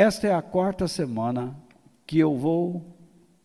Esta 0.00 0.28
é 0.28 0.32
a 0.32 0.40
quarta 0.40 0.86
semana 0.86 1.60
que 2.06 2.20
eu 2.20 2.36
vou 2.36 2.96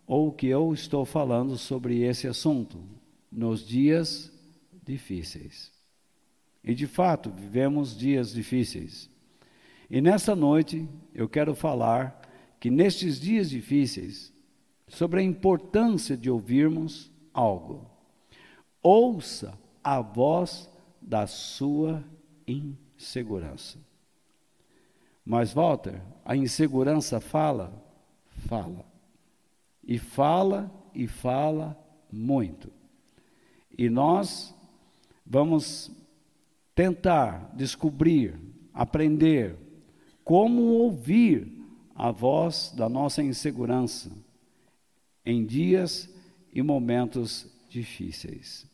ou 0.05 0.31
que 0.31 0.45
eu 0.45 0.71
estou 0.71 1.03
falando 1.03 1.57
sobre 1.57 2.03
esse 2.03 2.27
assunto, 2.27 2.79
nos 3.31 3.65
dias 3.65 4.31
difíceis. 4.85 5.71
E 6.63 6.75
de 6.75 6.85
fato, 6.85 7.31
vivemos 7.31 7.97
dias 7.97 8.31
difíceis. 8.31 9.09
E 9.89 9.99
nesta 9.99 10.35
noite 10.35 10.87
eu 11.11 11.27
quero 11.27 11.55
falar 11.55 12.21
que 12.59 12.69
nestes 12.69 13.19
dias 13.19 13.49
difíceis, 13.49 14.31
sobre 14.87 15.21
a 15.21 15.23
importância 15.23 16.15
de 16.15 16.29
ouvirmos 16.29 17.11
algo. 17.33 17.89
Ouça 18.79 19.57
a 19.83 19.99
voz 20.01 20.69
da 21.01 21.25
sua 21.25 22.03
insegurança. 22.45 23.79
Mas, 25.25 25.53
Walter, 25.53 26.01
a 26.25 26.35
insegurança 26.35 27.19
fala? 27.19 27.73
Fala. 28.47 28.85
E 29.83 29.97
fala 29.97 30.71
e 30.93 31.07
fala 31.07 31.77
muito. 32.11 32.71
E 33.77 33.89
nós 33.89 34.53
vamos 35.25 35.91
tentar 36.75 37.51
descobrir, 37.55 38.39
aprender 38.73 39.57
como 40.23 40.61
ouvir 40.61 41.51
a 41.95 42.11
voz 42.11 42.73
da 42.75 42.89
nossa 42.89 43.21
insegurança 43.21 44.11
em 45.25 45.45
dias 45.45 46.09
e 46.51 46.61
momentos 46.61 47.47
difíceis. 47.69 48.67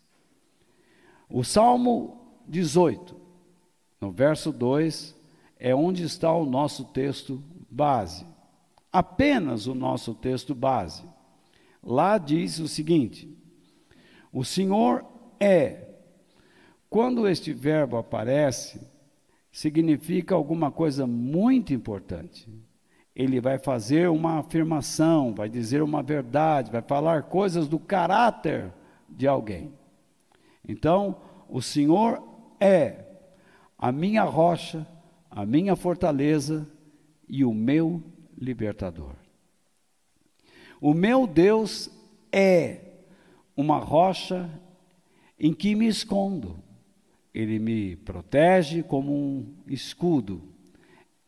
O 1.29 1.43
Salmo 1.43 2.17
18, 2.47 3.15
no 4.01 4.11
verso 4.11 4.51
2, 4.51 5.15
é 5.59 5.75
onde 5.75 6.03
está 6.03 6.31
o 6.31 6.45
nosso 6.45 6.85
texto 6.85 7.43
base. 7.69 8.25
Apenas 8.91 9.67
o 9.67 9.75
nosso 9.75 10.15
texto 10.15 10.55
base. 10.55 11.03
Lá 11.83 12.17
diz 12.17 12.59
o 12.59 12.67
seguinte: 12.67 13.37
O 14.31 14.43
Senhor 14.43 15.05
é. 15.39 15.85
Quando 16.89 17.27
este 17.27 17.53
verbo 17.53 17.97
aparece, 17.97 18.81
significa 19.51 20.33
alguma 20.33 20.71
coisa 20.71 21.05
muito 21.05 21.73
importante. 21.73 22.49
Ele 23.15 23.41
vai 23.41 23.59
fazer 23.59 24.09
uma 24.09 24.39
afirmação, 24.39 25.35
vai 25.35 25.49
dizer 25.49 25.83
uma 25.83 26.01
verdade, 26.01 26.71
vai 26.71 26.81
falar 26.81 27.23
coisas 27.23 27.67
do 27.67 27.77
caráter 27.77 28.73
de 29.07 29.27
alguém. 29.27 29.73
Então, 30.67 31.17
o 31.49 31.61
Senhor 31.61 32.23
é 32.59 33.05
a 33.77 33.91
minha 33.91 34.23
rocha, 34.23 34.87
a 35.29 35.45
minha 35.45 35.75
fortaleza 35.75 36.67
e 37.27 37.45
o 37.45 37.53
meu 37.53 38.03
libertador. 38.37 39.15
O 40.81 40.93
meu 40.93 41.27
Deus 41.27 41.91
é 42.31 42.81
uma 43.55 43.77
rocha 43.77 44.49
em 45.39 45.53
que 45.53 45.75
me 45.75 45.87
escondo. 45.87 46.57
Ele 47.33 47.59
me 47.59 47.95
protege 47.97 48.81
como 48.81 49.13
um 49.13 49.53
escudo. 49.67 50.41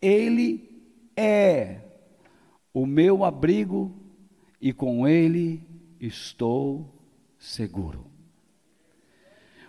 Ele 0.01 0.69
é 1.15 1.81
o 2.73 2.85
meu 2.85 3.23
abrigo 3.23 3.93
e 4.59 4.73
com 4.73 5.07
ele 5.07 5.61
estou 5.99 6.89
seguro. 7.37 8.05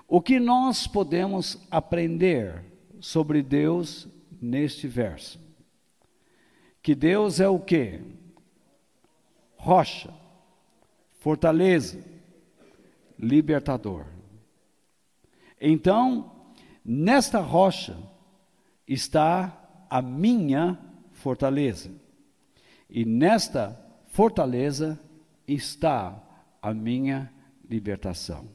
O 0.07 0.21
que 0.21 0.39
nós 0.39 0.87
podemos 0.87 1.59
aprender 1.71 2.65
sobre 3.01 3.43
Deus 3.43 4.09
neste 4.43 4.89
verso? 4.89 5.41
Que 6.83 6.95
Deus 6.95 7.39
é 7.39 7.49
o 7.49 7.61
que? 7.61 8.01
Rocha, 9.57 10.13
fortaleza, 11.21 12.03
libertador. 13.17 14.05
Então, 15.61 16.51
nesta 16.85 17.39
rocha 17.39 17.97
está 18.87 19.87
a 19.89 20.03
minha 20.03 20.77
fortaleza. 21.13 21.93
E 22.91 23.05
nesta 23.05 23.81
fortaleza 24.09 24.99
está 25.47 26.21
a 26.61 26.75
minha 26.75 27.33
libertação. 27.69 28.49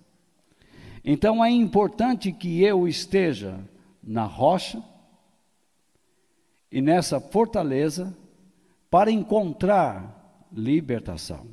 Então 1.04 1.44
é 1.44 1.50
importante 1.50 2.34
que 2.34 2.62
eu 2.62 2.88
esteja 2.88 3.60
na 4.04 4.26
rocha 4.26 4.84
e 6.72 6.82
nessa 6.82 7.20
fortaleza 7.20 8.16
para 8.90 9.12
encontrar 9.12 10.48
libertação. 10.52 11.48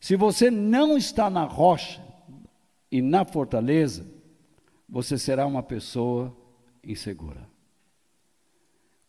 Se 0.00 0.16
você 0.16 0.50
não 0.50 0.96
está 0.96 1.28
na 1.28 1.44
rocha 1.44 2.02
e 2.90 3.02
na 3.02 3.24
fortaleza, 3.24 4.06
você 4.88 5.18
será 5.18 5.46
uma 5.46 5.62
pessoa 5.62 6.36
insegura. 6.82 7.48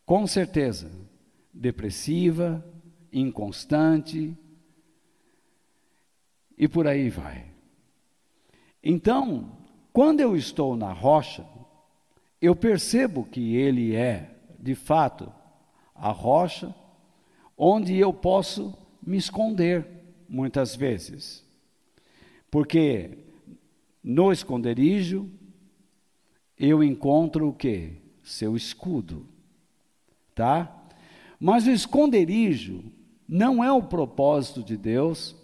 Com 0.05 0.27
certeza, 0.27 0.91
depressiva, 1.53 2.63
inconstante 3.11 4.37
e 6.57 6.67
por 6.67 6.87
aí 6.87 7.09
vai. 7.09 7.45
Então, 8.83 9.57
quando 9.93 10.19
eu 10.19 10.35
estou 10.35 10.75
na 10.75 10.91
rocha, 10.91 11.45
eu 12.41 12.55
percebo 12.55 13.23
que 13.23 13.55
ele 13.55 13.95
é, 13.95 14.35
de 14.61 14.75
fato, 14.75 15.31
a 15.95 16.11
rocha 16.11 16.73
onde 17.57 17.97
eu 17.97 18.13
posso 18.13 18.77
me 19.01 19.17
esconder 19.17 19.87
muitas 20.29 20.75
vezes. 20.75 21.43
Porque 22.49 23.17
no 24.03 24.31
esconderijo 24.31 25.29
eu 26.57 26.83
encontro 26.83 27.49
o 27.49 27.53
que? 27.53 27.93
Seu 28.23 28.55
escudo. 28.55 29.25
Tá? 30.35 30.85
Mas 31.39 31.65
o 31.65 31.71
esconderijo 31.71 32.83
não 33.27 33.63
é 33.63 33.71
o 33.71 33.83
propósito 33.83 34.63
de 34.63 34.77
Deus 34.77 35.35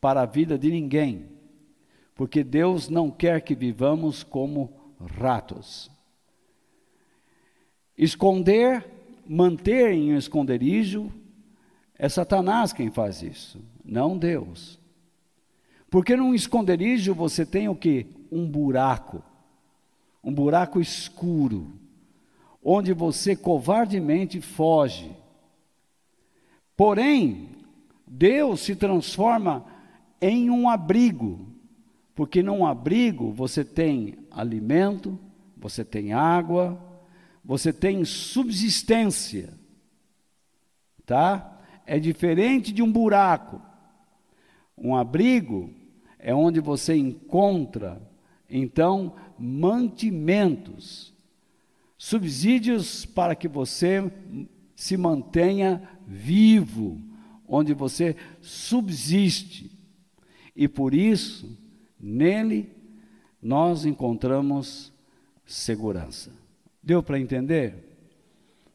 para 0.00 0.22
a 0.22 0.26
vida 0.26 0.58
de 0.58 0.70
ninguém. 0.70 1.26
Porque 2.14 2.44
Deus 2.44 2.88
não 2.88 3.10
quer 3.10 3.40
que 3.40 3.54
vivamos 3.54 4.22
como 4.22 4.72
ratos. 5.00 5.90
Esconder, 7.98 8.88
manter 9.26 9.90
em 9.92 10.14
um 10.14 10.16
esconderijo, 10.16 11.12
é 11.98 12.08
Satanás 12.08 12.72
quem 12.72 12.92
faz 12.92 13.22
isso, 13.22 13.60
não 13.84 14.16
Deus. 14.16 14.78
Porque 15.90 16.14
num 16.14 16.32
esconderijo 16.32 17.12
você 17.12 17.44
tem 17.44 17.68
o 17.68 17.74
que? 17.74 18.06
Um 18.30 18.46
buraco, 18.46 19.20
um 20.22 20.32
buraco 20.32 20.80
escuro, 20.80 21.72
onde 22.62 22.92
você 22.92 23.34
covardemente 23.34 24.40
foge. 24.40 25.10
Porém, 26.76 27.48
Deus 28.06 28.60
se 28.60 28.76
transforma 28.76 29.66
em 30.20 30.50
um 30.50 30.68
abrigo, 30.68 31.48
porque 32.14 32.44
num 32.44 32.64
abrigo 32.64 33.32
você 33.32 33.64
tem 33.64 34.14
alimento, 34.30 35.18
você 35.56 35.84
tem 35.84 36.12
água, 36.12 36.87
você 37.48 37.72
tem 37.72 38.04
subsistência, 38.04 39.54
tá? 41.06 41.58
É 41.86 41.98
diferente 41.98 42.70
de 42.70 42.82
um 42.82 42.92
buraco. 42.92 43.58
Um 44.76 44.94
abrigo 44.94 45.72
é 46.18 46.34
onde 46.34 46.60
você 46.60 46.94
encontra, 46.94 48.02
então, 48.50 49.16
mantimentos, 49.38 51.14
subsídios 51.96 53.06
para 53.06 53.34
que 53.34 53.48
você 53.48 54.12
se 54.76 54.98
mantenha 54.98 55.88
vivo, 56.06 57.00
onde 57.48 57.72
você 57.72 58.14
subsiste. 58.42 59.70
E 60.54 60.68
por 60.68 60.92
isso, 60.92 61.58
nele, 61.98 62.70
nós 63.40 63.86
encontramos 63.86 64.92
segurança. 65.46 66.46
Deu 66.82 67.02
para 67.02 67.18
entender? 67.18 67.88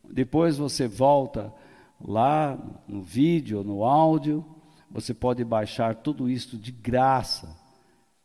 Depois 0.10 0.58
você 0.58 0.88
volta 0.88 1.54
lá 2.00 2.58
no 2.88 3.02
vídeo, 3.02 3.64
no 3.64 3.84
áudio, 3.84 4.46
você 4.92 5.14
pode 5.14 5.44
baixar 5.44 5.96
tudo 5.96 6.30
isso 6.30 6.58
de 6.58 6.72
graça. 6.72 7.56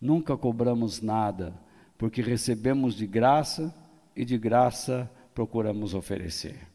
Nunca 0.01 0.37
cobramos 0.37 1.01
nada, 1.01 1.55
porque 1.97 2.21
recebemos 2.21 2.95
de 2.95 3.07
graça 3.07 3.75
e 4.15 4.25
de 4.25 4.37
graça 4.37 5.11
procuramos 5.35 5.95
oferecer. 5.95 6.69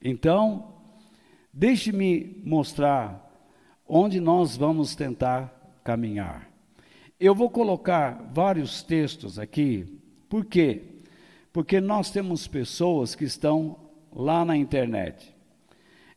Então, 0.00 0.74
deixe-me 1.52 2.40
mostrar 2.44 3.30
onde 3.86 4.20
nós 4.20 4.56
vamos 4.56 4.94
tentar 4.94 5.80
caminhar. 5.84 6.48
Eu 7.18 7.34
vou 7.34 7.50
colocar 7.50 8.30
vários 8.32 8.82
textos 8.82 9.38
aqui, 9.38 10.00
por 10.28 10.44
quê? 10.44 10.91
Porque 11.52 11.80
nós 11.80 12.10
temos 12.10 12.46
pessoas 12.46 13.14
que 13.14 13.24
estão 13.24 13.76
lá 14.14 14.44
na 14.44 14.56
internet. 14.56 15.34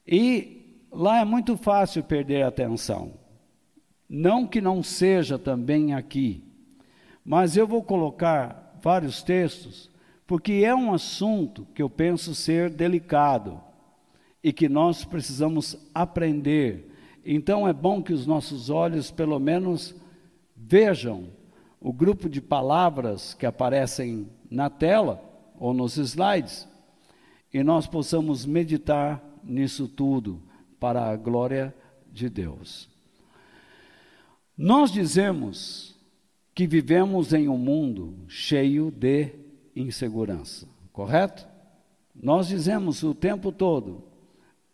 E 0.07 0.85
lá 0.91 1.19
é 1.19 1.25
muito 1.25 1.57
fácil 1.57 2.03
perder 2.03 2.43
a 2.43 2.47
atenção. 2.47 3.13
Não 4.07 4.45
que 4.47 4.61
não 4.61 4.83
seja 4.83 5.37
também 5.37 5.93
aqui, 5.93 6.43
mas 7.23 7.57
eu 7.57 7.67
vou 7.67 7.81
colocar 7.81 8.77
vários 8.81 9.23
textos, 9.23 9.89
porque 10.27 10.61
é 10.63 10.75
um 10.75 10.93
assunto 10.93 11.67
que 11.73 11.81
eu 11.81 11.89
penso 11.89 12.35
ser 12.35 12.69
delicado 12.69 13.59
e 14.43 14.53
que 14.53 14.69
nós 14.69 15.03
precisamos 15.03 15.75
aprender. 15.93 16.91
Então 17.25 17.67
é 17.67 17.73
bom 17.73 18.01
que 18.03 18.13
os 18.13 18.27
nossos 18.27 18.69
olhos, 18.69 19.09
pelo 19.09 19.39
menos, 19.39 19.95
vejam 20.55 21.29
o 21.81 21.91
grupo 21.91 22.29
de 22.29 22.39
palavras 22.39 23.33
que 23.33 23.45
aparecem 23.45 24.29
na 24.49 24.69
tela 24.69 25.23
ou 25.59 25.73
nos 25.73 25.97
slides 25.97 26.67
e 27.53 27.63
nós 27.63 27.87
possamos 27.87 28.45
meditar 28.45 29.23
nisso 29.43 29.87
tudo 29.87 30.41
para 30.79 31.09
a 31.09 31.15
glória 31.15 31.73
de 32.11 32.29
Deus. 32.29 32.89
Nós 34.57 34.91
dizemos 34.91 35.95
que 36.53 36.65
vivemos 36.65 37.33
em 37.33 37.47
um 37.47 37.57
mundo 37.57 38.15
cheio 38.27 38.91
de 38.91 39.31
insegurança, 39.75 40.67
correto? 40.91 41.47
Nós 42.15 42.47
dizemos 42.47 43.03
o 43.03 43.13
tempo 43.13 43.51
todo. 43.51 44.03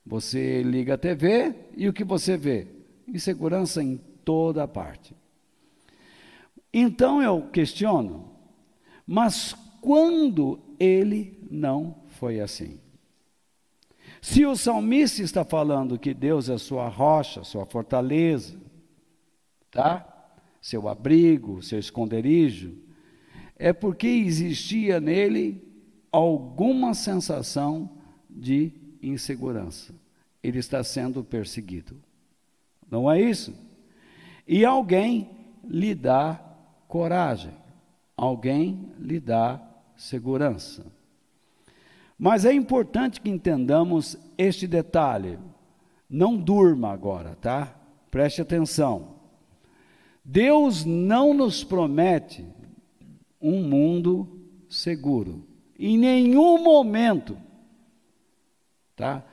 Você 0.06 0.62
liga 0.62 0.94
a 0.94 0.98
TV 0.98 1.56
e 1.76 1.88
o 1.88 1.94
que 1.94 2.04
você 2.04 2.38
vê? 2.38 2.68
Insegurança 3.08 3.84
em 3.84 3.98
toda 4.24 4.68
parte. 4.68 5.16
Então 6.74 7.22
eu 7.22 7.50
questiono, 7.50 8.31
mas 9.12 9.54
quando 9.82 10.58
ele 10.80 11.38
não 11.52 11.98
foi 12.12 12.40
assim? 12.40 12.80
Se 14.22 14.46
o 14.46 14.56
salmista 14.56 15.22
está 15.22 15.44
falando 15.44 16.00
que 16.00 16.14
Deus 16.14 16.48
é 16.48 16.58
sua 16.58 16.88
rocha, 16.88 17.44
sua 17.44 17.66
fortaleza, 17.66 18.58
tá? 19.70 20.08
Seu 20.62 20.88
abrigo, 20.88 21.62
seu 21.62 21.78
esconderijo, 21.78 22.74
é 23.58 23.74
porque 23.74 24.08
existia 24.08 25.02
nele 25.02 25.62
alguma 26.10 26.94
sensação 26.94 27.90
de 28.30 28.72
insegurança. 29.04 29.94
Ele 30.42 30.60
está 30.60 30.82
sendo 30.86 31.22
perseguido. 31.22 32.02
Não 32.90 33.12
é 33.12 33.22
isso? 33.22 33.54
E 34.48 34.64
alguém 34.64 35.32
lhe 35.66 35.94
dá 35.94 36.42
coragem, 36.88 37.52
alguém 38.22 38.94
lhe 39.00 39.20
dá 39.20 39.60
segurança. 39.98 40.86
Mas 42.20 42.46
é 42.46 42.54
importante 42.54 43.20
que 43.20 43.32
entendamos 43.32 44.16
este 44.38 44.68
detalhe. 44.68 45.40
Não 46.08 46.38
durma 46.38 46.92
agora, 46.92 47.36
tá? 47.42 47.76
Preste 48.12 48.40
atenção. 48.40 49.16
Deus 50.24 50.86
não 50.86 51.34
nos 51.34 51.64
promete 51.64 52.46
um 53.42 53.64
mundo 53.64 54.40
seguro. 54.70 55.44
Em 55.80 55.98
nenhum 55.98 56.62
momento. 56.62 57.36
Tá? 58.96 59.26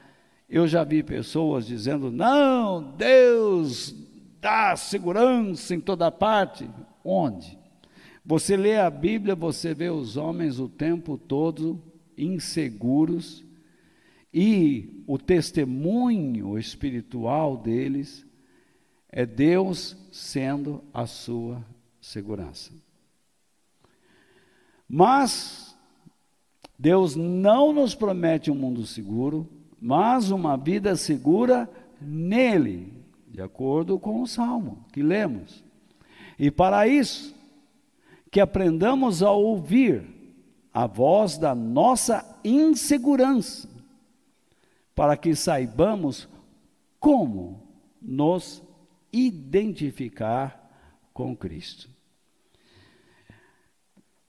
Eu 0.48 0.66
já 0.66 0.82
vi 0.82 1.02
pessoas 1.02 1.66
dizendo: 1.66 2.10
"Não, 2.10 2.94
Deus 2.96 3.94
dá 4.40 4.74
segurança 4.76 5.74
em 5.74 5.80
toda 5.80 6.10
parte". 6.10 6.70
Onde? 7.04 7.57
Você 8.28 8.58
lê 8.58 8.76
a 8.76 8.90
Bíblia, 8.90 9.34
você 9.34 9.72
vê 9.72 9.88
os 9.88 10.18
homens 10.18 10.58
o 10.58 10.68
tempo 10.68 11.16
todo 11.16 11.82
inseguros 12.14 13.42
e 14.30 15.02
o 15.06 15.16
testemunho 15.16 16.58
espiritual 16.58 17.56
deles 17.56 18.26
é 19.08 19.24
Deus 19.24 19.96
sendo 20.12 20.84
a 20.92 21.06
sua 21.06 21.64
segurança. 22.02 22.70
Mas 24.86 25.74
Deus 26.78 27.16
não 27.16 27.72
nos 27.72 27.94
promete 27.94 28.50
um 28.50 28.54
mundo 28.54 28.84
seguro, 28.84 29.48
mas 29.80 30.30
uma 30.30 30.54
vida 30.54 30.94
segura 30.96 31.66
nele, 31.98 32.92
de 33.26 33.40
acordo 33.40 33.98
com 33.98 34.20
o 34.20 34.26
salmo 34.26 34.84
que 34.92 35.02
lemos. 35.02 35.64
E 36.38 36.50
para 36.50 36.86
isso, 36.86 37.37
que 38.30 38.40
aprendamos 38.40 39.22
a 39.22 39.30
ouvir 39.30 40.04
a 40.72 40.86
voz 40.86 41.38
da 41.38 41.54
nossa 41.54 42.38
insegurança, 42.44 43.68
para 44.94 45.16
que 45.16 45.34
saibamos 45.34 46.28
como 47.00 47.62
nos 48.00 48.62
identificar 49.12 50.68
com 51.12 51.36
Cristo. 51.36 51.88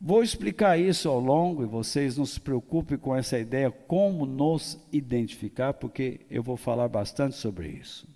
Vou 0.01 0.23
explicar 0.23 0.79
isso 0.79 1.09
ao 1.09 1.19
longo 1.19 1.61
e 1.61 1.65
vocês 1.65 2.17
não 2.17 2.25
se 2.25 2.39
preocupem 2.39 2.97
com 2.97 3.13
essa 3.13 3.37
ideia 3.37 3.69
como 3.69 4.25
nos 4.25 4.79
identificar, 4.93 5.73
porque 5.73 6.21
eu 6.29 6.41
vou 6.41 6.55
falar 6.55 6.87
bastante 6.87 7.35
sobre 7.35 7.67
isso. 7.67 8.07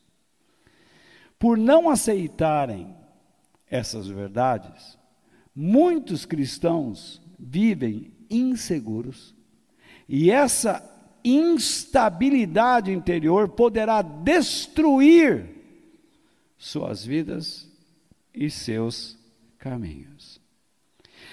Por 1.37 1.57
não 1.57 1.89
aceitarem 1.89 2.95
essas 3.69 4.07
verdades, 4.07 4.97
muitos 5.55 6.25
cristãos 6.25 7.21
vivem 7.39 8.11
inseguros. 8.29 9.35
E 10.07 10.31
essa 10.31 10.89
instabilidade 11.23 12.91
interior 12.91 13.49
poderá 13.49 14.01
destruir 14.01 15.49
suas 16.57 17.05
vidas 17.05 17.69
e 18.33 18.49
seus 18.49 19.17
caminhos. 19.57 20.41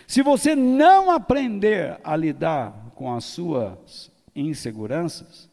Se 0.07 0.23
você 0.23 0.55
não 0.55 1.11
aprender 1.11 2.01
a 2.03 2.17
lidar 2.17 2.93
com 2.95 3.13
as 3.15 3.25
suas 3.25 4.11
inseguranças, 4.35 5.49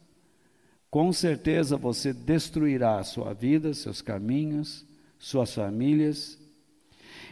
com 0.90 1.12
certeza 1.14 1.78
você 1.78 2.14
destruirá 2.14 3.04
sua 3.04 3.34
vida, 3.34 3.74
seus 3.74 4.02
caminhos, 4.02 4.86
suas 5.20 5.54
famílias 5.54 6.40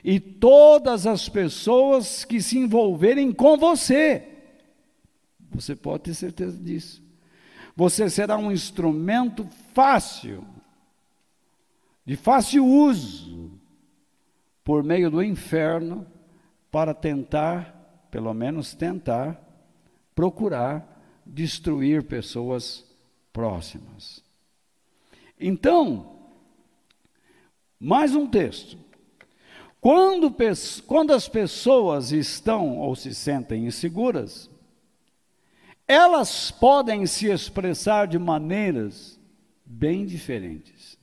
e 0.07 0.19
todas 0.19 1.07
as 1.07 1.27
pessoas 1.27 2.23
que 2.23 2.39
se 2.39 2.59
envolverem 2.59 3.33
com 3.33 3.57
você. 3.57 4.23
Você 5.49 5.75
pode 5.75 6.03
ter 6.03 6.13
certeza 6.13 6.55
disso. 6.59 7.01
Você 7.75 8.07
será 8.07 8.37
um 8.37 8.51
instrumento 8.51 9.49
fácil, 9.73 10.45
de 12.05 12.15
fácil 12.15 12.63
uso, 12.63 13.59
por 14.63 14.83
meio 14.83 15.09
do 15.09 15.23
inferno, 15.23 16.05
para 16.69 16.93
tentar, 16.93 18.07
pelo 18.11 18.31
menos 18.31 18.75
tentar, 18.75 19.41
procurar 20.13 21.01
destruir 21.25 22.03
pessoas 22.03 22.85
próximas. 23.33 24.23
Então, 25.39 26.15
mais 27.79 28.13
um 28.15 28.27
texto. 28.27 28.84
Quando, 29.85 30.35
quando 30.87 31.13
as 31.13 31.27
pessoas 31.27 32.11
estão 32.11 32.79
ou 32.79 32.95
se 32.95 33.13
sentem 33.13 33.67
inseguras, 33.67 34.49
elas 35.87 36.49
podem 36.49 37.05
se 37.05 37.27
expressar 37.27 38.07
de 38.07 38.17
maneiras 38.17 39.19
bem 39.63 40.03
diferentes, 40.03 40.97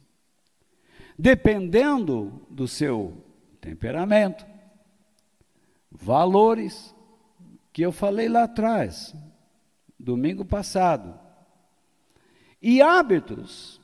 dependendo 1.17 2.45
do 2.51 2.67
seu 2.67 3.25
temperamento, 3.61 4.45
valores, 5.89 6.93
que 7.73 7.83
eu 7.83 7.93
falei 7.93 8.29
lá 8.29 8.43
atrás, 8.43 9.15
domingo 9.97 10.45
passado, 10.45 11.17
e 12.61 12.83
hábitos, 12.83 13.81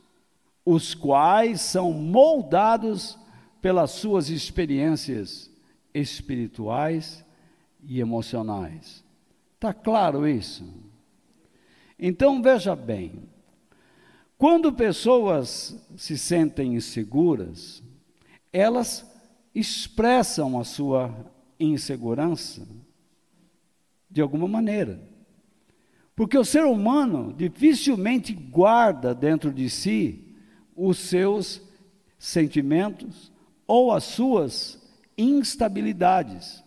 os 0.65 0.93
quais 0.93 1.61
são 1.61 1.93
moldados 1.93 3.17
pelas 3.61 3.93
suas 3.93 4.29
experiências 4.29 5.51
espirituais 5.93 7.25
e 7.83 8.01
emocionais. 8.01 9.05
Está 9.55 9.73
claro 9.73 10.27
isso? 10.27 10.65
Então 11.99 12.41
veja 12.41 12.77
bem: 12.77 13.29
quando 14.37 14.73
pessoas 14.73 15.77
se 15.97 16.17
sentem 16.17 16.75
inseguras, 16.75 17.83
elas 18.53 19.05
expressam 19.55 20.59
a 20.61 20.65
sua 20.65 21.13
insegurança 21.59 22.67
de 24.09 24.21
alguma 24.21 24.47
maneira. 24.47 25.01
Porque 26.15 26.39
o 26.39 26.45
ser 26.45 26.65
humano 26.65 27.33
dificilmente 27.37 28.33
guarda 28.33 29.15
dentro 29.15 29.53
de 29.53 29.69
si 29.71 30.35
os 30.75 30.99
seus 30.99 31.63
sentimentos, 32.19 33.33
ou 33.69 33.93
as 33.93 34.05
suas 34.05 34.81
instabilidades. 35.17 36.65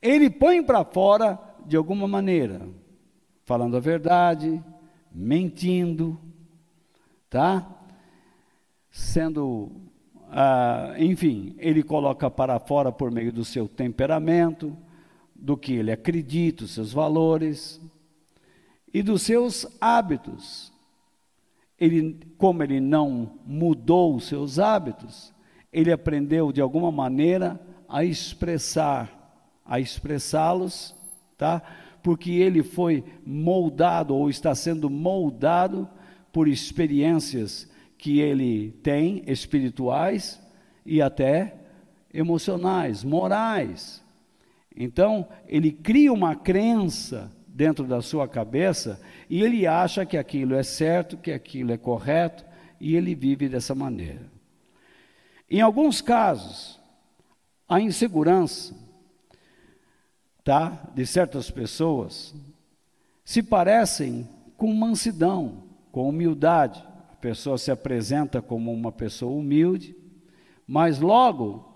Ele 0.00 0.30
põe 0.30 0.62
para 0.62 0.82
fora 0.84 1.38
de 1.66 1.76
alguma 1.76 2.08
maneira, 2.08 2.66
falando 3.44 3.76
a 3.76 3.80
verdade, 3.80 4.62
mentindo, 5.12 6.18
tá? 7.28 7.68
Sendo, 8.90 9.70
ah, 10.30 10.94
enfim, 10.98 11.54
ele 11.58 11.82
coloca 11.82 12.30
para 12.30 12.58
fora 12.58 12.90
por 12.90 13.10
meio 13.10 13.32
do 13.32 13.44
seu 13.44 13.68
temperamento, 13.68 14.74
do 15.34 15.56
que 15.56 15.74
ele 15.74 15.92
acredita, 15.92 16.64
os 16.64 16.72
seus 16.72 16.92
valores 16.92 17.80
e 18.92 19.02
dos 19.02 19.22
seus 19.22 19.66
hábitos. 19.80 20.72
Ele, 21.78 22.18
como 22.38 22.62
ele 22.62 22.80
não 22.80 23.38
mudou 23.44 24.16
os 24.16 24.26
seus 24.26 24.58
hábitos, 24.58 25.32
ele 25.72 25.92
aprendeu 25.92 26.52
de 26.52 26.60
alguma 26.60 26.90
maneira 26.90 27.60
a 27.88 28.04
expressar, 28.04 29.58
a 29.64 29.78
expressá-los, 29.80 30.94
tá? 31.36 31.62
Porque 32.02 32.30
ele 32.32 32.62
foi 32.62 33.04
moldado 33.24 34.14
ou 34.14 34.30
está 34.30 34.54
sendo 34.54 34.88
moldado 34.88 35.88
por 36.32 36.48
experiências 36.48 37.68
que 37.96 38.20
ele 38.20 38.72
tem 38.82 39.22
espirituais 39.26 40.40
e 40.86 41.02
até 41.02 41.54
emocionais, 42.12 43.04
morais. 43.04 44.02
Então, 44.76 45.26
ele 45.46 45.72
cria 45.72 46.12
uma 46.12 46.36
crença 46.36 47.30
dentro 47.46 47.84
da 47.84 48.00
sua 48.00 48.28
cabeça 48.28 49.00
e 49.28 49.42
ele 49.42 49.66
acha 49.66 50.06
que 50.06 50.16
aquilo 50.16 50.54
é 50.54 50.62
certo, 50.62 51.16
que 51.16 51.32
aquilo 51.32 51.72
é 51.72 51.76
correto 51.76 52.44
e 52.80 52.94
ele 52.94 53.14
vive 53.14 53.48
dessa 53.48 53.74
maneira. 53.74 54.37
Em 55.50 55.60
alguns 55.60 56.00
casos, 56.00 56.78
a 57.68 57.80
insegurança 57.80 58.74
tá, 60.44 60.90
de 60.94 61.06
certas 61.06 61.50
pessoas 61.50 62.34
se 63.24 63.42
parecem 63.42 64.28
com 64.56 64.72
mansidão, 64.74 65.64
com 65.92 66.08
humildade. 66.08 66.82
A 67.12 67.16
pessoa 67.16 67.58
se 67.58 67.70
apresenta 67.70 68.40
como 68.40 68.72
uma 68.72 68.90
pessoa 68.90 69.32
humilde, 69.32 69.94
mas 70.66 70.98
logo 70.98 71.66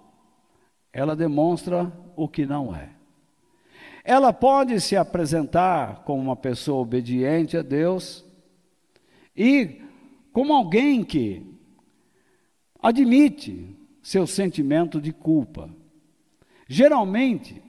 ela 0.93 1.15
demonstra 1.17 1.93
o 2.17 2.29
que 2.29 2.45
não 2.47 2.75
é. 2.75 2.91
Ela 4.05 4.33
pode 4.33 4.81
se 4.81 4.97
apresentar 4.97 6.03
como 6.05 6.21
uma 6.21 6.37
pessoa 6.37 6.81
obediente 6.81 7.57
a 7.57 7.63
Deus 7.63 8.25
e 9.37 9.81
como 10.33 10.53
alguém 10.53 11.05
que 11.05 11.52
admite 12.83 13.79
seu 14.03 14.27
sentimento 14.27 15.01
de 15.01 15.13
culpa. 15.13 15.71
Geralmente, 16.67 17.63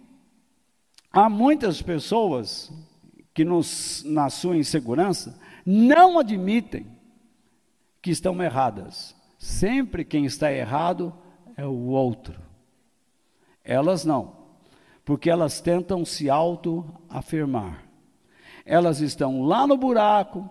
há 1.12 1.30
muitas 1.30 1.82
pessoas 1.82 2.72
que 3.34 3.46
nos, 3.46 4.04
na 4.06 4.30
sua 4.30 4.58
insegurança 4.58 5.40
não 5.66 6.18
admitem 6.18 6.88
que 8.02 8.12
estão 8.12 8.42
erradas. 8.42 9.16
Sempre 9.38 10.04
quem 10.04 10.26
está 10.26 10.52
errado 10.52 11.14
é 11.56 11.66
o 11.66 11.88
outro. 11.88 12.42
Elas 13.64 14.04
não, 14.04 14.36
porque 15.06 15.30
elas 15.30 15.62
tentam 15.62 16.04
se 16.04 16.30
autoafirmar. 16.30 17.84
Elas 18.66 19.00
estão 19.00 19.44
lá 19.44 19.68
no 19.68 19.78
buraco, 19.78 20.50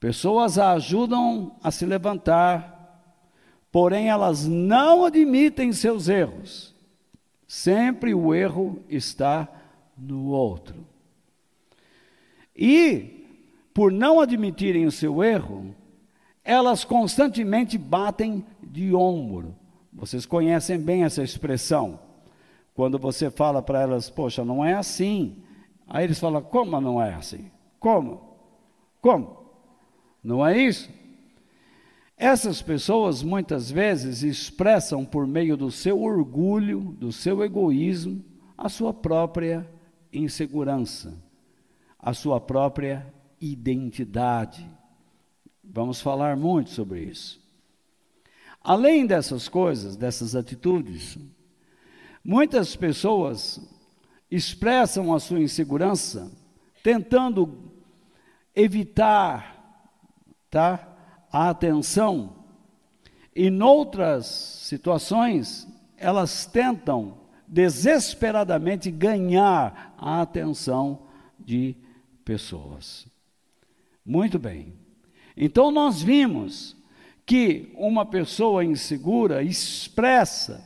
pessoas 0.00 0.58
a 0.58 0.72
ajudam 0.72 1.56
a 1.62 1.70
se 1.70 1.84
levantar, 1.86 2.71
porém 3.72 4.08
elas 4.08 4.46
não 4.46 5.04
admitem 5.04 5.72
seus 5.72 6.08
erros. 6.08 6.72
Sempre 7.48 8.14
o 8.14 8.32
erro 8.32 8.80
está 8.88 9.48
no 9.98 10.28
outro. 10.28 10.86
E, 12.54 13.26
por 13.74 13.90
não 13.90 14.20
admitirem 14.20 14.86
o 14.86 14.92
seu 14.92 15.24
erro, 15.24 15.74
elas 16.44 16.84
constantemente 16.84 17.76
batem 17.76 18.44
de 18.62 18.94
ombro 18.94 19.56
vocês 19.92 20.24
conhecem 20.24 20.78
bem 20.78 21.04
essa 21.04 21.22
expressão. 21.22 22.00
Quando 22.74 22.98
você 22.98 23.30
fala 23.30 23.60
para 23.60 23.82
elas, 23.82 24.08
poxa, 24.08 24.44
não 24.44 24.64
é 24.64 24.72
assim. 24.72 25.36
Aí 25.86 26.04
eles 26.04 26.18
falam, 26.18 26.42
como 26.42 26.80
não 26.80 27.00
é 27.00 27.12
assim? 27.12 27.50
Como? 27.78 28.36
Como? 29.00 29.44
Não 30.24 30.46
é 30.46 30.56
isso? 30.56 30.88
Essas 32.22 32.62
pessoas 32.62 33.20
muitas 33.20 33.68
vezes 33.68 34.22
expressam 34.22 35.04
por 35.04 35.26
meio 35.26 35.56
do 35.56 35.72
seu 35.72 36.00
orgulho, 36.00 36.94
do 36.96 37.10
seu 37.10 37.42
egoísmo, 37.42 38.24
a 38.56 38.68
sua 38.68 38.94
própria 38.94 39.68
insegurança, 40.12 41.20
a 41.98 42.14
sua 42.14 42.40
própria 42.40 43.12
identidade. 43.40 44.64
Vamos 45.64 46.00
falar 46.00 46.36
muito 46.36 46.70
sobre 46.70 47.00
isso. 47.00 47.42
Além 48.60 49.04
dessas 49.04 49.48
coisas, 49.48 49.96
dessas 49.96 50.36
atitudes, 50.36 51.18
muitas 52.22 52.76
pessoas 52.76 53.60
expressam 54.30 55.12
a 55.12 55.18
sua 55.18 55.40
insegurança 55.40 56.30
tentando 56.84 57.72
evitar 58.54 59.82
tá, 60.48 60.91
a 61.32 61.48
atenção. 61.48 62.36
E 63.34 63.48
noutras 63.48 64.26
situações, 64.26 65.66
elas 65.96 66.44
tentam 66.44 67.22
desesperadamente 67.48 68.90
ganhar 68.90 69.94
a 69.98 70.20
atenção 70.20 71.06
de 71.38 71.74
pessoas. 72.24 73.06
Muito 74.04 74.38
bem. 74.38 74.74
Então 75.36 75.70
nós 75.70 76.02
vimos 76.02 76.76
que 77.24 77.72
uma 77.76 78.04
pessoa 78.04 78.64
insegura 78.64 79.42
expressa 79.42 80.62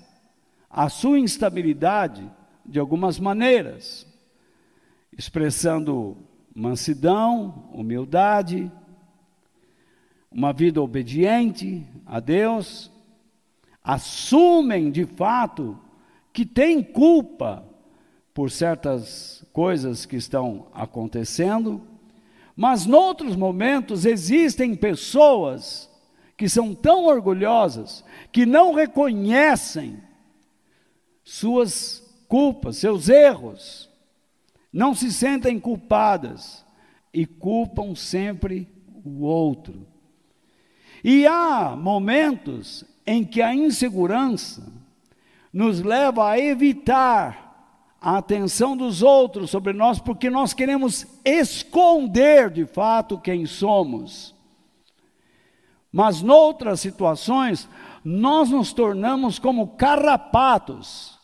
a 0.68 0.88
sua 0.88 1.18
instabilidade 1.18 2.28
de 2.64 2.78
algumas 2.78 3.18
maneiras, 3.18 4.06
expressando 5.16 6.16
mansidão, 6.54 7.70
humildade, 7.72 8.70
uma 10.36 10.52
vida 10.52 10.82
obediente 10.82 11.82
a 12.04 12.20
Deus, 12.20 12.90
assumem 13.82 14.90
de 14.90 15.06
fato 15.06 15.80
que 16.30 16.44
têm 16.44 16.82
culpa 16.82 17.66
por 18.34 18.50
certas 18.50 19.42
coisas 19.50 20.04
que 20.04 20.16
estão 20.16 20.66
acontecendo, 20.74 21.80
mas 22.54 22.84
noutros 22.84 23.34
momentos 23.34 24.04
existem 24.04 24.76
pessoas 24.76 25.90
que 26.36 26.50
são 26.50 26.74
tão 26.74 27.06
orgulhosas 27.06 28.04
que 28.30 28.44
não 28.44 28.74
reconhecem 28.74 30.02
suas 31.24 32.04
culpas, 32.28 32.76
seus 32.76 33.08
erros, 33.08 33.88
não 34.70 34.94
se 34.94 35.10
sentem 35.10 35.58
culpadas 35.58 36.62
e 37.10 37.24
culpam 37.24 37.94
sempre 37.94 38.68
o 39.02 39.22
outro. 39.22 39.95
E 41.08 41.24
há 41.24 41.76
momentos 41.76 42.82
em 43.06 43.22
que 43.22 43.40
a 43.40 43.54
insegurança 43.54 44.60
nos 45.52 45.80
leva 45.80 46.28
a 46.28 46.36
evitar 46.36 47.94
a 48.00 48.18
atenção 48.18 48.76
dos 48.76 49.02
outros 49.02 49.50
sobre 49.50 49.72
nós, 49.72 50.00
porque 50.00 50.28
nós 50.28 50.52
queremos 50.52 51.06
esconder 51.24 52.50
de 52.50 52.66
fato 52.66 53.20
quem 53.20 53.46
somos. 53.46 54.34
Mas 55.92 56.22
noutras 56.22 56.80
situações, 56.80 57.68
nós 58.04 58.50
nos 58.50 58.72
tornamos 58.72 59.38
como 59.38 59.76
carrapatos, 59.76 61.20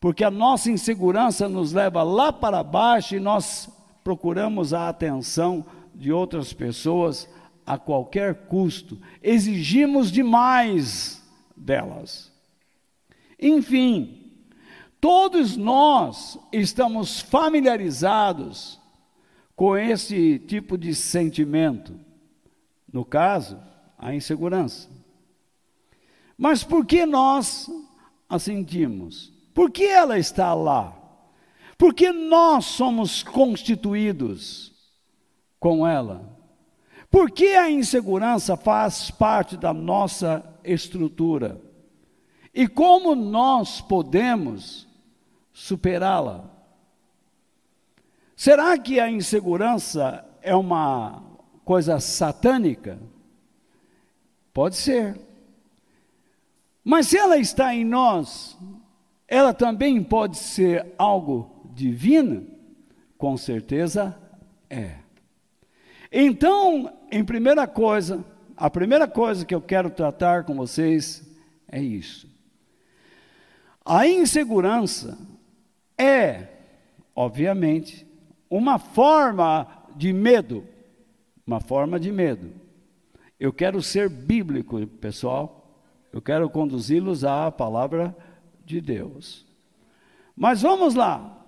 porque 0.00 0.24
a 0.24 0.32
nossa 0.32 0.68
insegurança 0.68 1.48
nos 1.48 1.72
leva 1.72 2.02
lá 2.02 2.32
para 2.32 2.64
baixo 2.64 3.14
e 3.14 3.20
nós 3.20 3.70
procuramos 4.02 4.74
a 4.74 4.88
atenção 4.88 5.64
de 5.94 6.10
outras 6.10 6.52
pessoas 6.52 7.28
a 7.70 7.78
qualquer 7.78 8.46
custo, 8.48 9.00
exigimos 9.22 10.10
demais 10.10 11.22
delas. 11.56 12.32
Enfim, 13.38 14.32
todos 15.00 15.56
nós 15.56 16.36
estamos 16.52 17.20
familiarizados 17.20 18.80
com 19.54 19.76
esse 19.76 20.40
tipo 20.40 20.76
de 20.76 20.92
sentimento. 20.96 21.94
No 22.92 23.04
caso, 23.04 23.56
a 23.96 24.12
insegurança. 24.12 24.90
Mas 26.36 26.64
por 26.64 26.84
que 26.84 27.06
nós 27.06 27.70
a 28.28 28.36
sentimos? 28.40 29.32
Por 29.54 29.70
que 29.70 29.84
ela 29.84 30.18
está 30.18 30.54
lá? 30.54 30.96
Por 31.78 31.94
que 31.94 32.10
nós 32.10 32.64
somos 32.64 33.22
constituídos 33.22 34.72
com 35.60 35.86
ela? 35.86 36.39
Por 37.10 37.30
que 37.30 37.56
a 37.56 37.68
insegurança 37.68 38.56
faz 38.56 39.10
parte 39.10 39.56
da 39.56 39.74
nossa 39.74 40.44
estrutura? 40.62 41.60
E 42.54 42.68
como 42.68 43.14
nós 43.14 43.80
podemos 43.80 44.86
superá-la? 45.52 46.44
Será 48.36 48.78
que 48.78 49.00
a 49.00 49.10
insegurança 49.10 50.24
é 50.40 50.54
uma 50.54 51.22
coisa 51.64 51.98
satânica? 51.98 52.98
Pode 54.52 54.76
ser. 54.76 55.20
Mas 56.84 57.08
se 57.08 57.18
ela 57.18 57.36
está 57.36 57.74
em 57.74 57.84
nós, 57.84 58.56
ela 59.26 59.52
também 59.52 60.02
pode 60.02 60.38
ser 60.38 60.94
algo 60.96 61.68
divino? 61.74 62.46
Com 63.18 63.36
certeza 63.36 64.16
é. 64.68 65.09
Então, 66.12 66.92
em 67.10 67.24
primeira 67.24 67.66
coisa, 67.66 68.24
a 68.56 68.68
primeira 68.68 69.06
coisa 69.06 69.44
que 69.46 69.54
eu 69.54 69.60
quero 69.60 69.90
tratar 69.90 70.44
com 70.44 70.54
vocês 70.54 71.26
é 71.68 71.80
isso. 71.80 72.28
A 73.84 74.06
insegurança 74.06 75.16
é, 75.96 76.48
obviamente, 77.14 78.06
uma 78.48 78.78
forma 78.78 79.66
de 79.94 80.12
medo, 80.12 80.66
uma 81.46 81.60
forma 81.60 82.00
de 82.00 82.10
medo. 82.10 82.52
Eu 83.38 83.52
quero 83.52 83.82
ser 83.82 84.08
bíblico, 84.08 84.86
pessoal. 84.86 85.84
Eu 86.12 86.20
quero 86.20 86.50
conduzi-los 86.50 87.24
à 87.24 87.50
palavra 87.50 88.16
de 88.64 88.80
Deus. 88.80 89.46
Mas 90.36 90.62
vamos 90.62 90.94
lá. 90.94 91.38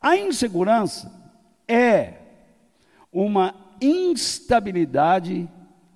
A 0.00 0.16
insegurança 0.16 1.12
é 1.66 2.23
uma 3.14 3.54
instabilidade 3.80 5.48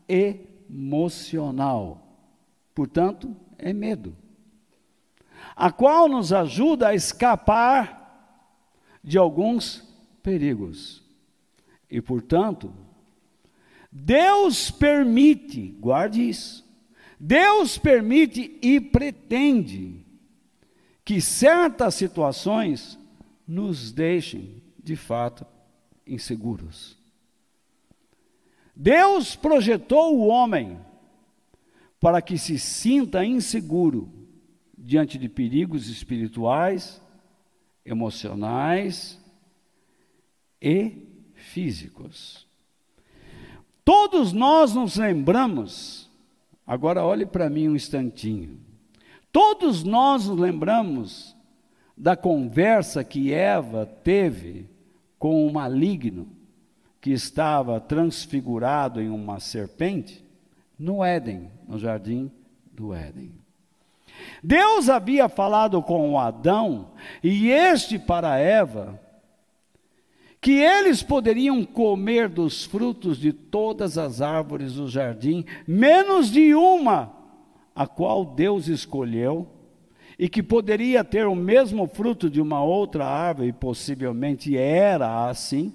emocional. 0.09 2.01
Portanto, 2.73 3.37
é 3.59 3.73
medo. 3.73 4.17
A 5.57 5.73
qual 5.73 6.09
nos 6.09 6.33
ajuda 6.33 6.89
a 6.89 6.95
escapar 6.95 7.99
de 9.03 9.19
alguns 9.19 9.83
perigos. 10.23 11.03
E, 11.91 12.01
portanto, 12.01 12.73
Deus 13.91 14.71
permite, 14.71 15.77
guarde 15.81 16.29
isso, 16.29 16.65
Deus 17.19 17.79
permite 17.79 18.57
e 18.63 18.81
pretende 18.81 20.07
que 21.05 21.21
certas 21.21 21.95
situações 21.95 22.97
nos 23.47 23.91
deixem, 23.91 24.63
de 24.79 24.95
fato, 24.95 25.47
inseguros. 26.07 26.98
Deus 28.81 29.35
projetou 29.35 30.17
o 30.17 30.29
homem 30.29 30.79
para 31.99 32.23
que 32.23 32.39
se 32.39 32.61
sinta 32.61 33.25
inseguro 33.25 34.09
diante 34.79 35.19
de 35.19 35.29
perigos 35.29 35.89
espirituais, 35.89 37.03
emocionais 37.85 39.21
e 40.63 40.93
físicos. 41.35 42.47
Todos 43.85 44.33
nós 44.33 44.73
nos 44.77 44.95
lembramos, 44.95 46.09
agora 46.65 47.05
olhe 47.05 47.27
para 47.27 47.51
mim 47.51 47.67
um 47.67 47.75
instantinho. 47.75 48.61
Todos 49.33 49.83
nós 49.83 50.29
nos 50.29 50.39
lembramos 50.39 51.37
da 51.97 52.17
conversa 52.17 53.03
que 53.03 53.33
Eva 53.33 53.87
teve 53.87 54.71
com 55.19 55.45
o 55.45 55.53
maligno 55.53 56.38
que 57.01 57.11
estava 57.11 57.81
transfigurado 57.81 59.01
em 59.01 59.09
uma 59.09 59.41
serpente 59.41 60.25
no 60.79 61.05
Éden, 61.05 61.51
no 61.67 61.79
jardim 61.79 62.31
do 62.73 62.95
Éden. 62.95 63.33
Deus 64.43 64.89
havia 64.89 65.29
falado 65.29 65.83
com 65.83 66.19
Adão 66.19 66.93
e 67.23 67.51
este 67.51 67.99
para 67.99 68.39
Eva 68.39 69.01
que 70.41 70.53
eles 70.53 71.03
poderiam 71.03 71.65
comer 71.65 72.29
dos 72.29 72.65
frutos 72.65 73.19
de 73.19 73.33
todas 73.33 73.99
as 73.99 74.21
árvores 74.21 74.75
do 74.75 74.89
jardim, 74.89 75.45
menos 75.67 76.31
de 76.31 76.55
uma, 76.55 77.13
a 77.75 77.87
qual 77.87 78.25
Deus 78.25 78.69
escolheu, 78.69 79.49
e 80.19 80.29
que 80.29 80.43
poderia 80.43 81.05
ter 81.05 81.27
o 81.27 81.35
mesmo 81.35 81.87
fruto 81.87 82.31
de 82.31 82.41
uma 82.41 82.63
outra 82.63 83.05
árvore, 83.05 83.49
e 83.49 83.53
possivelmente 83.53 84.57
era 84.57 85.29
assim. 85.29 85.73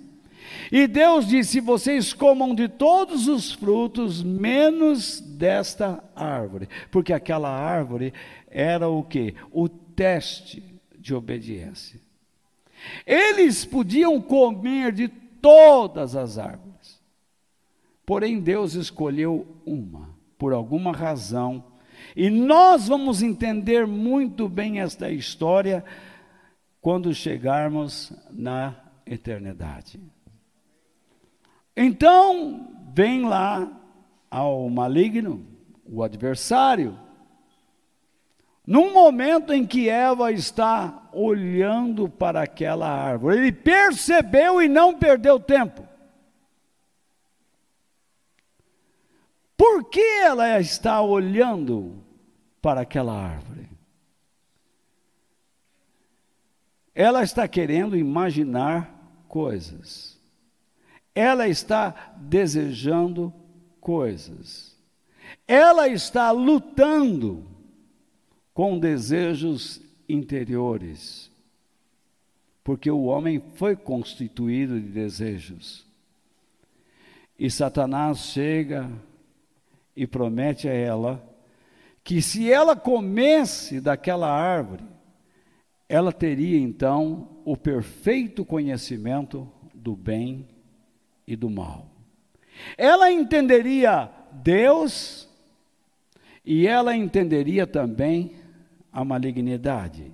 E 0.71 0.87
Deus 0.87 1.27
disse: 1.27 1.59
Vocês 1.59 2.13
comam 2.13 2.53
de 2.55 2.67
todos 2.67 3.27
os 3.27 3.51
frutos, 3.51 4.23
menos 4.23 5.19
desta 5.19 6.03
árvore, 6.15 6.67
porque 6.91 7.13
aquela 7.13 7.49
árvore 7.49 8.13
era 8.47 8.87
o 8.87 9.03
que? 9.03 9.35
O 9.51 9.67
teste 9.69 10.63
de 10.97 11.13
obediência. 11.13 11.99
Eles 13.05 13.65
podiam 13.65 14.21
comer 14.21 14.91
de 14.91 15.07
todas 15.07 16.15
as 16.15 16.37
árvores, 16.37 17.01
porém 18.05 18.39
Deus 18.39 18.73
escolheu 18.73 19.61
uma, 19.65 20.09
por 20.37 20.53
alguma 20.53 20.91
razão, 20.91 21.63
e 22.15 22.29
nós 22.29 22.87
vamos 22.87 23.21
entender 23.21 23.87
muito 23.87 24.47
bem 24.49 24.79
esta 24.79 25.09
história 25.09 25.83
quando 26.81 27.13
chegarmos 27.13 28.11
na 28.29 28.75
eternidade. 29.05 29.99
Então, 31.75 32.91
vem 32.93 33.25
lá 33.25 33.71
ao 34.29 34.69
maligno, 34.69 35.45
o 35.85 36.03
adversário, 36.03 36.97
num 38.65 38.93
momento 38.93 39.51
em 39.51 39.65
que 39.65 39.89
Eva 39.89 40.31
está 40.31 41.09
olhando 41.11 42.07
para 42.07 42.43
aquela 42.43 42.87
árvore, 42.89 43.37
ele 43.37 43.51
percebeu 43.51 44.61
e 44.61 44.69
não 44.69 44.97
perdeu 44.97 45.39
tempo. 45.39 45.85
Por 49.57 49.83
que 49.89 50.01
ela 50.01 50.59
está 50.59 51.01
olhando 51.01 52.03
para 52.61 52.81
aquela 52.81 53.13
árvore? 53.13 53.69
Ela 56.95 57.23
está 57.23 57.47
querendo 57.47 57.97
imaginar 57.97 59.23
coisas. 59.27 60.12
Ela 61.15 61.47
está 61.47 62.15
desejando 62.17 63.33
coisas. 63.79 64.75
Ela 65.47 65.87
está 65.87 66.31
lutando 66.31 67.45
com 68.53 68.79
desejos 68.79 69.81
interiores. 70.07 71.31
Porque 72.63 72.89
o 72.89 73.03
homem 73.03 73.41
foi 73.55 73.75
constituído 73.75 74.79
de 74.79 74.87
desejos. 74.87 75.85
E 77.37 77.49
Satanás 77.49 78.19
chega 78.19 78.89
e 79.95 80.07
promete 80.07 80.67
a 80.67 80.73
ela 80.73 81.29
que 82.03 82.21
se 82.21 82.51
ela 82.51 82.75
comesse 82.75 83.79
daquela 83.79 84.29
árvore, 84.29 84.83
ela 85.87 86.11
teria 86.11 86.59
então 86.59 87.29
o 87.45 87.55
perfeito 87.55 88.43
conhecimento 88.43 89.49
do 89.73 89.95
bem 89.95 90.47
e 91.27 91.35
do 91.35 91.49
mal. 91.49 91.87
Ela 92.77 93.11
entenderia 93.11 94.09
Deus 94.31 95.27
e 96.45 96.67
ela 96.67 96.95
entenderia 96.95 97.65
também 97.65 98.35
a 98.91 99.03
malignidade. 99.03 100.11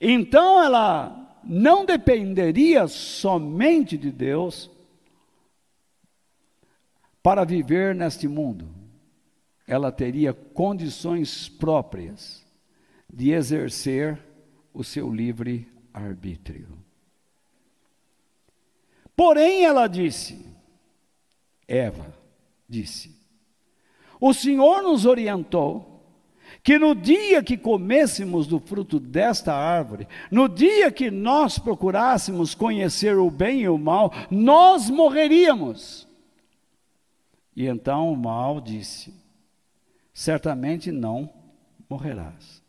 Então 0.00 0.62
ela 0.62 1.40
não 1.44 1.84
dependeria 1.84 2.88
somente 2.88 3.96
de 3.96 4.10
Deus 4.10 4.70
para 7.22 7.44
viver 7.44 7.94
neste 7.94 8.26
mundo. 8.26 8.68
Ela 9.66 9.92
teria 9.92 10.32
condições 10.32 11.48
próprias 11.48 12.44
de 13.12 13.30
exercer 13.30 14.18
o 14.74 14.82
seu 14.82 15.12
livre 15.12 15.68
arbítrio. 15.92 16.81
Porém, 19.16 19.64
ela 19.64 19.86
disse, 19.86 20.44
Eva 21.68 22.14
disse: 22.68 23.14
O 24.20 24.32
Senhor 24.32 24.82
nos 24.82 25.04
orientou 25.04 25.92
que 26.62 26.78
no 26.78 26.94
dia 26.94 27.42
que 27.42 27.56
comêssemos 27.56 28.46
do 28.46 28.60
fruto 28.60 29.00
desta 29.00 29.52
árvore, 29.52 30.06
no 30.30 30.48
dia 30.48 30.92
que 30.92 31.10
nós 31.10 31.58
procurássemos 31.58 32.54
conhecer 32.54 33.16
o 33.16 33.30
bem 33.30 33.62
e 33.62 33.68
o 33.68 33.76
mal, 33.76 34.12
nós 34.30 34.88
morreríamos. 34.88 36.06
E 37.54 37.66
então 37.66 38.12
o 38.12 38.16
mal 38.16 38.60
disse: 38.60 39.14
Certamente 40.14 40.90
não 40.90 41.32
morrerás. 41.88 42.62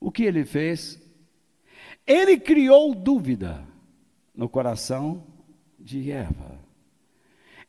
O 0.00 0.10
que 0.10 0.24
ele 0.24 0.44
fez? 0.44 1.00
Ele 2.06 2.38
criou 2.38 2.94
dúvida 2.94 3.71
no 4.34 4.48
coração 4.48 5.24
de 5.78 6.10
Eva. 6.10 6.58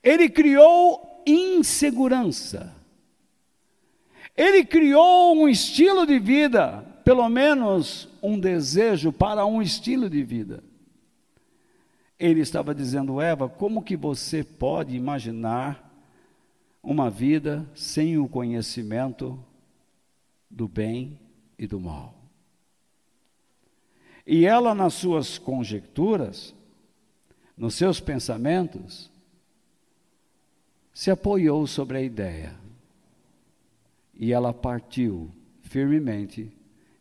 Ele 0.02 0.30
criou 0.30 1.23
insegurança 1.26 2.84
ele 4.36 4.65
criou 4.65 5.36
um 5.36 5.47
estilo 5.47 6.08
de 6.08 6.17
vida, 6.17 6.82
pelo 7.04 7.28
menos 7.30 8.10
um 8.21 8.39
desejo 8.39 9.12
para 9.12 9.45
um 9.45 9.62
estilo 9.62 10.10
de 10.10 10.23
vida. 10.23 10.63
Ele 12.17 12.39
estava 12.39 12.73
dizendo, 12.73 13.21
Eva, 13.21 13.47
como 13.47 13.84
que 13.84 13.95
você 13.95 14.43
pode 14.43 14.95
imaginar 14.95 15.91
uma 16.82 17.10
vida 17.10 17.67
sem 17.76 18.17
o 18.17 18.28
conhecimento 18.28 19.39
do 20.49 20.67
bem 20.67 21.19
e 21.58 21.67
do 21.67 21.80
mal. 21.80 22.12
E 24.26 24.46
ela, 24.46 24.74
nas 24.74 24.94
suas 24.94 25.38
conjecturas, 25.38 26.56
nos 27.58 27.76
seus 27.76 28.00
pensamentos, 28.00 29.12
se 30.94 31.12
apoiou 31.12 31.68
sobre 31.68 31.98
a 31.98 32.02
ideia. 32.02 32.56
E 34.14 34.32
ela 34.32 34.54
partiu 34.54 35.30
firmemente. 35.62 36.52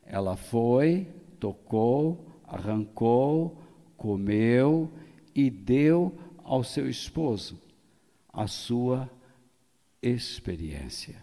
Ela 0.05 0.37
foi, 0.37 1.07
tocou, 1.39 2.27
arrancou, 2.47 3.57
comeu 3.97 4.91
e 5.35 5.49
deu 5.49 6.19
ao 6.43 6.65
seu 6.65 6.89
esposo 6.89 7.61
a 8.33 8.47
sua 8.47 9.09
experiência. 10.03 11.23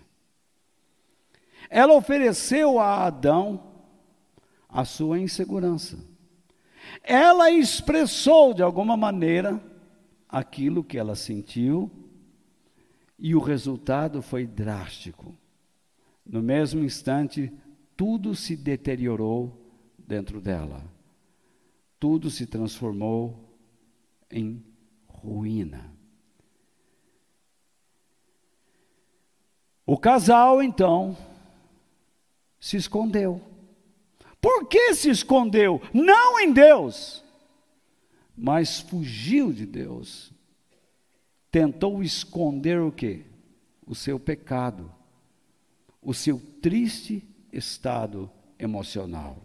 Ela 1.70 1.94
ofereceu 1.94 2.80
a 2.80 3.06
Adão 3.06 3.69
a 4.70 4.86
sua 4.86 5.20
insegurança. 5.20 5.98
Ela 7.04 7.50
expressou 7.50 8.54
de 8.54 8.62
alguma 8.62 8.96
maneira 8.96 9.62
aquilo 10.28 10.84
que 10.84 10.98
ela 10.98 11.16
sentiu 11.16 11.92
e 13.18 13.36
o 13.36 13.40
resultado 13.40 14.22
foi 14.22 14.46
drástico. 14.46 15.36
No 16.26 16.42
mesmo 16.42 16.84
instante, 16.84 17.52
tudo 17.98 18.36
se 18.36 18.56
deteriorou 18.56 19.60
dentro 19.98 20.40
dela. 20.40 20.84
Tudo 22.00 22.30
se 22.30 22.46
transformou 22.46 23.58
em 24.32 24.64
ruína. 25.08 25.92
O 29.86 29.98
casal, 29.98 30.62
então, 30.62 31.18
se 32.60 32.78
escondeu. 32.78 33.49
Por 34.42 34.68
que 34.68 34.94
se 34.94 35.10
escondeu? 35.10 35.82
Não 35.94 36.40
em 36.40 36.52
Deus, 36.54 37.24
mas 38.36 38.80
fugiu 38.80 39.52
de 39.52 39.66
Deus. 39.66 40.32
Tentou 41.52 42.02
esconder 42.02 42.80
o 42.80 42.92
quê? 42.92 43.26
O 43.86 43.94
seu 43.94 44.20
pecado, 44.20 44.92
o 46.02 46.14
seu 46.14 46.40
triste 46.62 47.24
estado 47.52 48.30
emocional. 48.58 49.42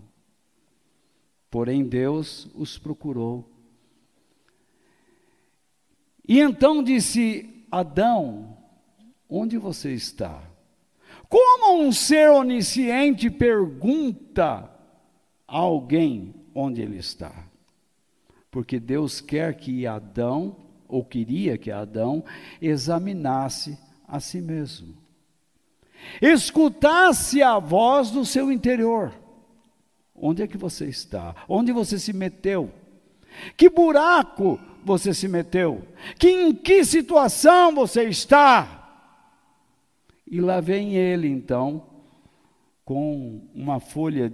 Porém, 1.50 1.85
Deus 1.85 2.48
os 2.54 2.78
procurou. 2.78 3.50
E 6.28 6.40
então 6.40 6.83
disse: 6.83 7.66
Adão, 7.70 8.57
onde 9.28 9.57
você 9.57 9.92
está? 9.92 10.42
Como 11.28 11.83
um 11.83 11.90
ser 11.90 12.30
onisciente 12.30 13.30
pergunta 13.30 14.73
alguém 15.55 16.35
onde 16.53 16.83
ele 16.83 16.99
está? 16.99 17.33
Porque 18.51 18.81
Deus 18.81 19.21
quer 19.21 19.55
que 19.55 19.87
Adão, 19.87 20.57
ou 20.88 21.05
queria 21.05 21.57
que 21.57 21.71
Adão, 21.71 22.25
examinasse 22.61 23.79
a 24.07 24.19
si 24.19 24.40
mesmo, 24.40 24.97
escutasse 26.21 27.40
a 27.40 27.59
voz 27.61 28.11
do 28.11 28.25
seu 28.25 28.51
interior. 28.51 29.12
Onde 30.14 30.43
é 30.43 30.47
que 30.49 30.59
você 30.59 30.87
está? 30.87 31.35
Onde 31.49 31.73
você 31.73 31.99
se 31.99 32.12
meteu? 32.12 32.71
Que 33.57 33.69
buraco 33.69 34.59
você 34.85 35.14
se 35.14 35.29
meteu? 35.29 35.87
Que 36.19 36.29
em 36.31 36.55
que 36.55 36.85
situação 36.85 37.75
você 37.75 38.05
está? 38.05 38.81
E 40.27 40.40
lá 40.40 40.61
vem 40.61 40.95
ele, 40.95 41.29
então, 41.29 41.85
com 42.85 43.40
uma 43.55 43.79
folha 43.79 44.33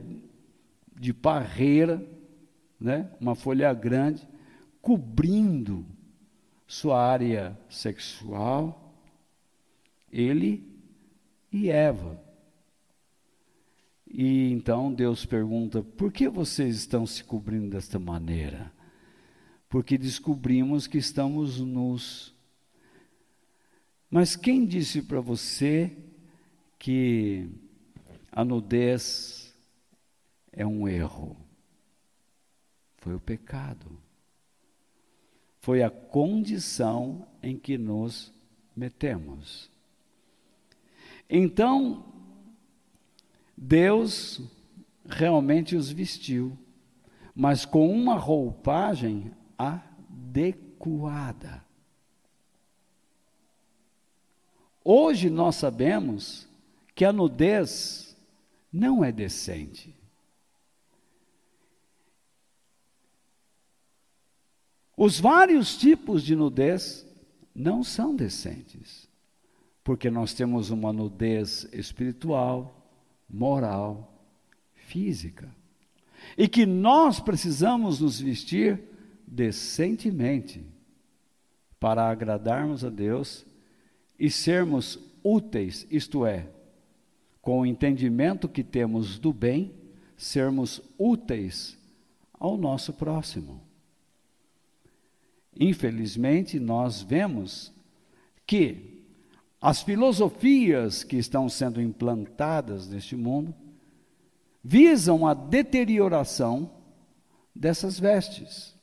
de 1.01 1.15
parreira, 1.15 2.07
né? 2.79 3.11
uma 3.19 3.35
folha 3.35 3.73
grande, 3.73 4.29
cobrindo 4.83 5.87
sua 6.67 7.03
área 7.03 7.59
sexual, 7.71 8.95
ele 10.13 10.63
e 11.51 11.71
Eva. 11.71 12.23
E 14.07 14.53
então 14.53 14.93
Deus 14.93 15.25
pergunta: 15.25 15.83
por 15.83 16.13
que 16.13 16.29
vocês 16.29 16.77
estão 16.77 17.07
se 17.07 17.25
cobrindo 17.25 17.71
desta 17.71 17.99
maneira? 17.99 18.71
Porque 19.71 19.97
descobrimos 19.97 20.87
que 20.87 20.99
estamos 20.99 21.61
nus. 21.61 22.35
Mas 24.11 24.37
quem 24.37 24.67
disse 24.67 25.01
para 25.01 25.21
você 25.21 25.97
que 26.79 27.49
a 28.31 28.45
nudez 28.45 29.40
é 30.53 30.67
um 30.67 30.89
erro? 30.89 31.37
Foi 32.99 33.15
o 33.15 33.21
pecado. 33.21 33.99
Foi 35.61 35.83
a 35.83 35.91
condição 35.91 37.27
em 37.43 37.59
que 37.59 37.77
nos 37.77 38.33
metemos. 38.75 39.71
Então, 41.29 42.05
Deus 43.57 44.41
realmente 45.07 45.77
os 45.77 45.91
vestiu, 45.91 46.57
mas 47.35 47.65
com 47.65 47.91
uma 47.91 48.17
roupagem 48.17 49.33
adequada. 49.59 51.65
Hoje 54.83 55.29
nós 55.29 55.57
sabemos 55.57 56.49
que 56.95 57.05
a 57.05 57.13
nudez 57.13 58.17
não 58.73 59.05
é 59.05 59.13
decente. 59.13 59.95
Os 65.03 65.19
vários 65.19 65.79
tipos 65.79 66.23
de 66.23 66.37
nudez 66.37 67.07
não 67.55 67.83
são 67.83 68.15
decentes, 68.15 69.09
porque 69.83 70.11
nós 70.11 70.35
temos 70.35 70.69
uma 70.69 70.93
nudez 70.93 71.67
espiritual, 71.73 72.87
moral, 73.27 74.23
física, 74.75 75.49
e 76.37 76.47
que 76.47 76.67
nós 76.67 77.19
precisamos 77.19 77.99
nos 77.99 78.21
vestir 78.21 78.79
decentemente 79.27 80.63
para 81.81 82.07
agradarmos 82.07 82.85
a 82.85 82.91
Deus 82.91 83.47
e 84.19 84.31
sermos 84.31 84.99
úteis, 85.25 85.87
isto 85.91 86.27
é, 86.27 86.47
com 87.41 87.61
o 87.61 87.65
entendimento 87.65 88.47
que 88.47 88.63
temos 88.63 89.19
do 89.19 89.33
bem, 89.33 89.73
sermos 90.15 90.83
úteis 90.99 91.79
ao 92.35 92.59
nosso 92.59 92.93
próximo. 92.93 93.70
Infelizmente, 95.59 96.59
nós 96.59 97.03
vemos 97.03 97.73
que 98.47 99.05
as 99.61 99.83
filosofias 99.83 101.05
que 101.05 101.17
estão 101.17 101.49
sendo 101.49 101.81
implantadas 101.83 102.89
neste 102.89 103.15
mundo 103.15 103.55
visam 104.63 105.27
a 105.27 105.35
deterioração 105.35 106.71
dessas 107.55 107.99
vestes 107.99 108.75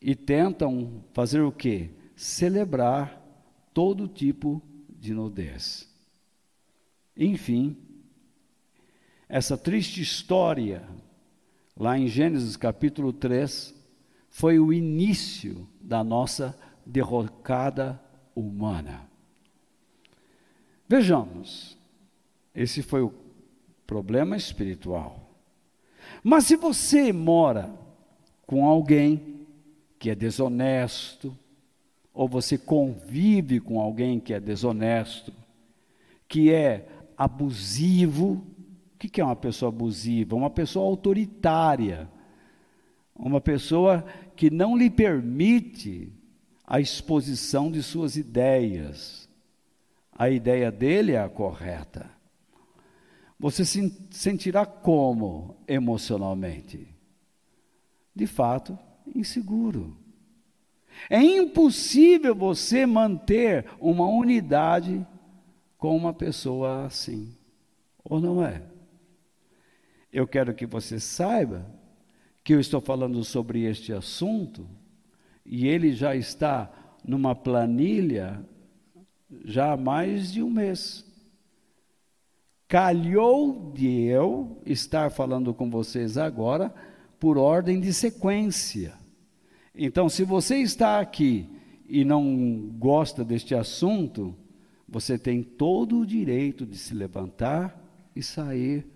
e 0.00 0.14
tentam 0.14 1.04
fazer 1.12 1.42
o 1.42 1.52
que? 1.52 1.90
Celebrar 2.16 3.22
todo 3.72 4.08
tipo 4.08 4.62
de 4.88 5.12
nudez. 5.14 5.88
Enfim, 7.16 7.76
essa 9.28 9.56
triste 9.56 10.00
história, 10.00 10.86
lá 11.76 11.98
em 11.98 12.08
Gênesis 12.08 12.56
capítulo 12.56 13.12
3, 13.12 13.75
foi 14.36 14.58
o 14.58 14.70
início 14.70 15.66
da 15.80 16.04
nossa 16.04 16.54
derrocada 16.84 17.98
humana. 18.34 19.08
Vejamos, 20.86 21.78
esse 22.54 22.82
foi 22.82 23.00
o 23.00 23.14
problema 23.86 24.36
espiritual. 24.36 25.26
Mas 26.22 26.44
se 26.44 26.54
você 26.54 27.14
mora 27.14 27.74
com 28.46 28.66
alguém 28.66 29.46
que 29.98 30.10
é 30.10 30.14
desonesto, 30.14 31.34
ou 32.12 32.28
você 32.28 32.58
convive 32.58 33.58
com 33.58 33.80
alguém 33.80 34.20
que 34.20 34.34
é 34.34 34.38
desonesto, 34.38 35.32
que 36.28 36.52
é 36.52 36.86
abusivo. 37.16 38.44
O 38.94 38.98
que 38.98 39.18
é 39.18 39.24
uma 39.24 39.34
pessoa 39.34 39.70
abusiva? 39.70 40.36
Uma 40.36 40.50
pessoa 40.50 40.84
autoritária, 40.84 42.06
uma 43.18 43.40
pessoa 43.40 44.04
que 44.34 44.50
não 44.50 44.76
lhe 44.76 44.90
permite 44.90 46.12
a 46.66 46.80
exposição 46.80 47.70
de 47.70 47.82
suas 47.82 48.16
ideias. 48.16 49.28
A 50.12 50.28
ideia 50.30 50.70
dele 50.70 51.12
é 51.12 51.20
a 51.20 51.28
correta. 51.28 52.10
Você 53.38 53.64
se 53.64 53.94
sentirá 54.10 54.64
como 54.64 55.56
emocionalmente? 55.68 56.88
De 58.14 58.26
fato, 58.26 58.78
inseguro. 59.14 59.96
É 61.10 61.20
impossível 61.20 62.34
você 62.34 62.86
manter 62.86 63.66
uma 63.78 64.06
unidade 64.06 65.06
com 65.76 65.94
uma 65.94 66.14
pessoa 66.14 66.86
assim. 66.86 67.36
Ou 68.02 68.18
não 68.18 68.44
é? 68.44 68.62
Eu 70.10 70.26
quero 70.26 70.54
que 70.54 70.64
você 70.64 70.98
saiba 70.98 71.66
que 72.46 72.54
eu 72.54 72.60
estou 72.60 72.80
falando 72.80 73.24
sobre 73.24 73.64
este 73.64 73.92
assunto 73.92 74.68
e 75.44 75.66
ele 75.66 75.92
já 75.92 76.14
está 76.14 76.70
numa 77.04 77.34
planilha 77.34 78.40
já 79.44 79.72
há 79.72 79.76
mais 79.76 80.30
de 80.32 80.44
um 80.44 80.48
mês. 80.48 81.04
Calhou 82.68 83.72
de 83.74 84.04
eu 84.04 84.62
estar 84.64 85.10
falando 85.10 85.52
com 85.52 85.68
vocês 85.68 86.16
agora 86.16 86.72
por 87.18 87.36
ordem 87.36 87.80
de 87.80 87.92
sequência. 87.92 88.94
Então, 89.74 90.08
se 90.08 90.22
você 90.22 90.58
está 90.58 91.00
aqui 91.00 91.50
e 91.88 92.04
não 92.04 92.70
gosta 92.78 93.24
deste 93.24 93.56
assunto, 93.56 94.36
você 94.88 95.18
tem 95.18 95.42
todo 95.42 95.98
o 95.98 96.06
direito 96.06 96.64
de 96.64 96.78
se 96.78 96.94
levantar 96.94 97.76
e 98.14 98.22
sair, 98.22 98.86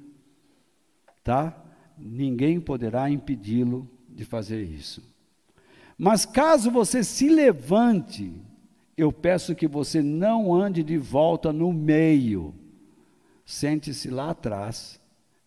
tá? 1.24 1.66
Ninguém 2.02 2.58
poderá 2.58 3.10
impedi-lo 3.10 3.88
de 4.08 4.24
fazer 4.24 4.62
isso. 4.62 5.02
Mas 5.98 6.24
caso 6.24 6.70
você 6.70 7.04
se 7.04 7.28
levante, 7.28 8.32
eu 8.96 9.12
peço 9.12 9.54
que 9.54 9.68
você 9.68 10.02
não 10.02 10.54
ande 10.54 10.82
de 10.82 10.96
volta 10.96 11.52
no 11.52 11.72
meio. 11.72 12.54
Sente-se 13.44 14.08
lá 14.08 14.30
atrás 14.30 14.98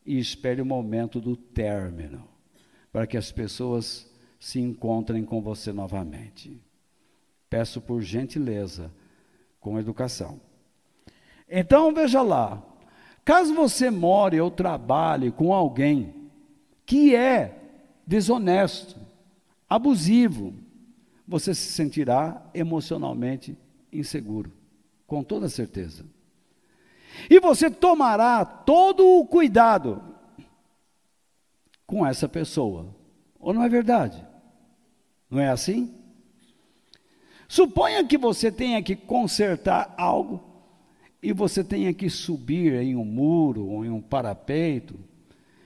e 0.06 0.20
espere 0.20 0.62
o 0.62 0.66
momento 0.66 1.20
do 1.20 1.36
término, 1.36 2.28
para 2.92 3.08
que 3.08 3.18
as 3.18 3.32
pessoas 3.32 4.12
se 4.40 4.60
encontrem 4.60 5.24
com 5.24 5.42
você 5.42 5.74
novamente. 5.74 6.62
Peço 7.50 7.82
por 7.82 8.02
gentileza, 8.02 8.92
com 9.60 9.80
educação. 9.80 10.40
Então 11.50 11.94
veja 11.94 12.22
lá, 12.22 12.62
caso 13.24 13.56
você 13.56 13.90
more 13.90 14.40
ou 14.40 14.52
trabalhe 14.52 15.32
com 15.32 15.54
alguém 15.54 16.23
que 16.86 17.16
é 17.16 17.60
desonesto, 18.06 19.00
abusivo, 19.70 20.54
você 21.28 21.54
se 21.56 21.72
sentirá 21.72 22.46
emocionalmente 22.54 23.58
inseguro, 23.92 24.52
com 25.08 25.24
toda 25.24 25.48
certeza. 25.50 26.06
E 27.30 27.40
você 27.40 27.70
tomará 27.70 28.44
todo 28.44 29.08
o 29.08 29.26
cuidado 29.26 30.02
com 31.86 32.06
essa 32.06 32.28
pessoa. 32.28 32.94
Ou 33.40 33.54
não 33.54 33.64
é 33.64 33.70
verdade? 33.70 34.26
Não 35.30 35.40
é 35.40 35.50
assim? 35.50 35.94
Suponha 37.48 38.04
que 38.06 38.18
você 38.18 38.52
tenha 38.52 38.82
que 38.82 38.96
consertar 38.96 39.94
algo 39.98 40.44
e 41.22 41.32
você 41.32 41.64
tenha 41.64 41.94
que 41.94 42.10
subir 42.10 42.74
em 42.74 42.96
um 42.96 43.06
muro 43.06 43.68
ou 43.68 43.86
em 43.86 43.90
um 43.90 44.02
parapeito 44.02 44.96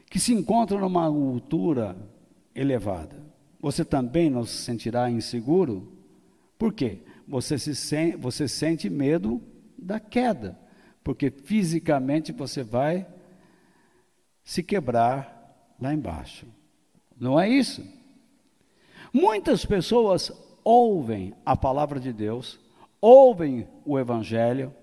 que 0.09 0.19
se 0.19 0.33
encontra 0.33 0.79
numa 0.79 1.05
altura 1.05 1.95
elevada. 2.55 3.21
Você 3.59 3.83
também 3.83 4.29
não 4.29 4.45
se 4.45 4.57
sentirá 4.57 5.09
inseguro? 5.09 5.91
Por 6.57 6.73
quê? 6.73 6.99
Você, 7.27 7.57
se 7.57 7.75
sen 7.75 8.15
você 8.15 8.47
sente 8.47 8.89
medo 8.89 9.41
da 9.77 9.99
queda, 9.99 10.57
porque 11.03 11.29
fisicamente 11.29 12.31
você 12.31 12.63
vai 12.63 13.05
se 14.43 14.63
quebrar 14.63 15.75
lá 15.79 15.93
embaixo. 15.93 16.47
Não 17.19 17.39
é 17.39 17.49
isso? 17.49 17.83
Muitas 19.11 19.65
pessoas 19.65 20.31
ouvem 20.63 21.33
a 21.45 21.55
palavra 21.55 21.99
de 21.99 22.13
Deus, 22.13 22.59
ouvem 23.01 23.67
o 23.85 23.99
Evangelho, 23.99 24.73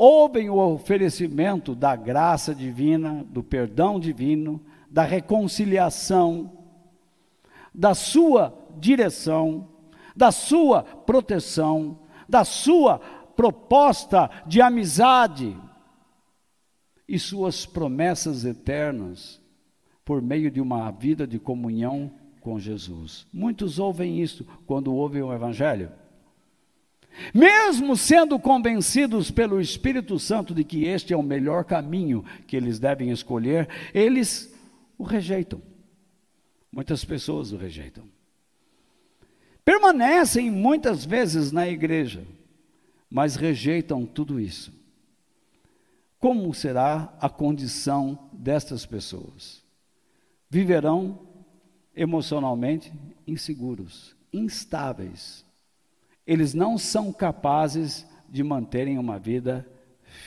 ouvem 0.00 0.48
o 0.48 0.56
oferecimento 0.56 1.74
da 1.74 1.94
graça 1.94 2.54
divina, 2.54 3.22
do 3.28 3.42
perdão 3.42 4.00
divino, 4.00 4.58
da 4.90 5.02
reconciliação, 5.02 6.50
da 7.74 7.94
sua 7.94 8.58
direção, 8.78 9.68
da 10.16 10.32
sua 10.32 10.82
proteção, 10.82 11.98
da 12.26 12.44
sua 12.44 12.98
proposta 13.36 14.30
de 14.46 14.62
amizade 14.62 15.54
e 17.06 17.18
suas 17.18 17.66
promessas 17.66 18.46
eternas 18.46 19.38
por 20.02 20.22
meio 20.22 20.50
de 20.50 20.62
uma 20.62 20.90
vida 20.90 21.26
de 21.26 21.38
comunhão 21.38 22.10
com 22.40 22.58
Jesus. 22.58 23.26
Muitos 23.30 23.78
ouvem 23.78 24.18
isso 24.18 24.46
quando 24.66 24.94
ouvem 24.94 25.20
o 25.20 25.30
Evangelho. 25.30 25.92
Mesmo 27.34 27.96
sendo 27.96 28.38
convencidos 28.38 29.30
pelo 29.30 29.60
Espírito 29.60 30.18
Santo 30.18 30.54
de 30.54 30.64
que 30.64 30.84
este 30.84 31.12
é 31.12 31.16
o 31.16 31.22
melhor 31.22 31.64
caminho 31.64 32.24
que 32.46 32.56
eles 32.56 32.78
devem 32.78 33.10
escolher, 33.10 33.68
eles 33.92 34.54
o 34.96 35.02
rejeitam. 35.02 35.60
Muitas 36.72 37.04
pessoas 37.04 37.52
o 37.52 37.56
rejeitam. 37.56 38.04
Permanecem 39.64 40.50
muitas 40.50 41.04
vezes 41.04 41.52
na 41.52 41.68
igreja, 41.68 42.24
mas 43.10 43.36
rejeitam 43.36 44.06
tudo 44.06 44.40
isso. 44.40 44.72
Como 46.18 46.52
será 46.52 47.16
a 47.20 47.28
condição 47.28 48.30
destas 48.32 48.84
pessoas? 48.84 49.62
Viverão 50.48 51.18
emocionalmente 51.94 52.92
inseguros, 53.26 54.14
instáveis. 54.32 55.44
Eles 56.30 56.54
não 56.54 56.78
são 56.78 57.12
capazes 57.12 58.06
de 58.28 58.44
manterem 58.44 58.96
uma 58.98 59.18
vida 59.18 59.68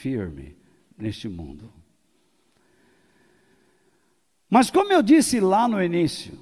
firme 0.01 0.53
neste 0.97 1.29
mundo. 1.29 1.71
Mas, 4.49 4.69
como 4.69 4.91
eu 4.91 5.01
disse 5.01 5.39
lá 5.39 5.65
no 5.65 5.81
início, 5.81 6.37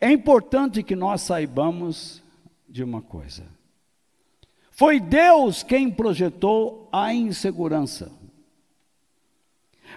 é 0.00 0.12
importante 0.12 0.80
que 0.80 0.94
nós 0.94 1.22
saibamos 1.22 2.22
de 2.68 2.84
uma 2.84 3.02
coisa. 3.02 3.48
Foi 4.70 5.00
Deus 5.00 5.64
quem 5.64 5.90
projetou 5.90 6.88
a 6.92 7.12
insegurança, 7.12 8.12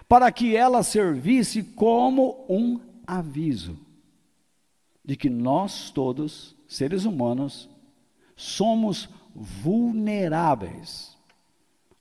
para 0.07 0.31
que 0.31 0.55
ela 0.55 0.81
servisse 0.81 1.61
como 1.61 2.43
um 2.49 2.79
aviso 3.05 3.77
de 5.03 5.15
que 5.15 5.29
nós 5.29 5.91
todos, 5.91 6.55
seres 6.67 7.05
humanos, 7.05 7.69
somos 8.35 9.09
vulneráveis 9.33 11.17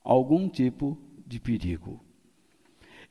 a 0.04 0.12
algum 0.12 0.48
tipo 0.48 0.98
de 1.26 1.40
perigo. 1.40 2.00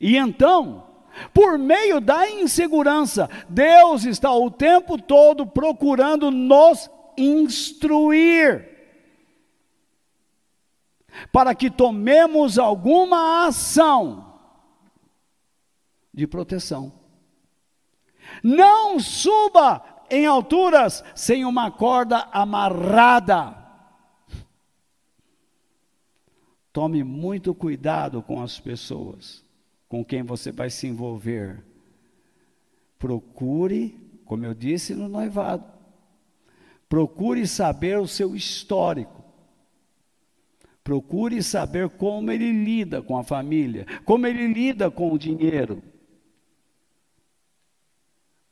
E 0.00 0.16
então, 0.16 0.86
por 1.32 1.58
meio 1.58 2.00
da 2.00 2.28
insegurança, 2.28 3.28
Deus 3.48 4.04
está 4.04 4.32
o 4.32 4.50
tempo 4.50 5.00
todo 5.00 5.46
procurando 5.46 6.30
nos 6.30 6.90
instruir 7.16 8.70
para 11.32 11.54
que 11.54 11.70
tomemos 11.70 12.58
alguma 12.58 13.46
ação 13.46 14.40
de 16.12 16.26
proteção. 16.26 16.92
Não 18.42 18.98
suba 18.98 19.93
em 20.10 20.26
alturas 20.26 21.04
sem 21.14 21.44
uma 21.44 21.70
corda 21.70 22.28
amarrada. 22.32 23.56
Tome 26.72 27.04
muito 27.04 27.54
cuidado 27.54 28.22
com 28.22 28.42
as 28.42 28.58
pessoas 28.58 29.44
com 29.88 30.04
quem 30.04 30.24
você 30.24 30.50
vai 30.50 30.70
se 30.70 30.88
envolver. 30.88 31.62
Procure, 32.98 33.96
como 34.24 34.44
eu 34.44 34.52
disse 34.52 34.92
no 34.92 35.08
noivado, 35.08 35.64
procure 36.88 37.46
saber 37.46 37.98
o 38.00 38.08
seu 38.08 38.34
histórico. 38.34 39.22
Procure 40.82 41.42
saber 41.44 41.88
como 41.90 42.32
ele 42.32 42.50
lida 42.50 43.00
com 43.00 43.16
a 43.16 43.22
família, 43.22 43.86
como 44.04 44.26
ele 44.26 44.48
lida 44.48 44.90
com 44.90 45.12
o 45.12 45.18
dinheiro 45.18 45.80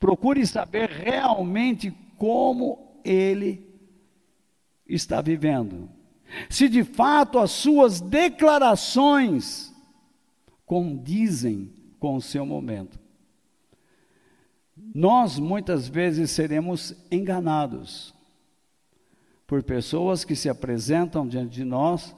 Procure 0.03 0.45
saber 0.45 0.91
realmente 0.91 1.93
como 2.19 2.99
ele 3.05 3.73
está 4.85 5.21
vivendo. 5.21 5.89
Se 6.51 6.69
de 6.69 6.83
fato 6.83 7.39
as 7.39 7.53
suas 7.53 8.01
declarações 8.01 9.73
condizem 10.67 11.73
com 12.01 12.17
o 12.17 12.21
seu 12.21 12.45
momento. 12.45 12.99
Nós 14.93 15.39
muitas 15.39 15.87
vezes 15.87 16.33
seremos 16.33 16.97
enganados 17.09 18.13
por 19.47 19.63
pessoas 19.63 20.25
que 20.25 20.35
se 20.35 20.49
apresentam 20.49 21.29
diante 21.29 21.53
de 21.53 21.65
nós 21.65 22.13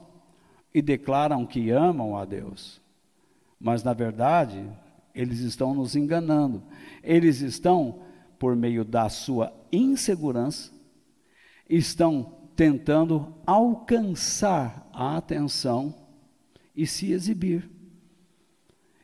e 0.73 0.81
declaram 0.81 1.45
que 1.45 1.69
amam 1.69 2.17
a 2.17 2.25
Deus, 2.25 2.81
mas 3.59 3.83
na 3.83 3.93
verdade 3.93 4.67
eles 5.15 5.39
estão 5.39 5.73
nos 5.73 5.95
enganando. 5.95 6.61
Eles 7.01 7.39
estão, 7.39 8.01
por 8.37 8.55
meio 8.55 8.83
da 8.83 9.07
sua 9.07 9.53
insegurança, 9.71 10.73
estão 11.69 12.35
tentando 12.55 13.33
alcançar 13.45 14.87
a 14.93 15.15
atenção 15.15 15.95
e 16.75 16.85
se 16.85 17.13
exibir. 17.13 17.69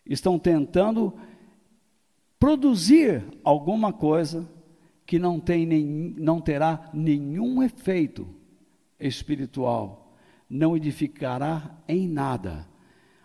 Estão 0.06 0.38
tentando 0.38 1.14
produzir 2.38 3.24
alguma 3.44 3.94
coisa 3.94 4.48
que 5.06 5.18
não, 5.18 5.40
tem 5.40 5.66
nem, 5.66 5.86
não 6.18 6.42
terá 6.42 6.90
nenhum 6.94 7.64
efeito 7.64 8.28
espiritual, 9.00 10.14
não 10.50 10.76
edificará 10.76 11.82
em 11.88 12.08
nada, 12.08 12.68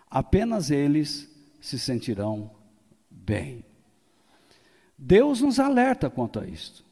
apenas 0.09 0.71
eles 0.71 1.29
se 1.59 1.77
sentirão 1.77 2.56
bem. 3.27 3.65
Deus 4.97 5.41
nos 5.41 5.59
alerta 5.59 6.09
quanto 6.09 6.39
a 6.39 6.47
isto. 6.47 6.85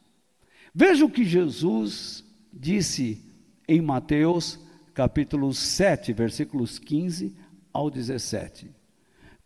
Veja 0.74 1.06
o 1.06 1.10
que 1.10 1.24
Jesus 1.24 2.22
disse 2.52 3.24
em 3.66 3.80
Mateus 3.80 4.60
capítulo 4.92 5.52
7, 5.52 6.12
versículos 6.12 6.78
15 6.78 7.34
ao 7.72 7.90
17. 7.90 8.70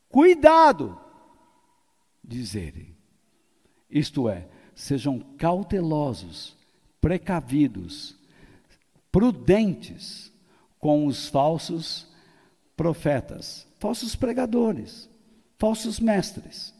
Cuidado, 0.08 1.00
diz 2.22 2.56
ele. 2.56 2.96
Isto 3.88 4.28
é, 4.28 4.48
sejam 4.74 5.20
cautelosos, 5.38 6.56
precavidos, 7.00 8.16
prudentes 9.12 10.32
com 10.78 11.06
os 11.06 11.28
falsos 11.28 12.08
profetas, 12.76 13.66
falsos 13.78 14.16
pregadores, 14.16 15.08
falsos 15.58 16.00
mestres. 16.00 16.74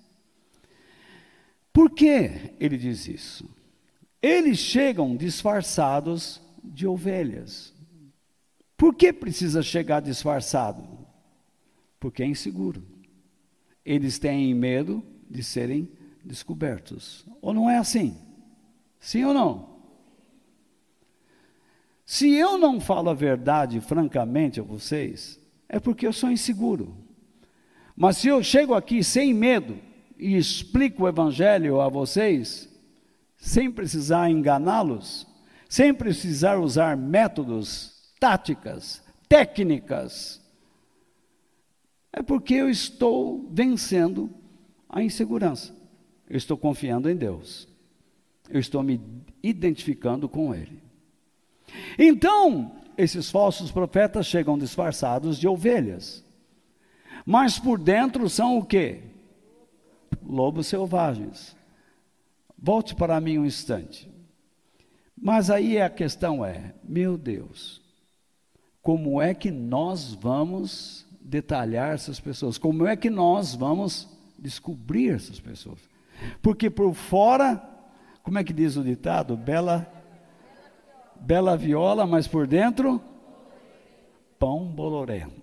Por 1.73 1.91
que 1.91 2.55
ele 2.59 2.77
diz 2.77 3.07
isso? 3.07 3.49
Eles 4.21 4.59
chegam 4.59 5.17
disfarçados 5.17 6.41
de 6.63 6.87
ovelhas. 6.87 7.73
Por 8.77 8.95
que 8.95 9.13
precisa 9.13 9.63
chegar 9.63 10.01
disfarçado? 10.01 10.83
Porque 11.99 12.23
é 12.23 12.27
inseguro. 12.27 12.83
Eles 13.85 14.19
têm 14.19 14.55
medo 14.55 15.03
de 15.29 15.43
serem 15.43 15.89
descobertos. 16.25 17.27
Ou 17.41 17.55
não 17.55 17.69
é 17.69 17.79
assim? 17.79 18.17
Sim 18.99 19.25
ou 19.25 19.35
não? 19.35 19.71
Se 22.05 22.35
eu 22.35 22.59
não 22.59 22.81
falo 22.81 23.09
a 23.09 23.15
verdade 23.15 23.81
francamente 23.81 24.59
a 24.59 24.65
vocês, 24.65 25.39
é 25.69 25.79
porque 25.79 26.07
eu 26.07 26.13
sou 26.13 26.31
inseguro. 26.31 26.97
Mas 27.95 28.17
se 28.17 28.29
eu 28.29 28.43
chego 28.43 28.75
aqui 28.75 29.05
sem 29.05 29.33
medo 29.33 29.79
e 30.21 30.37
explico 30.37 31.05
o 31.05 31.09
evangelho 31.09 31.81
a 31.81 31.89
vocês, 31.89 32.69
sem 33.37 33.71
precisar 33.71 34.31
enganá-los, 34.31 35.27
sem 35.69 35.95
precisar 35.95 36.59
usar 36.59 36.97
métodos, 36.97 38.13
táticas, 38.21 39.03
técnicas, 39.29 40.41
é 42.13 42.23
porque 42.23 42.55
eu 42.55 42.69
estou 42.69 43.49
vencendo 43.51 44.31
a 44.89 45.03
insegurança. 45.03 45.75
Eu 46.29 46.37
estou 46.37 46.57
confiando 46.57 47.09
em 47.09 47.17
Deus. 47.17 47.69
Eu 48.49 48.61
estou 48.61 48.83
me 48.83 49.01
identificando 49.43 50.29
com 50.29 50.55
Ele. 50.55 50.83
Então, 51.99 52.77
esses 52.99 53.31
falsos 53.31 53.71
profetas 53.71 54.27
chegam 54.27 54.59
disfarçados 54.59 55.39
de 55.39 55.47
ovelhas. 55.47 56.25
Mas 57.25 57.59
por 57.59 57.79
dentro 57.79 58.29
são 58.29 58.59
o 58.59 58.65
quê? 58.65 59.10
Lobos 60.31 60.69
selvagens. 60.69 61.57
Volte 62.57 62.95
para 62.95 63.21
mim 63.21 63.39
um 63.39 63.45
instante. 63.45 64.09
Mas 65.21 65.51
aí 65.51 65.81
a 65.81 65.91
questão 65.91 66.45
é: 66.45 66.75
meu 66.85 67.19
Deus, 67.19 67.83
como 68.81 69.21
é 69.21 69.35
que 69.35 69.51
nós 69.51 70.15
vamos 70.15 71.07
detalhar 71.21 71.93
essas 71.93 72.21
pessoas? 72.21 72.57
Como 72.57 72.87
é 72.87 72.97
que 72.97 73.11
nós 73.11 73.55
vamos 73.55 74.09
descobrir 74.39 75.11
essas 75.11 75.41
pessoas? 75.41 75.81
Porque 76.41 76.71
por 76.71 76.95
fora, 76.95 77.63
como 78.23 78.39
é 78.39 78.45
que 78.45 78.53
diz 78.53 78.77
o 78.77 78.85
ditado? 78.85 79.37
Bela 79.37 79.91
bela 81.21 81.57
viola, 81.57 82.07
mas 82.07 82.27
por 82.27 82.47
dentro 82.47 83.03
pão 84.39 84.65
bolorento. 84.67 85.40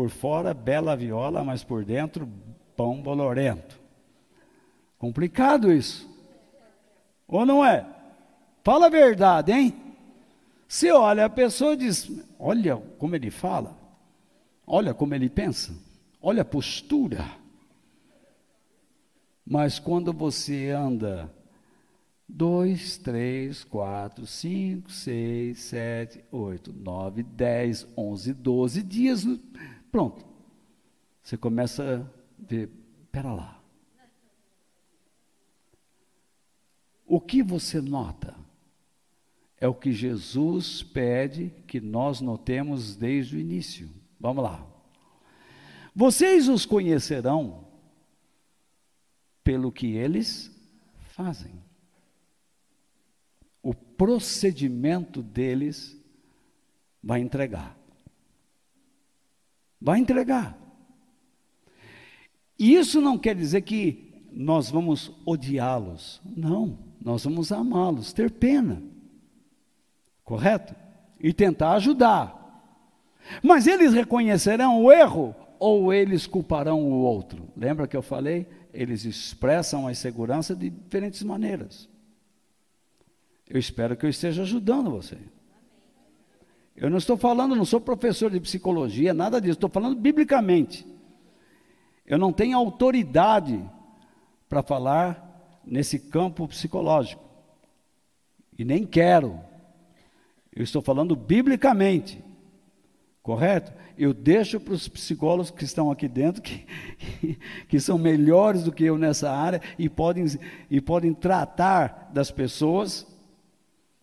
Por 0.00 0.08
fora 0.08 0.54
bela 0.54 0.96
viola, 0.96 1.44
mas 1.44 1.62
por 1.62 1.84
dentro 1.84 2.26
pão 2.74 3.02
bolorento. 3.02 3.78
Complicado 4.98 5.70
isso. 5.70 6.08
Ou 7.28 7.44
não 7.44 7.62
é? 7.62 7.86
Fala 8.64 8.86
a 8.86 8.88
verdade, 8.88 9.52
hein? 9.52 9.76
Se 10.66 10.90
olha 10.90 11.26
a 11.26 11.28
pessoa 11.28 11.76
diz: 11.76 12.10
Olha 12.38 12.78
como 12.96 13.14
ele 13.14 13.30
fala, 13.30 13.76
olha 14.66 14.94
como 14.94 15.14
ele 15.14 15.28
pensa, 15.28 15.74
olha 16.22 16.40
a 16.40 16.46
postura. 16.46 17.22
Mas 19.44 19.78
quando 19.78 20.14
você 20.14 20.70
anda 20.70 21.30
dois, 22.26 22.96
três, 22.96 23.64
quatro, 23.64 24.26
cinco, 24.26 24.90
seis, 24.90 25.60
sete, 25.60 26.24
oito, 26.32 26.72
nove, 26.72 27.22
dez, 27.22 27.86
onze, 27.94 28.32
doze 28.32 28.82
dias, 28.82 29.26
pronto. 29.90 30.24
Você 31.22 31.36
começa 31.36 32.06
a 32.08 32.42
ver, 32.42 32.70
pera 33.12 33.32
lá. 33.32 33.62
O 37.06 37.20
que 37.20 37.42
você 37.42 37.80
nota? 37.80 38.36
É 39.58 39.68
o 39.68 39.74
que 39.74 39.92
Jesus 39.92 40.82
pede 40.82 41.52
que 41.66 41.80
nós 41.80 42.20
notemos 42.20 42.96
desde 42.96 43.36
o 43.36 43.38
início. 43.40 43.90
Vamos 44.18 44.42
lá. 44.42 44.66
Vocês 45.94 46.48
os 46.48 46.64
conhecerão 46.64 47.66
pelo 49.42 49.72
que 49.72 49.88
eles 49.88 50.50
fazem. 51.10 51.52
O 53.62 53.74
procedimento 53.74 55.22
deles 55.22 56.00
vai 57.02 57.20
entregar. 57.20 57.79
Vai 59.80 59.98
entregar. 59.98 60.58
Isso 62.58 63.00
não 63.00 63.16
quer 63.16 63.34
dizer 63.34 63.62
que 63.62 64.26
nós 64.32 64.70
vamos 64.70 65.12
odiá-los. 65.24 66.20
Não 66.24 66.90
nós 67.00 67.24
vamos 67.24 67.50
amá-los, 67.50 68.12
ter 68.12 68.30
pena. 68.30 68.82
Correto? 70.22 70.74
E 71.18 71.32
tentar 71.32 71.72
ajudar. 71.72 72.36
Mas 73.42 73.66
eles 73.66 73.92
reconhecerão 73.92 74.82
o 74.82 74.92
erro 74.92 75.34
ou 75.58 75.92
eles 75.92 76.26
culparão 76.26 76.82
o 76.82 77.00
outro? 77.00 77.48
Lembra 77.56 77.86
que 77.86 77.96
eu 77.96 78.02
falei? 78.02 78.46
Eles 78.72 79.04
expressam 79.04 79.86
a 79.86 79.92
insegurança 79.92 80.54
de 80.54 80.70
diferentes 80.70 81.22
maneiras. 81.22 81.88
Eu 83.48 83.58
espero 83.58 83.96
que 83.96 84.06
eu 84.06 84.10
esteja 84.10 84.42
ajudando 84.42 84.90
você. 84.90 85.18
Eu 86.80 86.88
não 86.88 86.96
estou 86.96 87.18
falando, 87.18 87.54
não 87.54 87.66
sou 87.66 87.78
professor 87.78 88.30
de 88.30 88.40
psicologia, 88.40 89.12
nada 89.12 89.38
disso, 89.38 89.52
estou 89.52 89.68
falando 89.68 90.00
biblicamente. 90.00 90.86
Eu 92.06 92.16
não 92.18 92.32
tenho 92.32 92.56
autoridade 92.56 93.62
para 94.48 94.62
falar 94.62 95.60
nesse 95.62 95.98
campo 95.98 96.48
psicológico. 96.48 97.22
E 98.58 98.64
nem 98.64 98.86
quero. 98.86 99.38
Eu 100.56 100.62
estou 100.62 100.80
falando 100.80 101.14
biblicamente. 101.14 102.24
Correto? 103.22 103.74
Eu 103.98 104.14
deixo 104.14 104.58
para 104.58 104.72
os 104.72 104.88
psicólogos 104.88 105.50
que 105.50 105.64
estão 105.64 105.90
aqui 105.90 106.08
dentro, 106.08 106.40
que, 106.40 106.66
que 107.68 107.78
são 107.78 107.98
melhores 107.98 108.62
do 108.62 108.72
que 108.72 108.84
eu 108.84 108.96
nessa 108.96 109.30
área, 109.30 109.60
e 109.78 109.86
podem, 109.86 110.24
e 110.70 110.80
podem 110.80 111.12
tratar 111.12 112.10
das 112.10 112.30
pessoas 112.30 113.06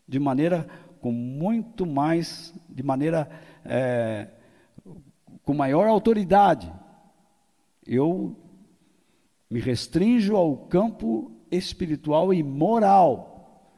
de 0.08 0.20
maneira 0.20 0.70
com 1.02 1.12
muito 1.12 1.86
mais, 1.86 2.54
de 2.70 2.84
maneira 2.84 3.30
é, 3.66 4.28
com 5.44 5.54
maior 5.54 5.88
autoridade. 5.88 6.72
Eu 7.86 8.36
me 9.50 9.60
restringo 9.60 10.36
ao 10.36 10.58
campo 10.58 11.32
espiritual 11.50 12.34
e 12.34 12.44
moral, 12.44 13.72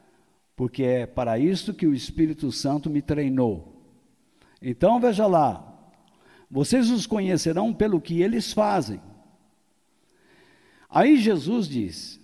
porque 0.56 0.82
é 0.82 1.06
para 1.06 1.38
isso 1.38 1.72
que 1.72 1.86
o 1.86 1.94
Espírito 1.94 2.50
Santo 2.50 2.90
me 2.90 3.00
treinou. 3.00 3.80
Então 4.60 5.00
veja 5.00 5.26
lá, 5.26 5.66
vocês 6.50 6.90
os 6.90 7.06
conhecerão 7.06 7.72
pelo 7.72 8.00
que 8.00 8.20
eles 8.20 8.52
fazem. 8.52 9.00
Aí 10.88 11.16
Jesus 11.16 11.68
diz: 11.68 12.20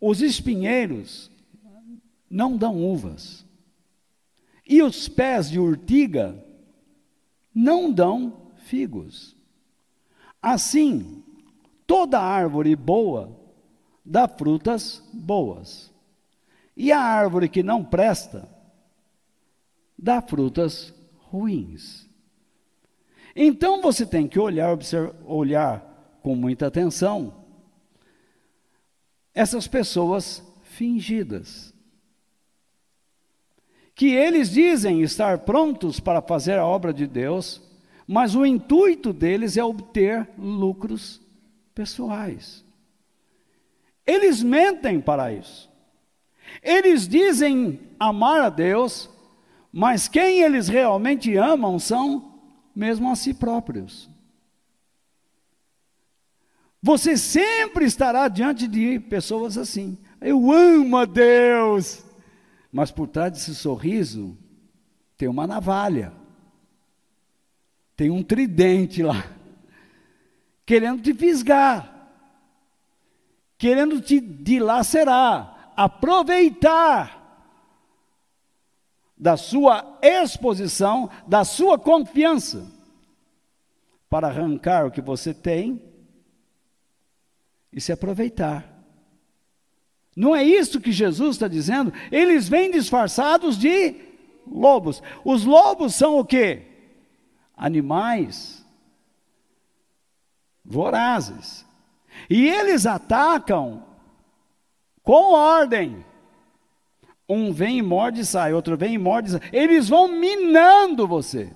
os 0.00 0.22
espinheiros 0.22 1.30
não 2.28 2.56
dão 2.56 2.82
uvas, 2.82 3.45
e 4.66 4.82
os 4.82 5.08
pés 5.08 5.48
de 5.48 5.58
urtiga 5.58 6.44
não 7.54 7.92
dão 7.92 8.52
figos. 8.56 9.36
Assim, 10.42 11.22
toda 11.86 12.20
árvore 12.20 12.74
boa 12.74 13.38
dá 14.04 14.26
frutas 14.26 15.02
boas. 15.12 15.92
E 16.76 16.92
a 16.92 17.00
árvore 17.00 17.48
que 17.48 17.62
não 17.62 17.84
presta 17.84 18.48
dá 19.98 20.20
frutas 20.20 20.92
ruins. 21.18 22.08
Então 23.34 23.80
você 23.80 24.04
tem 24.04 24.26
que 24.26 24.38
olhar, 24.38 24.72
observar, 24.72 25.14
olhar 25.24 26.18
com 26.22 26.34
muita 26.34 26.66
atenção 26.66 27.44
essas 29.34 29.68
pessoas 29.68 30.42
fingidas. 30.62 31.75
Que 33.96 34.14
eles 34.14 34.50
dizem 34.50 35.02
estar 35.02 35.38
prontos 35.38 35.98
para 35.98 36.22
fazer 36.22 36.58
a 36.58 36.66
obra 36.66 36.92
de 36.92 37.06
Deus, 37.06 37.60
mas 38.06 38.36
o 38.36 38.46
intuito 38.46 39.12
deles 39.12 39.56
é 39.56 39.64
obter 39.64 40.28
lucros 40.38 41.20
pessoais. 41.74 42.64
Eles 44.06 44.42
mentem 44.42 45.00
para 45.00 45.32
isso. 45.32 45.68
Eles 46.62 47.08
dizem 47.08 47.80
amar 47.98 48.42
a 48.42 48.48
Deus, 48.48 49.10
mas 49.72 50.06
quem 50.06 50.42
eles 50.42 50.68
realmente 50.68 51.36
amam 51.36 51.78
são 51.78 52.38
mesmo 52.74 53.10
a 53.10 53.16
si 53.16 53.34
próprios. 53.34 54.08
Você 56.82 57.16
sempre 57.16 57.84
estará 57.84 58.28
diante 58.28 58.68
de 58.68 59.00
pessoas 59.00 59.58
assim. 59.58 59.98
Eu 60.20 60.52
amo 60.52 60.98
a 60.98 61.04
Deus. 61.04 62.05
Mas 62.76 62.90
por 62.90 63.08
trás 63.08 63.32
desse 63.32 63.54
sorriso 63.54 64.36
tem 65.16 65.28
uma 65.28 65.46
navalha. 65.46 66.12
Tem 67.96 68.10
um 68.10 68.22
tridente 68.22 69.02
lá. 69.02 69.34
Querendo 70.66 71.02
te 71.02 71.14
fisgar. 71.14 72.10
Querendo 73.56 73.98
te 73.98 74.20
dilacerar. 74.20 75.72
Aproveitar 75.74 77.48
da 79.16 79.38
sua 79.38 79.98
exposição, 80.02 81.08
da 81.26 81.46
sua 81.46 81.78
confiança, 81.78 82.70
para 84.10 84.28
arrancar 84.28 84.84
o 84.84 84.90
que 84.90 85.00
você 85.00 85.32
tem 85.32 85.82
e 87.72 87.80
se 87.80 87.90
aproveitar. 87.90 88.75
Não 90.16 90.34
é 90.34 90.42
isso 90.42 90.80
que 90.80 90.90
Jesus 90.90 91.36
está 91.36 91.46
dizendo? 91.46 91.92
Eles 92.10 92.48
vêm 92.48 92.70
disfarçados 92.70 93.58
de 93.58 93.94
lobos. 94.46 95.02
Os 95.22 95.44
lobos 95.44 95.94
são 95.94 96.18
o 96.18 96.24
quê? 96.24 96.62
Animais 97.54 98.66
vorazes. 100.66 101.64
E 102.28 102.48
eles 102.48 102.86
atacam 102.86 103.84
com 105.02 105.34
ordem. 105.34 106.04
Um 107.28 107.52
vem 107.52 107.78
e 107.78 107.82
morde 107.82 108.20
e 108.20 108.26
sai, 108.26 108.52
outro 108.52 108.76
vem 108.76 108.94
e 108.94 108.98
morde 108.98 109.28
e 109.28 109.32
sai. 109.32 109.40
Eles 109.52 109.88
vão 109.88 110.08
minando 110.08 111.06
você. 111.06 111.54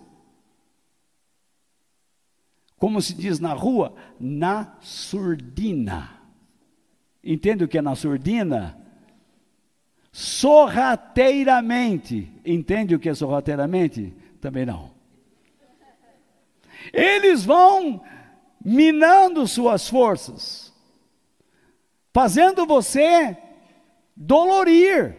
Como 2.76 3.00
se 3.02 3.14
diz 3.14 3.38
na 3.38 3.52
rua, 3.52 3.94
na 4.18 4.76
surdina. 4.80 6.19
Entende 7.22 7.64
o 7.64 7.68
que 7.68 7.78
é 7.78 7.82
na 7.82 7.94
surdina? 7.94 8.76
Sorrateiramente. 10.10 12.32
Entende 12.44 12.92
o 12.94 12.98
que 12.98 13.08
é 13.08 13.14
sorrateiramente? 13.14 14.12
Também 14.40 14.66
não. 14.66 14.90
Eles 16.92 17.44
vão 17.44 18.02
minando 18.64 19.46
suas 19.46 19.88
forças, 19.88 20.72
fazendo 22.12 22.66
você 22.66 23.36
dolorir. 24.16 25.16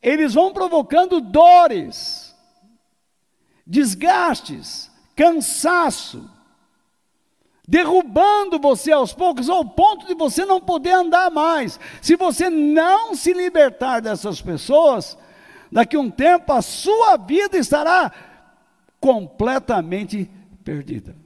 Eles 0.00 0.32
vão 0.34 0.52
provocando 0.52 1.20
dores, 1.20 2.34
desgastes, 3.66 4.90
cansaço, 5.16 6.30
derrubando 7.66 8.58
você 8.58 8.92
aos 8.92 9.12
poucos 9.12 9.48
ao 9.48 9.64
ponto 9.64 10.06
de 10.06 10.14
você 10.14 10.44
não 10.44 10.60
poder 10.60 10.92
andar 10.92 11.30
mais. 11.30 11.80
Se 12.02 12.16
você 12.16 12.50
não 12.50 13.14
se 13.14 13.32
libertar 13.32 14.00
dessas 14.00 14.40
pessoas, 14.40 15.16
daqui 15.72 15.96
a 15.96 16.00
um 16.00 16.10
tempo 16.10 16.52
a 16.52 16.60
sua 16.60 17.16
vida 17.16 17.56
estará 17.56 18.12
completamente 19.00 20.30
perdida. 20.62 21.16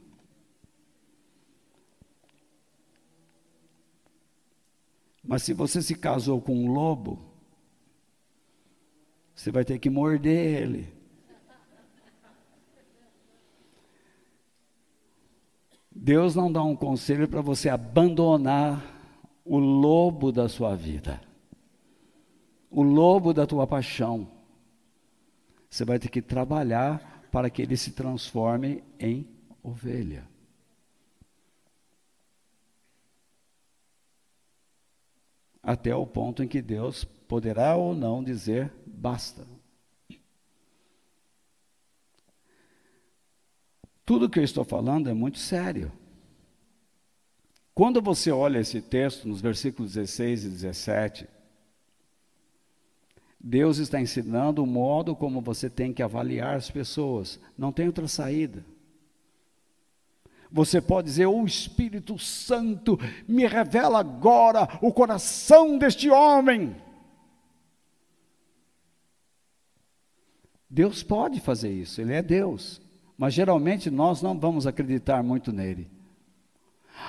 Mas 5.23 5.43
se 5.43 5.53
você 5.53 5.81
se 5.81 5.93
casou 5.93 6.41
com 6.41 6.55
um 6.55 6.71
lobo, 6.71 7.19
você 9.35 9.51
vai 9.51 9.63
ter 9.63 9.77
que 9.77 9.89
morder 9.89 10.63
ele. 10.63 10.98
Deus 16.01 16.33
não 16.33 16.49
dá 16.49 16.63
um 16.63 16.77
conselho 16.77 17.27
para 17.27 17.41
você 17.41 17.67
abandonar 17.67 18.81
o 19.43 19.57
lobo 19.59 20.31
da 20.31 20.47
sua 20.47 20.73
vida, 20.73 21.19
o 22.71 22.81
lobo 22.81 23.33
da 23.33 23.45
tua 23.45 23.67
paixão. 23.67 24.25
Você 25.69 25.83
vai 25.83 25.99
ter 25.99 26.07
que 26.07 26.21
trabalhar 26.21 27.27
para 27.29 27.49
que 27.49 27.61
ele 27.61 27.75
se 27.75 27.91
transforme 27.91 28.81
em 28.97 29.27
ovelha. 29.61 30.25
Até 35.61 35.93
o 35.93 36.07
ponto 36.07 36.41
em 36.41 36.47
que 36.47 36.61
Deus 36.61 37.03
poderá 37.03 37.75
ou 37.75 37.93
não 37.93 38.23
dizer 38.23 38.71
basta. 38.87 39.45
Tudo 44.09 44.27
que 44.27 44.39
eu 44.39 44.43
estou 44.43 44.63
falando 44.63 45.07
é 45.07 45.13
muito 45.13 45.37
sério. 45.37 45.91
Quando 47.75 48.01
você 48.01 48.31
olha 48.31 48.57
esse 48.57 48.81
texto, 48.81 49.27
nos 49.27 49.39
versículos 49.39 49.93
16 49.93 50.45
e 50.45 50.49
17, 50.49 51.27
Deus 53.39 53.77
está 53.77 54.01
ensinando 54.01 54.63
o 54.63 54.65
modo 54.65 55.15
como 55.15 55.41
você 55.41 55.69
tem 55.69 55.93
que 55.93 56.01
avaliar 56.01 56.55
as 56.55 56.71
pessoas. 56.71 57.39
Não 57.55 57.71
tem 57.71 57.85
outra 57.85 58.07
saída. 58.07 58.65
Você 60.51 60.81
pode 60.81 61.05
dizer: 61.05 61.27
O 61.27 61.45
Espírito 61.45 62.17
Santo 62.17 62.97
me 63.27 63.45
revela 63.45 63.99
agora 63.99 64.79
o 64.81 64.91
coração 64.91 65.77
deste 65.77 66.09
homem. 66.09 66.75
Deus 70.67 71.03
pode 71.03 71.39
fazer 71.39 71.71
isso, 71.71 72.01
Ele 72.01 72.13
é 72.13 72.23
Deus, 72.23 72.81
mas 73.19 73.33
geralmente 73.33 73.91
nós 73.91 74.21
não 74.21 74.39
vamos 74.39 74.65
acreditar 74.65 75.21
muito 75.21 75.51
nele. 75.51 75.89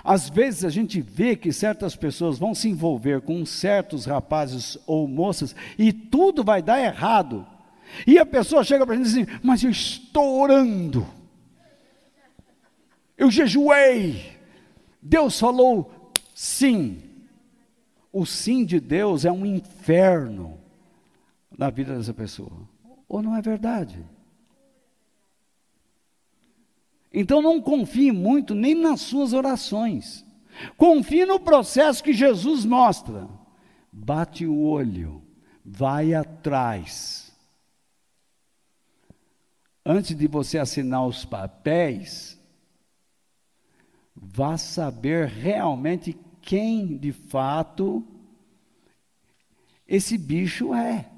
Às 0.02 0.28
vezes 0.28 0.64
a 0.64 0.68
gente 0.68 1.00
vê 1.00 1.36
que 1.36 1.52
certas 1.52 1.94
pessoas 1.94 2.36
vão 2.36 2.52
se 2.52 2.68
envolver 2.68 3.20
com 3.20 3.46
certos 3.46 4.06
rapazes 4.06 4.76
ou 4.88 5.06
moças 5.06 5.54
e 5.78 5.92
tudo 5.92 6.42
vai 6.42 6.60
dar 6.60 6.80
errado. 6.80 7.46
E 8.04 8.18
a 8.18 8.26
pessoa 8.26 8.64
chega 8.64 8.84
para 8.84 8.96
a 8.96 8.98
gente 8.98 9.06
e 9.06 9.10
diz 9.10 9.28
assim: 9.28 9.38
Mas 9.40 9.62
eu 9.62 9.70
estou 9.70 10.40
orando, 10.40 11.06
eu 13.16 13.30
jejuei, 13.30 14.36
Deus 15.00 15.38
falou 15.38 16.12
sim. 16.34 17.04
O 18.12 18.26
sim 18.26 18.64
de 18.64 18.80
Deus 18.80 19.24
é 19.24 19.30
um 19.30 19.46
inferno 19.46 20.58
na 21.56 21.70
vida 21.70 21.96
dessa 21.96 22.12
pessoa. 22.12 22.68
Ou 23.08 23.22
não 23.22 23.36
é 23.36 23.40
verdade? 23.40 24.04
Então 27.12 27.42
não 27.42 27.60
confie 27.60 28.12
muito 28.12 28.54
nem 28.54 28.74
nas 28.74 29.00
suas 29.00 29.32
orações. 29.32 30.24
Confie 30.76 31.24
no 31.24 31.40
processo 31.40 32.02
que 32.02 32.12
Jesus 32.12 32.64
mostra. 32.64 33.28
Bate 33.92 34.46
o 34.46 34.60
olho, 34.60 35.22
vai 35.64 36.14
atrás. 36.14 37.32
Antes 39.84 40.16
de 40.16 40.26
você 40.26 40.58
assinar 40.58 41.06
os 41.06 41.24
papéis, 41.24 42.38
vá 44.14 44.56
saber 44.56 45.26
realmente 45.26 46.16
quem 46.42 46.96
de 46.96 47.12
fato 47.12 48.04
esse 49.88 50.16
bicho 50.16 50.72
é. 50.72 51.10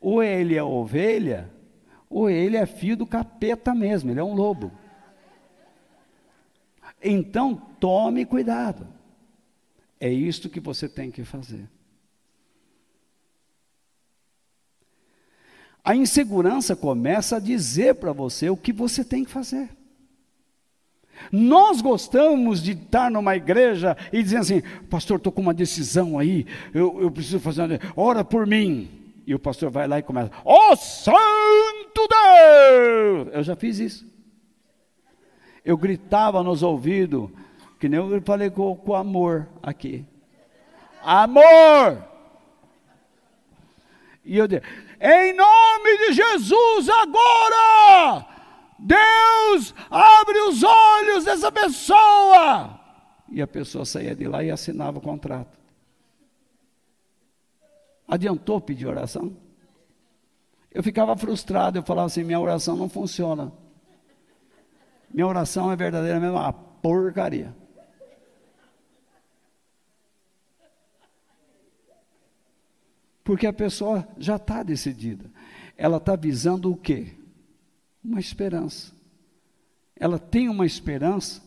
Ou 0.00 0.22
ele 0.22 0.54
é 0.54 0.62
ovelha, 0.62 1.50
ou 2.08 2.30
ele 2.30 2.56
é 2.56 2.66
filho 2.66 2.96
do 2.96 3.06
capeta 3.06 3.74
mesmo, 3.74 4.10
ele 4.10 4.20
é 4.20 4.24
um 4.24 4.34
lobo. 4.34 4.72
Então, 7.02 7.54
tome 7.78 8.24
cuidado. 8.24 8.86
É 10.00 10.10
isto 10.10 10.48
que 10.48 10.60
você 10.60 10.88
tem 10.88 11.10
que 11.10 11.24
fazer. 11.24 11.68
A 15.84 15.94
insegurança 15.94 16.76
começa 16.76 17.36
a 17.36 17.40
dizer 17.40 17.94
para 17.96 18.12
você 18.12 18.50
o 18.50 18.56
que 18.56 18.72
você 18.72 19.04
tem 19.04 19.24
que 19.24 19.30
fazer. 19.30 19.70
Nós 21.32 21.80
gostamos 21.80 22.62
de 22.62 22.72
estar 22.72 23.10
numa 23.10 23.34
igreja 23.36 23.96
e 24.12 24.22
dizer 24.22 24.38
assim: 24.38 24.62
Pastor, 24.88 25.16
estou 25.16 25.32
com 25.32 25.40
uma 25.40 25.54
decisão 25.54 26.18
aí, 26.18 26.46
eu, 26.72 27.00
eu 27.00 27.10
preciso 27.10 27.40
fazer 27.40 27.62
uma. 27.62 27.80
Ora 27.96 28.24
por 28.24 28.46
mim. 28.46 28.97
E 29.28 29.34
o 29.34 29.38
pastor 29.38 29.70
vai 29.70 29.86
lá 29.86 29.98
e 29.98 30.02
começa: 30.02 30.30
Ó 30.42 30.72
oh, 30.72 30.76
Santo 30.76 32.08
Deus! 32.08 33.28
Eu 33.30 33.42
já 33.42 33.54
fiz 33.54 33.78
isso. 33.78 34.10
Eu 35.62 35.76
gritava 35.76 36.42
nos 36.42 36.62
ouvidos, 36.62 37.28
que 37.78 37.90
nem 37.90 38.00
eu 38.00 38.22
falei 38.22 38.48
com, 38.48 38.74
com 38.74 38.94
amor 38.94 39.46
aqui. 39.62 40.06
Amor! 41.02 42.02
E 44.24 44.38
eu 44.38 44.48
disse: 44.48 44.62
Em 44.98 45.34
nome 45.34 45.98
de 46.06 46.12
Jesus, 46.14 46.88
agora! 46.88 48.26
Deus, 48.78 49.74
abre 49.90 50.38
os 50.48 50.62
olhos 50.62 51.24
dessa 51.24 51.52
pessoa. 51.52 52.80
E 53.28 53.42
a 53.42 53.46
pessoa 53.46 53.84
saía 53.84 54.16
de 54.16 54.26
lá 54.26 54.42
e 54.42 54.50
assinava 54.50 54.96
o 54.96 55.02
contrato. 55.02 55.57
Adiantou 58.08 58.60
pedir 58.60 58.86
oração? 58.86 59.36
Eu 60.72 60.82
ficava 60.82 61.14
frustrado, 61.16 61.78
eu 61.78 61.82
falava 61.82 62.06
assim: 62.06 62.24
minha 62.24 62.40
oração 62.40 62.76
não 62.76 62.88
funciona. 62.88 63.52
Minha 65.12 65.26
oração 65.26 65.70
é 65.70 65.76
verdadeiramente 65.76 66.32
uma 66.32 66.52
porcaria. 66.52 67.54
Porque 73.22 73.46
a 73.46 73.52
pessoa 73.52 74.08
já 74.16 74.36
está 74.36 74.62
decidida. 74.62 75.30
Ela 75.76 75.98
está 75.98 76.16
visando 76.16 76.72
o 76.72 76.76
quê? 76.76 77.18
uma 78.08 78.20
esperança. 78.20 78.92
Ela 79.94 80.18
tem 80.18 80.48
uma 80.48 80.64
esperança 80.64 81.42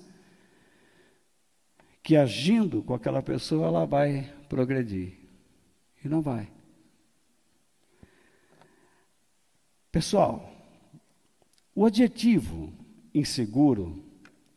que 2.04 2.16
agindo 2.16 2.82
com 2.84 2.94
aquela 2.94 3.22
pessoa 3.22 3.68
ela 3.68 3.86
vai 3.86 4.32
progredir. 4.50 5.21
E 6.04 6.08
não 6.08 6.22
vai. 6.22 6.48
Pessoal, 9.92 10.52
o 11.76 11.86
adjetivo 11.86 12.72
inseguro, 13.14 14.04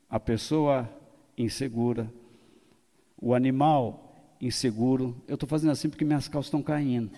a 0.08 0.20
pessoa 0.20 0.88
insegura, 1.36 2.12
o 3.20 3.34
animal 3.34 4.34
inseguro, 4.40 5.16
eu 5.26 5.34
estou 5.34 5.48
fazendo 5.48 5.72
assim 5.72 5.88
porque 5.88 6.04
minhas 6.04 6.28
calças 6.28 6.46
estão 6.46 6.62
caindo. 6.62 7.10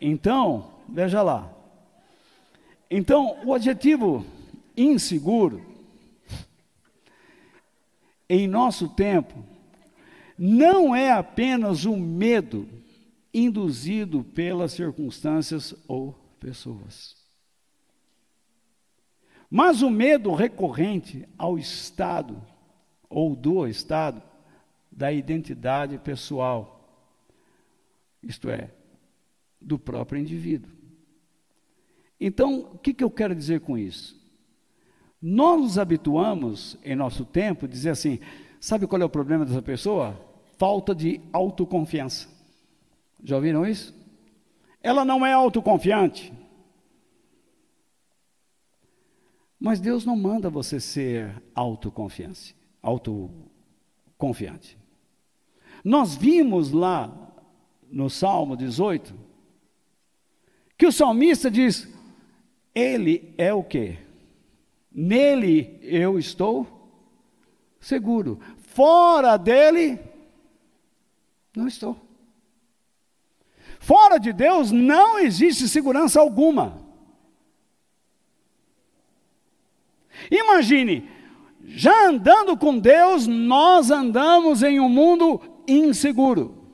Então, 0.00 0.72
veja 0.88 1.22
lá, 1.22 1.54
então, 2.90 3.38
o 3.44 3.52
adjetivo 3.52 4.24
inseguro, 4.76 5.60
em 8.28 8.46
nosso 8.46 8.88
tempo, 8.88 9.34
não 10.38 10.94
é 10.94 11.10
apenas 11.10 11.84
um 11.84 11.96
medo 11.96 12.68
induzido 13.34 14.22
pelas 14.22 14.72
circunstâncias 14.72 15.74
ou 15.88 16.12
pessoas, 16.38 17.16
mas 19.50 19.82
o 19.82 19.90
medo 19.90 20.32
recorrente 20.32 21.28
ao 21.36 21.58
estado 21.58 22.40
ou 23.08 23.36
do 23.36 23.66
estado 23.66 24.22
da 24.90 25.12
identidade 25.12 25.98
pessoal, 25.98 27.08
isto 28.22 28.48
é, 28.48 28.70
do 29.60 29.78
próprio 29.78 30.20
indivíduo. 30.20 30.70
Então, 32.20 32.70
o 32.72 32.78
que, 32.78 32.94
que 32.94 33.04
eu 33.04 33.10
quero 33.10 33.34
dizer 33.34 33.60
com 33.60 33.76
isso? 33.76 34.20
Nós 35.20 35.60
nos 35.60 35.78
habituamos, 35.78 36.76
em 36.84 36.94
nosso 36.94 37.24
tempo, 37.24 37.68
dizer 37.68 37.90
assim: 37.90 38.18
sabe 38.60 38.86
qual 38.86 39.00
é 39.00 39.04
o 39.04 39.10
problema 39.10 39.44
dessa 39.44 39.62
pessoa? 39.62 40.18
Falta 40.58 40.94
de 40.94 41.20
autoconfiança. 41.32 42.28
Já 43.24 43.36
ouviram 43.36 43.66
isso? 43.66 43.94
Ela 44.82 45.04
não 45.04 45.24
é 45.24 45.32
autoconfiante. 45.32 46.30
Mas 49.58 49.80
Deus 49.80 50.04
não 50.04 50.14
manda 50.14 50.50
você 50.50 50.78
ser 50.78 51.42
autoconfiante, 51.54 52.54
autoconfiante. 52.82 54.78
Nós 55.82 56.14
vimos 56.14 56.70
lá 56.70 57.10
no 57.90 58.10
Salmo 58.10 58.56
18 58.56 59.14
que 60.76 60.86
o 60.86 60.92
salmista 60.92 61.50
diz: 61.50 61.88
ele 62.74 63.32
é 63.38 63.54
o 63.54 63.64
que? 63.64 63.96
Nele 64.92 65.78
eu 65.80 66.18
estou 66.18 66.66
seguro. 67.80 68.38
Fora 68.58 69.36
dele, 69.36 69.98
não 71.56 71.66
estou. 71.66 72.03
Fora 73.84 74.18
de 74.18 74.32
Deus 74.32 74.70
não 74.70 75.18
existe 75.18 75.68
segurança 75.68 76.18
alguma. 76.18 76.82
Imagine, 80.30 81.06
já 81.66 82.08
andando 82.08 82.56
com 82.56 82.78
Deus, 82.78 83.26
nós 83.26 83.90
andamos 83.90 84.62
em 84.62 84.80
um 84.80 84.88
mundo 84.88 85.38
inseguro. 85.68 86.66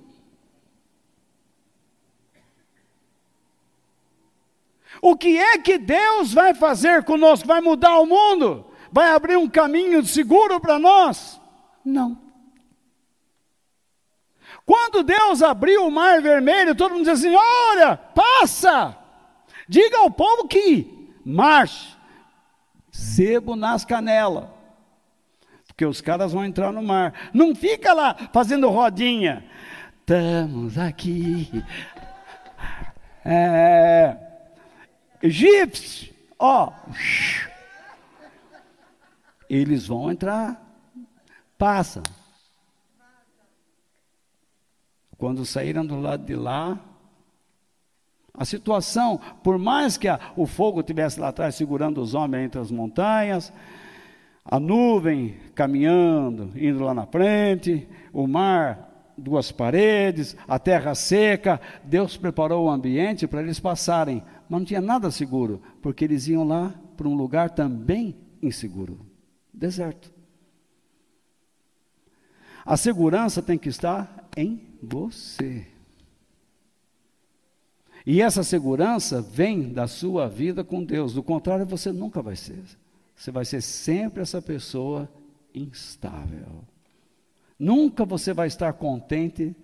O 5.02 5.16
que 5.16 5.36
é 5.36 5.58
que 5.58 5.78
Deus 5.78 6.32
vai 6.32 6.54
fazer 6.54 7.02
conosco? 7.02 7.48
Vai 7.48 7.60
mudar 7.60 7.98
o 7.98 8.06
mundo? 8.06 8.66
Vai 8.92 9.10
abrir 9.10 9.36
um 9.36 9.48
caminho 9.48 10.06
seguro 10.06 10.60
para 10.60 10.78
nós? 10.78 11.40
Não. 11.84 12.19
Quando 14.64 15.02
Deus 15.02 15.42
abriu 15.42 15.86
o 15.86 15.90
mar 15.90 16.20
vermelho, 16.22 16.74
todo 16.74 16.92
mundo 16.92 17.04
diz 17.04 17.18
assim: 17.18 17.34
olha, 17.34 17.96
passa, 17.96 18.96
diga 19.68 19.98
ao 19.98 20.10
povo 20.10 20.46
que 20.46 21.12
marche, 21.24 21.96
sebo 22.90 23.56
nas 23.56 23.84
canelas, 23.84 24.44
porque 25.66 25.84
os 25.84 26.00
caras 26.00 26.32
vão 26.32 26.44
entrar 26.44 26.72
no 26.72 26.82
mar. 26.82 27.30
Não 27.32 27.54
fica 27.54 27.92
lá 27.92 28.14
fazendo 28.32 28.68
rodinha. 28.68 29.44
Estamos 30.00 30.76
aqui. 30.76 31.64
É, 33.24 34.16
egípcios, 35.22 36.10
ó, 36.38 36.72
eles 39.48 39.86
vão 39.86 40.10
entrar, 40.10 40.60
passa. 41.58 42.02
Quando 45.20 45.44
saíram 45.44 45.84
do 45.84 46.00
lado 46.00 46.24
de 46.24 46.34
lá, 46.34 46.80
a 48.32 48.44
situação, 48.46 49.20
por 49.44 49.58
mais 49.58 49.98
que 49.98 50.08
a, 50.08 50.18
o 50.34 50.46
fogo 50.46 50.80
estivesse 50.80 51.20
lá 51.20 51.28
atrás 51.28 51.54
segurando 51.54 52.00
os 52.00 52.14
homens 52.14 52.46
entre 52.46 52.58
as 52.58 52.70
montanhas, 52.70 53.52
a 54.42 54.58
nuvem 54.58 55.36
caminhando, 55.54 56.50
indo 56.56 56.82
lá 56.82 56.94
na 56.94 57.04
frente, 57.04 57.86
o 58.14 58.26
mar, 58.26 59.12
duas 59.14 59.52
paredes, 59.52 60.34
a 60.48 60.58
terra 60.58 60.94
seca, 60.94 61.60
Deus 61.84 62.16
preparou 62.16 62.64
o 62.64 62.70
ambiente 62.70 63.26
para 63.28 63.42
eles 63.42 63.60
passarem 63.60 64.22
mas 64.48 64.60
não 64.60 64.64
tinha 64.64 64.80
nada 64.80 65.10
seguro, 65.10 65.62
porque 65.80 66.02
eles 66.02 66.26
iam 66.26 66.42
lá 66.42 66.74
para 66.96 67.06
um 67.06 67.14
lugar 67.14 67.50
também 67.50 68.16
inseguro 68.42 69.06
deserto. 69.52 70.10
A 72.64 72.76
segurança 72.76 73.42
tem 73.42 73.58
que 73.58 73.68
estar 73.68 74.28
em 74.34 74.69
você. 74.82 75.66
E 78.06 78.22
essa 78.22 78.42
segurança 78.42 79.20
vem 79.20 79.72
da 79.72 79.86
sua 79.86 80.28
vida 80.28 80.64
com 80.64 80.82
Deus. 80.82 81.12
Do 81.12 81.22
contrário, 81.22 81.66
você 81.66 81.92
nunca 81.92 82.22
vai 82.22 82.36
ser. 82.36 82.64
Você 83.14 83.30
vai 83.30 83.44
ser 83.44 83.60
sempre 83.60 84.22
essa 84.22 84.40
pessoa 84.40 85.08
instável. 85.54 86.64
Nunca 87.58 88.04
você 88.04 88.32
vai 88.32 88.46
estar 88.48 88.72
contente 88.72 89.54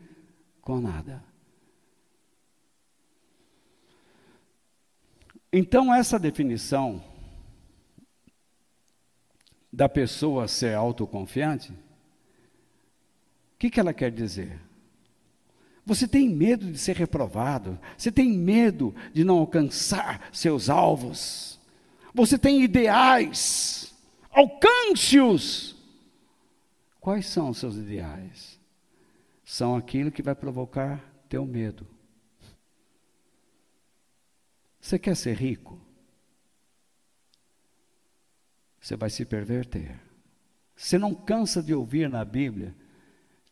com 0.61 0.81
nada. 0.81 1.25
Então, 5.51 5.95
essa 5.95 6.19
definição 6.19 7.03
da 9.73 9.89
pessoa 9.89 10.47
ser 10.47 10.75
autoconfiante, 10.75 11.73
o 11.73 11.77
que, 13.59 13.71
que 13.71 13.81
ela 13.81 13.95
quer 13.95 14.11
dizer? 14.11 14.66
Você 15.87 16.09
tem 16.09 16.29
medo 16.29 16.71
de 16.71 16.77
ser 16.77 16.97
reprovado, 16.97 17.79
você 17.97 18.11
tem 18.11 18.33
medo 18.33 18.93
de 19.15 19.23
não 19.23 19.39
alcançar 19.39 20.29
seus 20.33 20.69
alvos, 20.69 21.61
você 22.13 22.37
tem 22.37 22.61
ideais, 22.61 23.95
alcance-os. 24.33 25.77
Quais 26.99 27.27
são 27.27 27.51
os 27.51 27.59
seus 27.59 27.77
ideais? 27.77 28.59
São 29.45 29.77
aquilo 29.77 30.11
que 30.11 30.25
vai 30.25 30.35
provocar 30.35 31.01
teu 31.29 31.47
medo. 31.47 31.87
Você 34.81 34.99
quer 34.99 35.15
ser 35.15 35.37
rico? 35.37 35.81
Você 38.81 38.97
vai 38.97 39.09
se 39.09 39.25
perverter. 39.25 40.01
Você 40.75 40.99
não 40.99 41.15
cansa 41.15 41.63
de 41.63 41.73
ouvir 41.73 42.11
na 42.11 42.25
Bíblia 42.25 42.75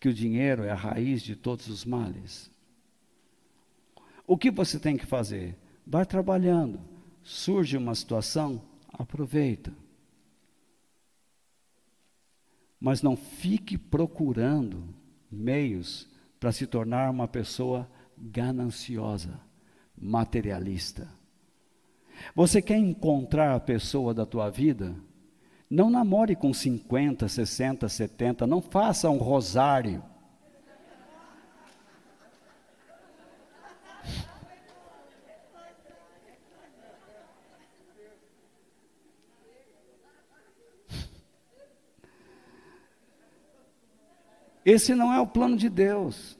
que 0.05 0.09
o 0.11 0.13
dinheiro 0.13 0.65
é 0.65 0.71
a 0.71 0.75
raiz 0.75 1.23
de 1.23 1.35
todos 1.35 1.67
os 1.67 1.83
males? 1.83 2.51
O 4.27 4.37
que 4.37 4.51
você 4.51 4.79
tem 4.79 4.99
que 4.99 5.07
fazer? 5.07 5.57
Vai 5.87 6.05
trabalhando. 6.05 6.79
Surge 7.23 7.75
uma 7.79 7.95
situação, 7.95 8.61
aproveita. 8.93 9.73
Mas 12.79 13.01
não 13.01 13.17
fique 13.17 13.79
procurando 13.79 14.95
meios 15.33 16.07
para 16.39 16.53
se 16.53 16.67
tornar 16.67 17.09
uma 17.09 17.27
pessoa 17.27 17.91
gananciosa, 18.19 19.41
materialista. 19.97 21.09
Você 22.35 22.61
quer 22.61 22.77
encontrar 22.77 23.55
a 23.55 23.61
pessoa 23.61 24.13
da 24.13 24.27
tua 24.27 24.51
vida? 24.51 24.95
Não 25.71 25.91
namore 25.91 26.37
com 26.37 26.53
50, 26.53 27.27
60, 27.29 27.89
70, 27.89 28.47
não 28.47 28.61
faça 28.61 29.09
um 29.11 29.17
rosário. 29.17 30.03
Esse 44.65 44.95
não 44.95 45.13
é 45.13 45.21
o 45.21 45.27
plano 45.27 45.57
de 45.57 45.69
Deus. 45.69 46.39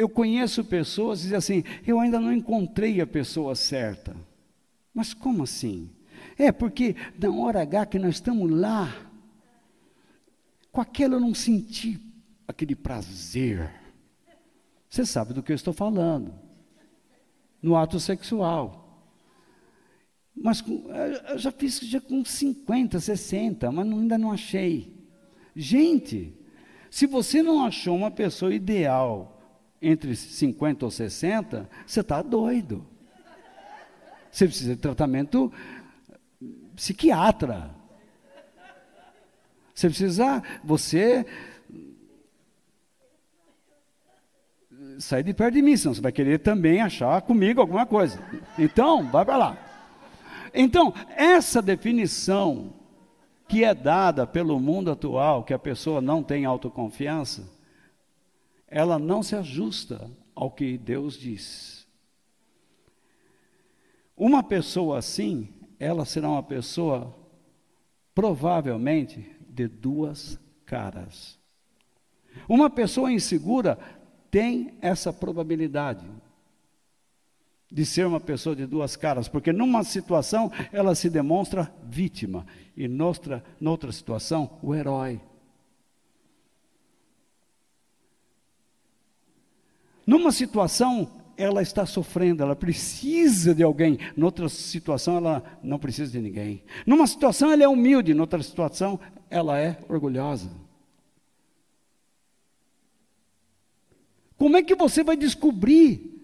Eu 0.00 0.08
conheço 0.08 0.64
pessoas 0.64 1.18
que 1.18 1.24
dizem 1.24 1.36
assim: 1.36 1.64
eu 1.86 2.00
ainda 2.00 2.18
não 2.18 2.32
encontrei 2.32 3.02
a 3.02 3.06
pessoa 3.06 3.54
certa. 3.54 4.16
Mas 4.94 5.12
como 5.12 5.42
assim? 5.42 5.90
É 6.38 6.50
porque 6.50 6.96
na 7.18 7.30
hora 7.30 7.60
H 7.60 7.84
que 7.84 7.98
nós 7.98 8.14
estamos 8.14 8.50
lá, 8.50 8.96
com 10.72 10.80
aquela 10.80 11.16
eu 11.16 11.20
não 11.20 11.34
senti 11.34 12.00
aquele 12.48 12.74
prazer. 12.74 13.70
Você 14.88 15.04
sabe 15.04 15.34
do 15.34 15.42
que 15.42 15.52
eu 15.52 15.56
estou 15.56 15.74
falando. 15.74 16.32
No 17.62 17.76
ato 17.76 18.00
sexual. 18.00 19.04
Mas 20.34 20.64
eu 21.28 21.38
já 21.38 21.52
fiz 21.52 21.78
já 21.80 22.00
com 22.00 22.24
50, 22.24 22.98
60, 22.98 23.70
mas 23.70 23.86
ainda 23.86 24.16
não 24.16 24.32
achei. 24.32 24.96
Gente, 25.54 26.34
se 26.90 27.04
você 27.04 27.42
não 27.42 27.66
achou 27.66 27.94
uma 27.94 28.10
pessoa 28.10 28.54
ideal 28.54 29.36
entre 29.80 30.14
50 30.14 30.84
ou 30.84 30.90
60, 30.90 31.68
você 31.86 32.00
está 32.00 32.22
doido. 32.22 32.86
Você 34.30 34.46
precisa 34.46 34.74
de 34.74 34.80
tratamento 34.80 35.52
psiquiatra. 36.76 37.70
Você 39.74 39.88
precisa, 39.88 40.42
você 40.62 41.26
sair 44.98 45.22
de 45.22 45.32
perto 45.32 45.54
de 45.54 45.62
mim, 45.62 45.76
senão 45.76 45.94
você 45.94 46.00
vai 46.00 46.12
querer 46.12 46.38
também 46.40 46.80
achar 46.80 47.20
comigo 47.22 47.60
alguma 47.60 47.86
coisa. 47.86 48.22
Então, 48.58 49.10
vai 49.10 49.24
para 49.24 49.36
lá. 49.36 49.58
Então, 50.52 50.92
essa 51.16 51.62
definição 51.62 52.72
que 53.48 53.64
é 53.64 53.74
dada 53.74 54.26
pelo 54.26 54.60
mundo 54.60 54.90
atual, 54.90 55.42
que 55.42 55.54
a 55.54 55.58
pessoa 55.58 56.00
não 56.00 56.22
tem 56.22 56.44
autoconfiança, 56.44 57.48
ela 58.70 58.98
não 58.98 59.22
se 59.22 59.34
ajusta 59.34 60.08
ao 60.34 60.50
que 60.50 60.78
Deus 60.78 61.18
diz. 61.18 61.86
Uma 64.16 64.42
pessoa 64.42 64.98
assim, 64.98 65.48
ela 65.78 66.04
será 66.04 66.30
uma 66.30 66.42
pessoa 66.42 67.16
provavelmente 68.14 69.36
de 69.48 69.66
duas 69.66 70.38
caras. 70.64 71.38
Uma 72.48 72.70
pessoa 72.70 73.12
insegura 73.12 73.78
tem 74.30 74.78
essa 74.80 75.12
probabilidade 75.12 76.06
de 77.72 77.86
ser 77.86 78.06
uma 78.06 78.20
pessoa 78.20 78.54
de 78.54 78.66
duas 78.66 78.96
caras, 78.96 79.28
porque 79.28 79.52
numa 79.52 79.84
situação 79.84 80.50
ela 80.72 80.94
se 80.94 81.08
demonstra 81.08 81.72
vítima 81.82 82.46
e 82.76 82.88
noutra, 82.88 83.44
noutra 83.60 83.92
situação 83.92 84.58
o 84.62 84.74
herói. 84.74 85.20
Numa 90.10 90.32
situação, 90.32 91.08
ela 91.36 91.62
está 91.62 91.86
sofrendo, 91.86 92.42
ela 92.42 92.56
precisa 92.56 93.54
de 93.54 93.62
alguém. 93.62 93.96
Noutra 94.16 94.48
situação, 94.48 95.18
ela 95.18 95.40
não 95.62 95.78
precisa 95.78 96.10
de 96.10 96.20
ninguém. 96.20 96.64
Numa 96.84 97.06
situação, 97.06 97.52
ela 97.52 97.62
é 97.62 97.68
humilde, 97.68 98.12
noutra 98.12 98.42
situação, 98.42 98.98
ela 99.30 99.56
é 99.56 99.78
orgulhosa. 99.88 100.50
Como 104.36 104.56
é 104.56 104.64
que 104.64 104.74
você 104.74 105.04
vai 105.04 105.16
descobrir? 105.16 106.20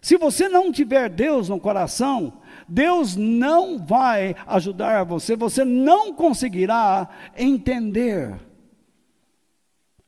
Se 0.00 0.16
você 0.16 0.48
não 0.48 0.72
tiver 0.72 1.10
Deus 1.10 1.50
no 1.50 1.60
coração, 1.60 2.40
Deus 2.66 3.16
não 3.16 3.78
vai 3.78 4.34
ajudar 4.46 5.04
você, 5.04 5.36
você 5.36 5.62
não 5.62 6.14
conseguirá 6.14 7.06
entender 7.36 8.34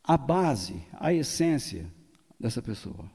a 0.03 0.17
base, 0.17 0.83
a 0.99 1.13
essência 1.13 1.95
dessa 2.39 2.61
pessoa. 2.63 3.11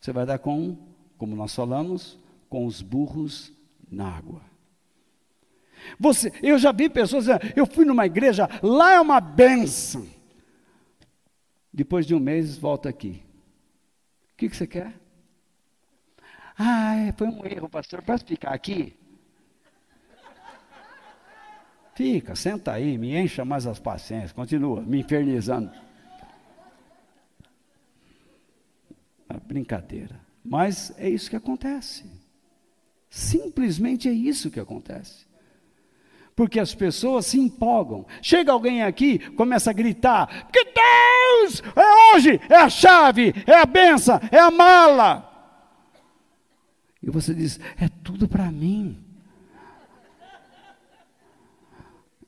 Você 0.00 0.12
vai 0.12 0.24
dar 0.24 0.38
com, 0.38 0.76
como 1.18 1.34
nós 1.34 1.54
falamos, 1.54 2.18
com 2.48 2.66
os 2.66 2.80
burros 2.80 3.52
na 3.90 4.08
água. 4.08 4.40
Você, 5.98 6.32
eu 6.42 6.58
já 6.58 6.72
vi 6.72 6.88
pessoas 6.88 7.24
dizendo, 7.24 7.52
eu 7.54 7.66
fui 7.66 7.84
numa 7.84 8.06
igreja, 8.06 8.48
lá 8.62 8.92
é 8.92 9.00
uma 9.00 9.20
benção. 9.20 10.06
Depois 11.72 12.06
de 12.06 12.14
um 12.14 12.20
mês, 12.20 12.56
volta 12.56 12.88
aqui. 12.88 13.22
O 14.32 14.36
que, 14.36 14.48
que 14.48 14.56
você 14.56 14.66
quer? 14.66 14.94
Ah, 16.58 17.12
foi 17.16 17.28
um 17.28 17.44
erro, 17.44 17.68
pastor. 17.68 18.02
Posso 18.02 18.24
ficar 18.24 18.50
aqui? 18.50 18.96
Fica, 21.94 22.36
senta 22.36 22.72
aí, 22.72 22.98
me 22.98 23.16
encha 23.16 23.44
mais 23.44 23.66
as 23.66 23.78
paciências, 23.78 24.32
continua 24.32 24.82
me 24.82 25.00
infernizando. 25.00 25.70
Brincadeira. 29.34 30.20
Mas 30.44 30.94
é 30.98 31.08
isso 31.08 31.30
que 31.30 31.36
acontece. 31.36 32.04
Simplesmente 33.10 34.08
é 34.08 34.12
isso 34.12 34.50
que 34.50 34.60
acontece. 34.60 35.26
Porque 36.34 36.60
as 36.60 36.74
pessoas 36.74 37.26
se 37.26 37.38
empolgam. 37.38 38.06
Chega 38.20 38.52
alguém 38.52 38.82
aqui, 38.82 39.18
começa 39.30 39.70
a 39.70 39.72
gritar: 39.72 40.50
que 40.52 40.64
Deus 40.64 41.62
é 41.74 42.14
hoje, 42.14 42.40
é 42.48 42.56
a 42.56 42.68
chave, 42.68 43.34
é 43.46 43.54
a 43.54 43.64
benção, 43.64 44.20
é 44.30 44.38
a 44.38 44.50
mala. 44.50 45.32
E 47.02 47.08
você 47.08 47.34
diz: 47.34 47.58
é 47.78 47.88
tudo 47.88 48.28
para 48.28 48.50
mim. 48.50 49.02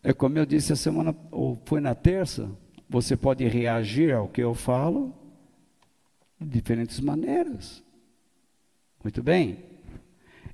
É 0.02 0.12
como 0.12 0.38
eu 0.38 0.46
disse 0.46 0.72
a 0.72 0.76
semana, 0.76 1.14
ou 1.30 1.60
foi 1.66 1.80
na 1.80 1.94
terça, 1.94 2.50
você 2.88 3.16
pode 3.16 3.46
reagir 3.46 4.14
ao 4.14 4.28
que 4.28 4.40
eu 4.40 4.54
falo 4.54 5.17
de 6.40 6.46
diferentes 6.46 7.00
maneiras. 7.00 7.82
Muito 9.02 9.22
bem? 9.22 9.64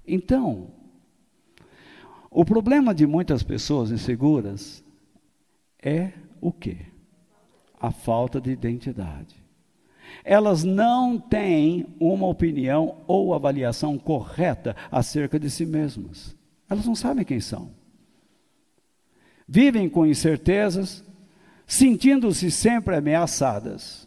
Então, 0.07 0.71
o 2.31 2.45
problema 2.45 2.95
de 2.95 3.07
muitas 3.07 3.43
pessoas 3.43 3.91
inseguras 3.91 4.85
é 5.81 6.13
o 6.41 6.53
quê? 6.53 6.79
A 7.81 7.91
falta 7.91 8.41
de 8.41 8.51
identidade. 8.51 9.43
Elas 10.25 10.65
não 10.65 11.19
têm 11.19 11.87
uma 11.99 12.27
opinião 12.27 13.03
ou 13.07 13.35
avaliação 13.35 13.99
correta 13.99 14.77
acerca 14.91 15.39
de 15.39 15.51
si 15.51 15.67
mesmas. 15.67 16.37
Elas 16.69 16.87
não 16.87 16.95
sabem 16.95 17.25
quem 17.25 17.41
são. 17.41 17.71
Vivem 19.47 19.89
com 19.89 20.07
incertezas, 20.07 21.05
sentindo-se 21.67 22.51
sempre 22.51 22.97
ameaçadas. 22.97 24.04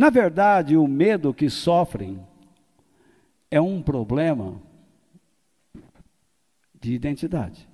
Na 0.00 0.08
verdade, 0.08 0.78
o 0.78 0.88
medo 0.88 1.34
que 1.34 1.50
sofrem 1.50 2.26
é 3.50 3.60
um 3.60 3.82
problema 3.82 4.58
de 6.80 6.94
identidade, 6.94 7.68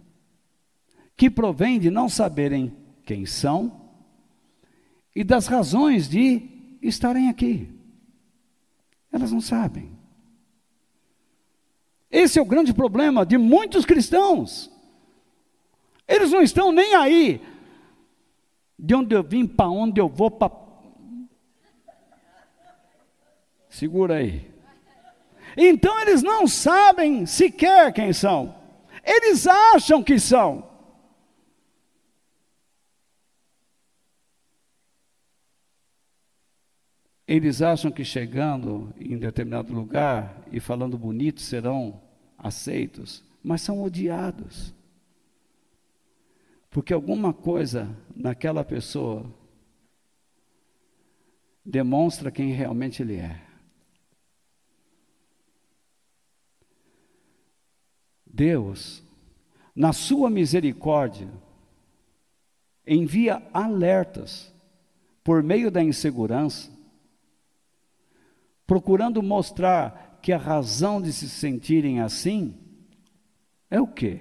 que 1.17 1.31
provém 1.31 1.79
de 1.79 1.89
não 1.89 2.09
saberem 2.09 2.77
quem 3.05 3.25
são 3.25 3.81
e 5.15 5.23
das 5.23 5.47
razões 5.47 6.09
de 6.09 6.43
estarem 6.83 7.29
aqui. 7.29 7.73
Elas 9.13 9.31
não 9.31 9.41
sabem. 9.41 9.97
Esse 12.11 12.41
é 12.41 12.43
o 12.43 12.45
grande 12.45 12.75
problema 12.75 13.25
de 13.25 13.39
muitos 13.39 13.85
cristãos. 13.85 14.69
Eles 16.09 16.33
não 16.33 16.43
estão 16.43 16.73
nem 16.73 16.93
aí 16.97 17.41
de 18.77 18.97
onde 18.97 19.15
eu 19.15 19.23
vim, 19.23 19.47
para 19.47 19.71
onde 19.71 20.01
eu 20.01 20.09
vou, 20.09 20.29
para 20.29 20.66
Segura 23.77 24.15
aí. 24.15 24.51
Então 25.55 26.01
eles 26.01 26.23
não 26.23 26.47
sabem 26.47 27.27
sequer 27.27 27.93
quem 27.93 28.11
são. 28.11 28.57
Eles 29.05 29.47
acham 29.47 30.03
que 30.03 30.19
são. 30.19 30.67
Eles 37.29 37.61
acham 37.61 37.91
que 37.91 38.03
chegando 38.03 38.95
em 38.99 39.19
determinado 39.19 39.75
lugar 39.75 40.43
e 40.51 40.59
falando 40.59 40.97
bonito 40.97 41.43
serão 41.43 42.01
aceitos, 42.39 43.23
mas 43.45 43.61
são 43.61 43.83
odiados. 43.83 44.75
Porque 46.71 46.95
alguma 46.95 47.35
coisa 47.35 47.95
naquela 48.17 48.65
pessoa 48.65 49.31
demonstra 51.63 52.31
quem 52.31 52.53
realmente 52.53 53.03
ele 53.03 53.17
é. 53.17 53.46
Deus, 58.37 59.03
na 59.75 59.95
sua 59.95 60.29
misericórdia, 60.29 61.29
envia 62.87 63.43
alertas 63.53 64.53
por 65.25 65.43
meio 65.43 65.71
da 65.71 65.83
insegurança, 65.83 66.71
procurando 68.67 69.23
mostrar 69.23 70.19
que 70.23 70.33
a 70.33 70.39
razão 70.39 71.01
de 71.01 71.13
se 71.13 71.31
sentirem 71.31 72.01
assim 72.01 72.55
é 73.71 73.81
o 73.81 73.87
quê? 73.87 74.21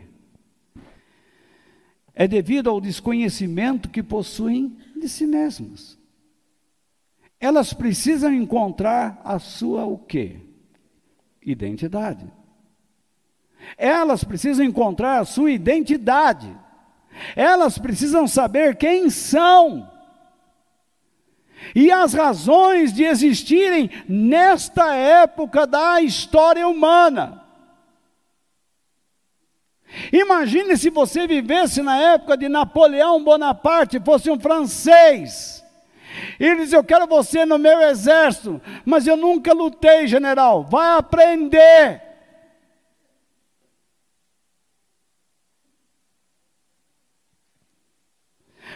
É 2.14 2.26
devido 2.26 2.70
ao 2.70 2.80
desconhecimento 2.80 3.90
que 3.90 4.02
possuem 4.02 4.78
de 4.96 5.10
si 5.10 5.28
mesmos. 5.28 6.00
Elas 7.38 7.74
precisam 7.74 8.34
encontrar 8.34 9.22
a 9.26 9.38
sua 9.40 9.84
o 9.84 9.98
quê? 9.98 10.40
Identidade. 11.42 12.32
Elas 13.78 14.24
precisam 14.24 14.66
encontrar 14.66 15.20
a 15.20 15.26
sua 15.26 15.52
identidade. 15.52 16.48
Elas 17.36 17.78
precisam 17.78 18.28
saber 18.28 18.76
quem 18.76 19.10
são. 19.10 19.90
E 21.74 21.92
as 21.92 22.14
razões 22.14 22.94
de 22.94 23.04
existirem 23.04 23.90
nesta 24.08 24.94
época 24.94 25.66
da 25.66 26.02
história 26.02 26.68
humana. 26.68 27.42
Imagine 30.12 30.76
se 30.78 30.90
você 30.90 31.26
vivesse 31.26 31.82
na 31.82 31.98
época 31.98 32.38
de 32.38 32.50
Napoleão 32.50 33.24
Bonaparte, 33.24 34.00
fosse 34.00 34.30
um 34.30 34.40
francês. 34.40 35.64
Ele 36.40 36.64
diz: 36.64 36.74
Eu 36.74 36.84
quero 36.84 37.08
você 37.08 37.46
no 37.46 37.58
meu 37.58 37.82
exército, 37.82 38.62
mas 38.86 39.08
eu 39.08 39.16
nunca 39.16 39.54
lutei, 39.54 40.08
general. 40.08 40.64
Vai 40.64 40.98
aprender. 40.98 42.05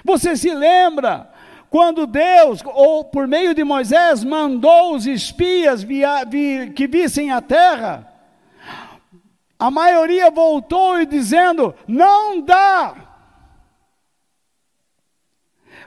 Você 0.04 0.36
se 0.36 0.54
lembra 0.54 1.30
quando 1.70 2.08
Deus, 2.08 2.62
ou 2.66 3.04
por 3.04 3.28
meio 3.28 3.54
de 3.54 3.64
Moisés, 3.64 4.24
mandou 4.24 4.96
os 4.96 5.06
espias 5.06 5.84
via, 5.84 6.26
vi, 6.26 6.72
que 6.72 6.88
vissem 6.88 7.32
a 7.32 7.42
terra? 7.42 8.12
A 9.58 9.70
maioria 9.70 10.32
voltou 10.32 11.00
e 11.00 11.06
dizendo: 11.06 11.76
não 11.88 12.42
dá. 12.42 12.96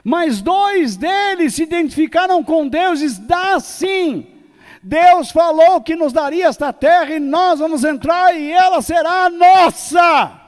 Mas 0.03 0.41
dois 0.41 0.95
deles 0.95 1.55
se 1.55 1.63
identificaram 1.63 2.43
com 2.43 2.67
Deus 2.67 3.01
e 3.01 3.21
dá 3.21 3.59
sim. 3.59 4.27
Deus 4.81 5.31
falou 5.31 5.81
que 5.81 5.95
nos 5.95 6.11
daria 6.11 6.47
esta 6.47 6.73
terra 6.73 7.15
e 7.15 7.19
nós 7.19 7.59
vamos 7.59 7.85
entrar 7.85 8.35
e 8.35 8.51
ela 8.51 8.81
será 8.81 9.29
nossa. 9.29 10.42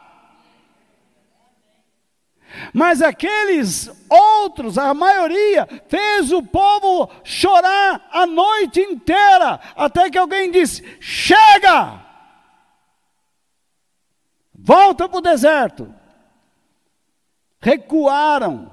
Mas 2.73 3.01
aqueles 3.01 3.89
outros, 4.09 4.77
a 4.77 4.93
maioria, 4.93 5.67
fez 5.87 6.31
o 6.31 6.41
povo 6.43 7.09
chorar 7.23 8.07
a 8.11 8.25
noite 8.25 8.79
inteira, 8.81 9.59
até 9.75 10.09
que 10.09 10.17
alguém 10.17 10.51
disse: 10.51 10.83
chega! 10.99 12.05
Volta 14.53 15.07
para 15.07 15.17
o 15.19 15.21
deserto. 15.21 15.93
Recuaram. 17.61 18.71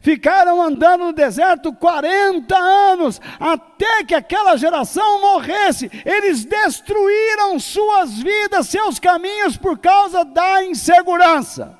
Ficaram 0.00 0.60
andando 0.60 1.06
no 1.06 1.12
deserto 1.12 1.72
40 1.72 2.54
anos, 2.54 3.20
até 3.40 4.04
que 4.04 4.14
aquela 4.14 4.56
geração 4.56 5.20
morresse. 5.20 5.90
Eles 6.04 6.44
destruíram 6.44 7.58
suas 7.58 8.18
vidas, 8.18 8.68
seus 8.68 8.98
caminhos, 8.98 9.56
por 9.56 9.78
causa 9.78 10.22
da 10.24 10.62
insegurança. 10.64 11.78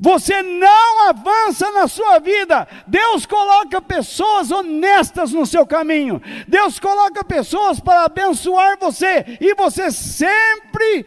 Você 0.00 0.42
não 0.42 1.08
avança 1.08 1.72
na 1.72 1.88
sua 1.88 2.20
vida. 2.20 2.68
Deus 2.86 3.26
coloca 3.26 3.82
pessoas 3.82 4.52
honestas 4.52 5.32
no 5.32 5.44
seu 5.44 5.66
caminho. 5.66 6.22
Deus 6.46 6.78
coloca 6.78 7.24
pessoas 7.24 7.80
para 7.80 8.04
abençoar 8.04 8.78
você. 8.78 9.38
E 9.40 9.54
você 9.54 9.90
sempre 9.90 11.04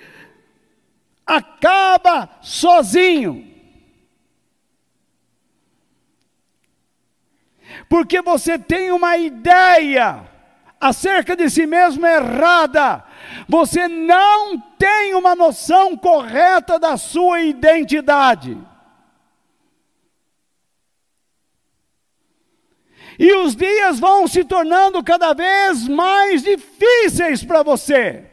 acaba 1.26 2.30
sozinho. 2.42 3.48
Porque 7.88 8.22
você 8.22 8.60
tem 8.60 8.92
uma 8.92 9.16
ideia 9.16 10.30
acerca 10.82 11.34
de 11.34 11.50
si 11.50 11.66
mesmo 11.66 12.06
errada. 12.06 13.06
Você 13.48 13.88
não 13.88 14.60
tem 14.78 15.14
uma 15.14 15.34
noção 15.34 15.96
correta 15.96 16.78
da 16.78 16.98
sua 16.98 17.40
identidade. 17.40 18.58
E 23.22 23.32
os 23.36 23.56
dias 23.56 24.00
vão 24.00 24.28
se 24.28 24.44
tornando 24.44 25.04
cada 25.04 25.32
vez 25.32 25.88
mais 25.88 26.42
difíceis 26.42 27.44
para 27.44 27.62
você. 27.62 28.26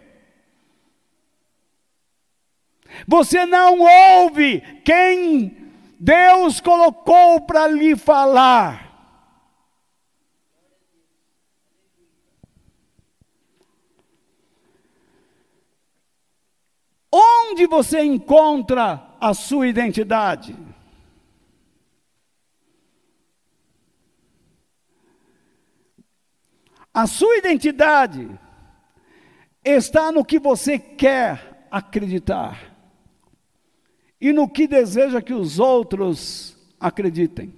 Você 3.07 3.45
não 3.45 3.81
ouve 3.81 4.63
quem 4.87 5.75
Deus 6.01 6.59
colocou 6.63 7.43
para 7.43 7.67
lhe 7.69 7.95
falar. 7.97 8.89
Onde 17.13 17.67
você 17.67 18.03
encontra 18.03 19.07
a 19.21 19.35
sua 19.35 19.69
identidade? 19.69 20.57
A 26.99 27.07
sua 27.07 27.37
identidade 27.37 28.29
está 29.65 30.11
no 30.11 30.25
que 30.25 30.37
você 30.37 30.81
quer 30.81 31.69
acreditar 31.71 32.75
e 34.21 34.33
no 34.33 34.49
que 34.49 34.67
deseja 34.67 35.23
que 35.23 35.33
os 35.33 35.61
outros 35.61 36.59
acreditem. 36.81 37.55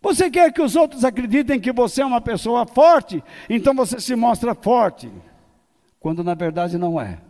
Você 0.00 0.30
quer 0.30 0.52
que 0.52 0.62
os 0.62 0.76
outros 0.76 1.04
acreditem 1.04 1.58
que 1.58 1.72
você 1.72 2.02
é 2.02 2.06
uma 2.06 2.20
pessoa 2.20 2.64
forte, 2.64 3.20
então 3.50 3.74
você 3.74 3.98
se 3.98 4.14
mostra 4.14 4.54
forte, 4.54 5.10
quando 5.98 6.22
na 6.22 6.34
verdade 6.34 6.78
não 6.78 7.00
é. 7.00 7.20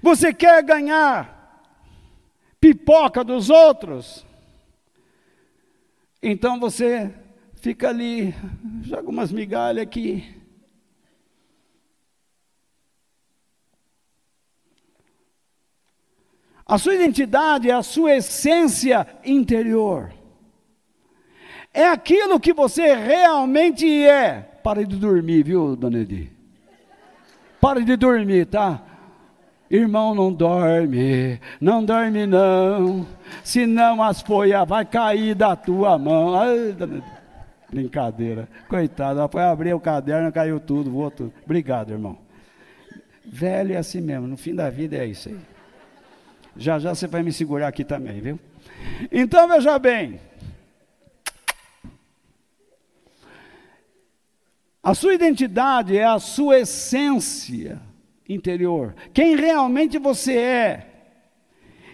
Você 0.00 0.32
quer 0.32 0.62
ganhar 0.62 1.66
pipoca 2.60 3.24
dos 3.24 3.50
outros, 3.50 4.24
então 6.22 6.60
você 6.60 7.12
fica 7.64 7.88
ali, 7.88 8.34
joga 8.82 9.08
umas 9.08 9.32
migalhas 9.32 9.82
aqui. 9.82 10.22
A 16.66 16.76
sua 16.76 16.94
identidade 16.94 17.70
é 17.70 17.72
a 17.72 17.82
sua 17.82 18.16
essência 18.16 19.06
interior. 19.24 20.12
É 21.72 21.88
aquilo 21.88 22.38
que 22.38 22.52
você 22.52 22.94
realmente 22.94 23.86
é. 24.06 24.42
Pare 24.62 24.86
de 24.86 24.96
dormir, 24.96 25.42
viu, 25.42 25.74
dona 25.74 26.00
Edi? 26.00 26.30
Pare 27.62 27.82
de 27.82 27.96
dormir, 27.96 28.44
tá? 28.44 28.82
Irmão, 29.70 30.14
não 30.14 30.30
dorme, 30.30 31.40
não 31.58 31.82
dorme 31.82 32.26
não, 32.26 33.06
senão 33.42 34.02
as 34.02 34.20
folhas 34.20 34.68
vai 34.68 34.84
cair 34.84 35.34
da 35.34 35.56
tua 35.56 35.96
mão. 35.98 36.38
Ai, 36.38 36.72
dona 36.72 36.98
Edi. 36.98 37.13
Brincadeira. 37.74 38.48
Coitado, 38.68 39.18
rapaz, 39.18 39.50
abrir 39.50 39.74
o 39.74 39.80
caderno, 39.80 40.30
caiu 40.32 40.60
tudo, 40.60 40.92
voou 40.92 41.10
tudo. 41.10 41.32
Obrigado, 41.44 41.90
irmão. 41.90 42.16
Velho 43.26 43.74
é 43.74 43.76
assim 43.76 44.00
mesmo, 44.00 44.28
no 44.28 44.36
fim 44.36 44.54
da 44.54 44.70
vida 44.70 44.96
é 44.96 45.06
isso 45.06 45.28
aí. 45.28 45.38
Já 46.56 46.78
já 46.78 46.94
você 46.94 47.08
vai 47.08 47.24
me 47.24 47.32
segurar 47.32 47.66
aqui 47.66 47.84
também, 47.84 48.20
viu? 48.20 48.38
Então, 49.10 49.48
veja 49.48 49.76
bem. 49.76 50.20
A 54.80 54.94
sua 54.94 55.14
identidade 55.14 55.96
é 55.96 56.04
a 56.04 56.20
sua 56.20 56.60
essência 56.60 57.80
interior. 58.28 58.94
Quem 59.12 59.34
realmente 59.34 59.98
você 59.98 60.36
é. 60.38 60.93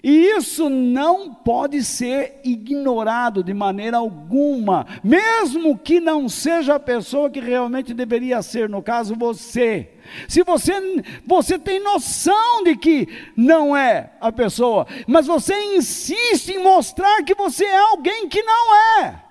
E 0.02 0.30
isso 0.36 0.70
não 0.70 1.34
pode 1.34 1.84
ser 1.84 2.40
ignorado 2.42 3.44
de 3.44 3.52
maneira 3.52 3.98
alguma, 3.98 4.86
mesmo 5.04 5.76
que 5.76 6.00
não 6.00 6.28
seja 6.28 6.76
a 6.76 6.80
pessoa 6.80 7.28
que 7.28 7.40
realmente 7.40 7.92
deveria 7.92 8.40
ser, 8.40 8.68
no 8.68 8.82
caso 8.82 9.14
você. 9.14 9.90
Se 10.26 10.42
você, 10.42 10.72
você 11.26 11.58
tem 11.58 11.82
noção 11.82 12.64
de 12.64 12.76
que 12.76 13.08
não 13.36 13.76
é 13.76 14.12
a 14.20 14.32
pessoa, 14.32 14.86
mas 15.06 15.26
você 15.26 15.54
insiste 15.74 16.52
em 16.52 16.62
mostrar 16.62 17.22
que 17.22 17.34
você 17.34 17.64
é 17.64 17.78
alguém 17.78 18.28
que 18.28 18.42
não 18.42 19.02
é. 19.02 19.22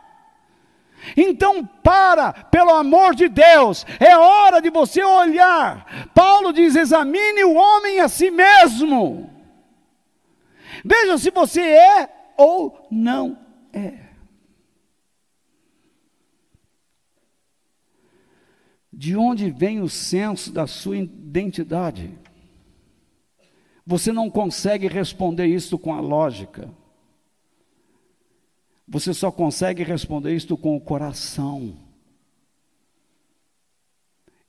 Então, 1.15 1.65
para, 1.82 2.34
pelo 2.34 2.72
amor 2.72 3.15
de 3.15 3.28
Deus, 3.28 3.86
é 3.99 4.15
hora 4.17 4.61
de 4.61 4.70
você 4.70 5.03
olhar. 5.03 6.09
Paulo 6.13 6.53
diz: 6.53 6.76
examine 6.76 7.43
o 7.43 7.55
homem 7.55 7.99
a 8.01 8.07
si 8.07 8.30
mesmo. 8.30 9.39
Veja 10.84 11.18
se 11.18 11.32
você 11.32 11.62
é 11.62 12.34
ou 12.38 12.88
não 12.90 13.38
é. 13.74 14.10
De 18.92 19.16
onde 19.16 19.50
vem 19.50 19.82
o 19.82 19.88
senso 19.88 20.52
da 20.52 20.68
sua 20.68 20.98
identidade? 20.98 22.18
Você 23.86 24.12
não 24.12 24.30
consegue 24.30 24.88
responder 24.88 25.48
isso 25.48 25.80
com 25.80 25.94
a 25.94 26.00
lógica. 26.00 26.70
Você 28.88 29.14
só 29.14 29.32
consegue 29.32 29.84
responder 29.84 30.36
isto 30.36 30.58
com 30.58 30.76
o 30.76 30.82
coração. 30.82 31.78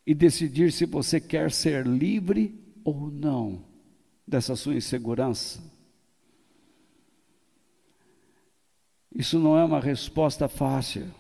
E 0.06 0.14
decidir 0.14 0.72
se 0.72 0.84
você 0.84 1.20
quer 1.20 1.52
ser 1.52 1.86
livre 1.86 2.58
ou 2.82 3.10
não 3.10 3.64
dessa 4.26 4.56
sua 4.56 4.74
insegurança. 4.74 5.62
Isso 9.14 9.38
não 9.38 9.58
é 9.58 9.64
uma 9.64 9.80
resposta 9.80 10.48
fácil. 10.48 11.12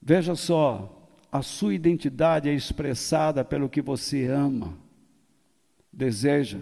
Veja 0.00 0.34
só, 0.34 1.08
a 1.30 1.42
sua 1.42 1.74
identidade 1.74 2.48
é 2.48 2.54
expressada 2.54 3.44
pelo 3.44 3.68
que 3.68 3.80
você 3.80 4.26
ama, 4.26 4.76
deseja, 5.92 6.58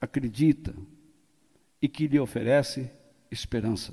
acredita, 0.00 0.74
e 1.80 1.88
que 1.88 2.06
lhe 2.06 2.20
oferece 2.20 2.90
esperança. 3.30 3.92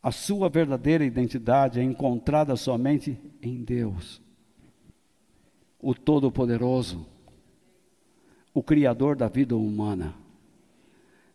A 0.00 0.12
sua 0.12 0.48
verdadeira 0.48 1.04
identidade 1.04 1.80
é 1.80 1.82
encontrada 1.82 2.54
somente 2.56 3.18
em 3.42 3.64
Deus, 3.64 4.20
o 5.80 5.94
Todo-Poderoso, 5.94 7.06
o 8.54 8.62
Criador 8.62 9.16
da 9.16 9.26
vida 9.28 9.56
humana. 9.56 10.14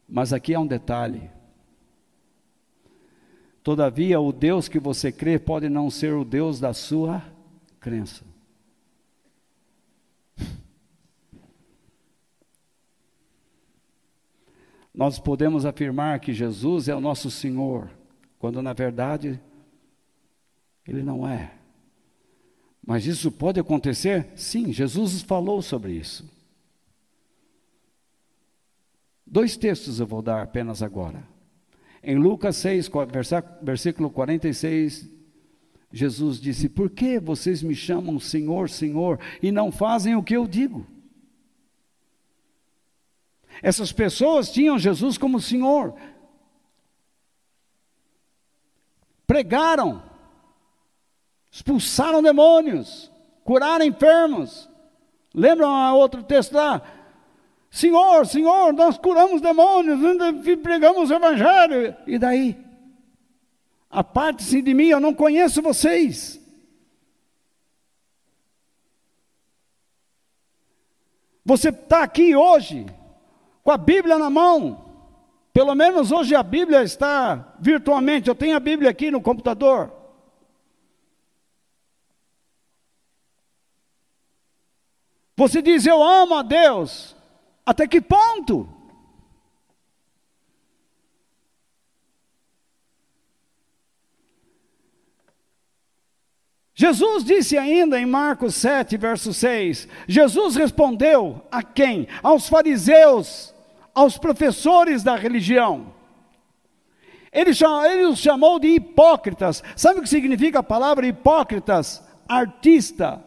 Mas 0.07 0.31
aqui 0.31 0.55
há 0.55 0.59
um 0.59 0.65
detalhe. 0.65 1.29
Todavia, 3.61 4.19
o 4.19 4.31
Deus 4.31 4.69
que 4.69 4.79
você 4.79 5.11
crê 5.11 5.37
pode 5.37 5.67
não 5.67 5.91
ser 5.91 6.13
o 6.13 6.23
Deus 6.23 6.59
da 6.59 6.73
sua 6.73 7.21
crença. 7.79 8.23
Nós 14.95 15.19
podemos 15.19 15.65
afirmar 15.65 16.19
que 16.19 16.33
Jesus 16.33 16.89
é 16.89 16.95
o 16.95 17.01
nosso 17.01 17.29
Senhor, 17.29 17.89
quando 18.39 18.61
na 18.61 18.73
verdade 18.73 19.39
Ele 20.87 21.03
não 21.03 21.27
é. 21.27 21.53
Mas 22.85 23.05
isso 23.05 23.31
pode 23.31 23.59
acontecer? 23.59 24.29
Sim, 24.35 24.73
Jesus 24.73 25.21
falou 25.21 25.61
sobre 25.61 25.93
isso. 25.93 26.38
Dois 29.31 29.55
textos 29.55 29.99
eu 29.99 30.07
vou 30.07 30.23
dar 30.23 30.41
apenas 30.41 30.81
agora. 30.81 31.23
Em 32.01 32.15
Lucas 32.15 32.55
6, 32.57 32.89
versículo 33.61 34.09
46, 34.09 35.07
Jesus 35.91 36.39
disse: 36.39 36.67
Por 36.67 36.89
que 36.89 37.19
vocês 37.19 37.61
me 37.61 37.75
chamam 37.75 38.19
Senhor, 38.19 38.69
Senhor, 38.69 39.19
e 39.41 39.51
não 39.51 39.71
fazem 39.71 40.15
o 40.15 40.23
que 40.23 40.35
eu 40.35 40.47
digo? 40.47 40.87
Essas 43.61 43.91
pessoas 43.91 44.51
tinham 44.51 44.79
Jesus 44.79 45.17
como 45.17 45.39
Senhor. 45.39 45.93
Pregaram, 49.27 50.01
expulsaram 51.51 52.23
demônios, 52.23 53.11
curaram 53.43 53.85
enfermos. 53.85 54.67
Lembram 55.35 55.95
outro 55.95 56.23
texto 56.23 56.53
lá? 56.53 56.98
Senhor, 57.71 58.25
Senhor, 58.25 58.73
nós 58.73 58.97
curamos 58.97 59.41
demônios, 59.41 59.99
pregamos 60.63 61.09
o 61.09 61.13
Evangelho. 61.13 61.95
E 62.07 62.17
daí? 62.17 62.57
Aparte-se 63.89 64.61
de 64.61 64.73
mim, 64.73 64.87
eu 64.87 64.99
não 64.99 65.13
conheço 65.13 65.61
vocês. 65.61 66.39
Você 71.45 71.69
está 71.69 72.03
aqui 72.03 72.35
hoje 72.35 72.85
com 73.63 73.71
a 73.71 73.77
Bíblia 73.77 74.17
na 74.17 74.29
mão. 74.29 74.85
Pelo 75.51 75.73
menos 75.73 76.11
hoje 76.11 76.35
a 76.35 76.43
Bíblia 76.43 76.83
está 76.83 77.55
virtualmente. 77.59 78.29
Eu 78.29 78.35
tenho 78.35 78.55
a 78.55 78.59
Bíblia 78.59 78.89
aqui 78.89 79.09
no 79.09 79.21
computador. 79.21 79.91
Você 85.35 85.61
diz, 85.61 85.85
eu 85.85 86.03
amo 86.03 86.35
a 86.35 86.41
Deus. 86.43 87.15
Até 87.69 87.87
que 87.87 88.01
ponto? 88.01 88.67
Jesus 96.73 97.23
disse 97.23 97.59
ainda 97.59 97.99
em 97.99 98.07
Marcos 98.07 98.55
7, 98.55 98.97
verso 98.97 99.31
6: 99.31 99.87
Jesus 100.07 100.55
respondeu 100.55 101.45
a 101.51 101.61
quem? 101.61 102.07
Aos 102.23 102.49
fariseus 102.49 103.53
aos 103.93 104.17
professores 104.17 105.03
da 105.03 105.15
religião. 105.15 105.93
Ele, 107.31 107.51
ele 107.91 108.05
os 108.05 108.17
chamou 108.17 108.57
de 108.57 108.69
hipócritas. 108.69 109.63
Sabe 109.75 109.99
o 109.99 110.01
que 110.01 110.09
significa 110.09 110.57
a 110.57 110.63
palavra 110.63 111.05
hipócritas? 111.05 112.03
Artista. 112.27 113.23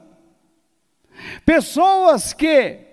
Pessoas 1.47 2.33
que 2.33 2.92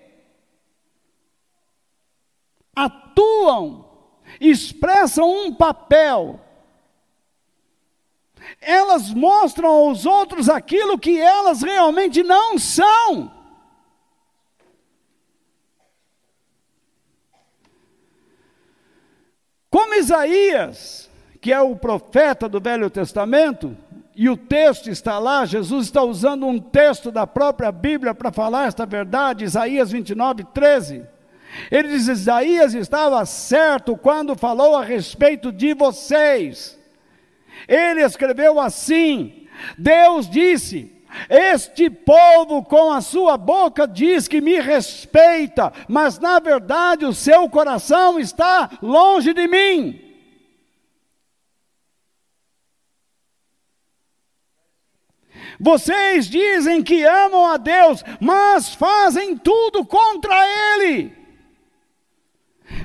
atuam, 2.86 3.86
expressam 4.40 5.30
um 5.30 5.54
papel, 5.54 6.40
elas 8.62 9.14
mostram 9.14 9.70
aos 9.70 10.06
outros 10.06 10.50
aquilo 10.50 10.98
que 10.98 11.20
elas 11.20 11.62
realmente 11.62 12.24
não 12.24 12.58
são. 12.58 13.32
Como 19.70 19.94
Isaías, 19.94 21.10
que 21.40 21.54
é 21.54 21.62
o 21.62 21.76
profeta 21.76 22.50
do 22.50 22.60
Velho 22.60 22.90
Testamento, 22.90 23.78
e 24.16 24.28
o 24.28 24.36
texto 24.36 24.90
está 24.90 25.20
lá, 25.20 25.46
Jesus 25.46 25.86
está 25.86 26.04
usando 26.04 26.46
um 26.46 26.60
texto 26.60 27.12
da 27.12 27.26
própria 27.26 27.72
Bíblia 27.72 28.14
para 28.14 28.32
falar 28.32 28.68
esta 28.68 28.86
verdade, 28.86 29.46
Isaías 29.46 29.92
29, 29.92 30.44
13. 30.46 31.19
Ele 31.72 31.90
diz: 31.90 32.08
Isaías 32.08 32.74
estava 32.74 33.26
certo 33.26 33.98
quando 33.98 34.36
falou 34.36 34.76
a 34.76 34.84
respeito 34.84 35.52
de 35.52 35.74
vocês. 35.74 36.78
Ele 37.68 38.02
escreveu 38.02 38.60
assim: 38.60 39.48
Deus 39.78 40.30
disse: 40.30 41.00
este 41.30 41.90
povo 41.90 42.64
com 42.64 42.92
a 42.92 43.02
sua 43.02 43.36
boca 43.36 43.88
diz 43.88 44.28
que 44.28 44.40
me 44.40 44.60
respeita, 44.60 45.74
mas 45.88 46.20
na 46.20 46.40
verdade 46.40 47.06
o 47.06 47.14
seu 47.14 47.50
coração 47.50 48.20
está 48.20 48.70
longe 48.82 49.34
de 49.34 49.48
mim. 49.48 50.06
Vocês 55.60 56.30
dizem 56.30 56.82
que 56.82 57.04
amam 57.04 57.46
a 57.46 57.58
Deus, 57.58 58.02
mas 58.22 58.74
fazem 58.74 59.36
tudo 59.36 59.86
contra 59.86 60.34
Ele. 60.78 61.19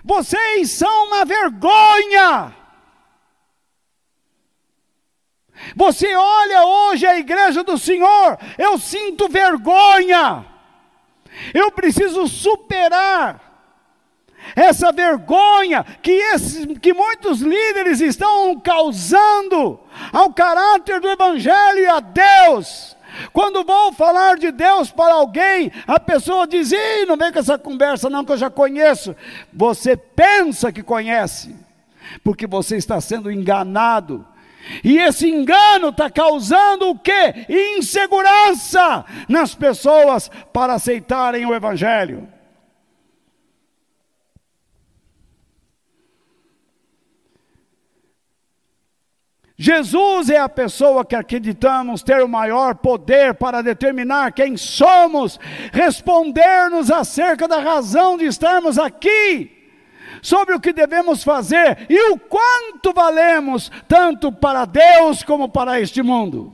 Vocês 0.04 0.70
são 0.70 1.06
uma 1.06 1.24
vergonha. 1.24 2.54
Você 5.76 6.14
olha 6.14 6.64
hoje 6.64 7.06
a 7.06 7.16
igreja 7.16 7.62
do 7.62 7.78
Senhor, 7.78 8.38
eu 8.58 8.78
sinto 8.78 9.28
vergonha. 9.28 10.44
Eu 11.52 11.70
preciso 11.70 12.28
superar 12.28 13.40
essa 14.54 14.92
vergonha 14.92 15.84
que, 16.02 16.10
esses, 16.10 16.66
que 16.78 16.92
muitos 16.92 17.40
líderes 17.40 18.00
estão 18.00 18.58
causando 18.60 19.80
ao 20.12 20.32
caráter 20.32 21.00
do 21.00 21.08
Evangelho 21.08 21.78
e 21.80 21.86
a 21.86 22.00
Deus. 22.00 22.96
Quando 23.32 23.64
vão 23.64 23.92
falar 23.92 24.36
de 24.36 24.50
Deus 24.50 24.90
para 24.90 25.14
alguém, 25.14 25.70
a 25.86 25.98
pessoa 25.98 26.46
diz: 26.46 26.72
Ih, 26.72 27.06
não 27.06 27.16
vem 27.16 27.32
com 27.32 27.38
essa 27.38 27.58
conversa, 27.58 28.10
não, 28.10 28.24
que 28.24 28.32
eu 28.32 28.36
já 28.36 28.50
conheço. 28.50 29.14
Você 29.52 29.96
pensa 29.96 30.72
que 30.72 30.82
conhece, 30.82 31.54
porque 32.22 32.46
você 32.46 32.76
está 32.76 33.00
sendo 33.00 33.30
enganado. 33.30 34.26
E 34.82 34.96
esse 34.96 35.28
engano 35.28 35.88
está 35.88 36.10
causando 36.10 36.88
o 36.88 36.98
quê? 36.98 37.46
Insegurança 37.48 39.04
nas 39.28 39.54
pessoas 39.54 40.30
para 40.52 40.74
aceitarem 40.74 41.44
o 41.44 41.54
Evangelho. 41.54 42.26
Jesus 49.64 50.28
é 50.28 50.36
a 50.36 50.46
pessoa 50.46 51.06
que 51.06 51.16
acreditamos 51.16 52.02
ter 52.02 52.22
o 52.22 52.28
maior 52.28 52.74
poder 52.74 53.32
para 53.32 53.62
determinar 53.62 54.30
quem 54.32 54.58
somos, 54.58 55.40
responder-nos 55.72 56.90
acerca 56.90 57.48
da 57.48 57.60
razão 57.60 58.18
de 58.18 58.26
estarmos 58.26 58.78
aqui, 58.78 59.50
sobre 60.20 60.54
o 60.54 60.60
que 60.60 60.70
devemos 60.70 61.24
fazer 61.24 61.86
e 61.88 62.10
o 62.10 62.18
quanto 62.18 62.92
valemos, 62.92 63.72
tanto 63.88 64.30
para 64.30 64.66
Deus 64.66 65.22
como 65.22 65.48
para 65.48 65.80
este 65.80 66.02
mundo. 66.02 66.52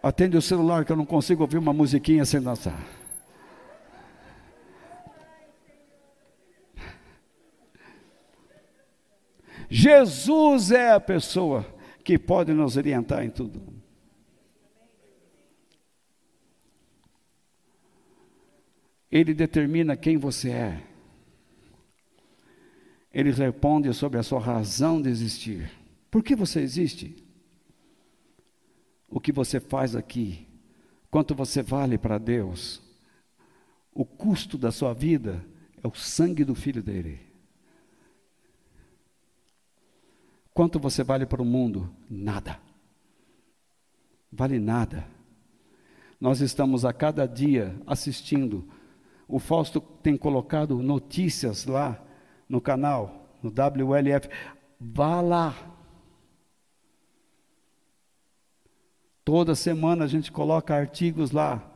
Atende 0.00 0.36
o 0.36 0.42
celular 0.42 0.84
que 0.84 0.92
eu 0.92 0.96
não 0.96 1.04
consigo 1.04 1.42
ouvir 1.42 1.58
uma 1.58 1.72
musiquinha 1.72 2.24
sem 2.24 2.40
dançar. 2.40 3.03
Jesus 9.70 10.70
é 10.70 10.92
a 10.92 11.00
pessoa 11.00 11.66
que 12.04 12.18
pode 12.18 12.52
nos 12.52 12.76
orientar 12.76 13.24
em 13.24 13.30
tudo. 13.30 13.62
Ele 19.10 19.32
determina 19.32 19.96
quem 19.96 20.16
você 20.16 20.50
é. 20.50 20.82
Ele 23.12 23.30
responde 23.30 23.92
sobre 23.94 24.18
a 24.18 24.24
sua 24.24 24.40
razão 24.40 25.00
de 25.00 25.08
existir. 25.08 25.70
Por 26.10 26.22
que 26.22 26.34
você 26.34 26.60
existe? 26.60 27.14
O 29.08 29.20
que 29.20 29.30
você 29.30 29.60
faz 29.60 29.94
aqui? 29.94 30.48
Quanto 31.10 31.32
você 31.32 31.62
vale 31.62 31.96
para 31.96 32.18
Deus? 32.18 32.82
O 33.92 34.04
custo 34.04 34.58
da 34.58 34.72
sua 34.72 34.92
vida 34.92 35.46
é 35.80 35.86
o 35.86 35.94
sangue 35.94 36.44
do 36.44 36.56
filho 36.56 36.82
dele. 36.82 37.20
Quanto 40.54 40.78
você 40.78 41.02
vale 41.02 41.26
para 41.26 41.42
o 41.42 41.44
mundo? 41.44 41.90
Nada. 42.08 42.60
Vale 44.32 44.60
nada. 44.60 45.04
Nós 46.20 46.40
estamos 46.40 46.84
a 46.84 46.92
cada 46.92 47.26
dia 47.26 47.76
assistindo. 47.84 48.64
O 49.26 49.40
Fausto 49.40 49.80
tem 49.80 50.16
colocado 50.16 50.80
notícias 50.80 51.66
lá 51.66 52.00
no 52.48 52.60
canal, 52.60 53.28
no 53.42 53.50
WLF. 53.50 54.28
Vá 54.80 55.20
lá. 55.20 55.54
Toda 59.24 59.56
semana 59.56 60.04
a 60.04 60.08
gente 60.08 60.30
coloca 60.30 60.72
artigos 60.72 61.32
lá 61.32 61.68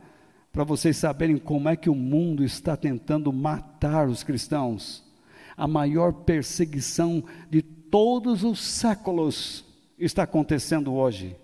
para 0.53 0.63
vocês 0.63 0.95
saberem 0.95 1.37
como 1.37 1.67
é 1.67 1.75
que 1.75 1.89
o 1.89 1.95
mundo 1.95 2.45
está 2.45 2.77
tentando 2.77 3.33
matar 3.33 4.07
os 4.07 4.23
cristãos. 4.23 5.03
A 5.57 5.67
maior 5.67 6.13
perseguição 6.13 7.23
de 7.49 7.61
todos 7.89 8.43
os 8.43 8.59
séculos 8.59 9.65
está 9.97 10.23
acontecendo 10.23 10.93
hoje. 10.93 11.35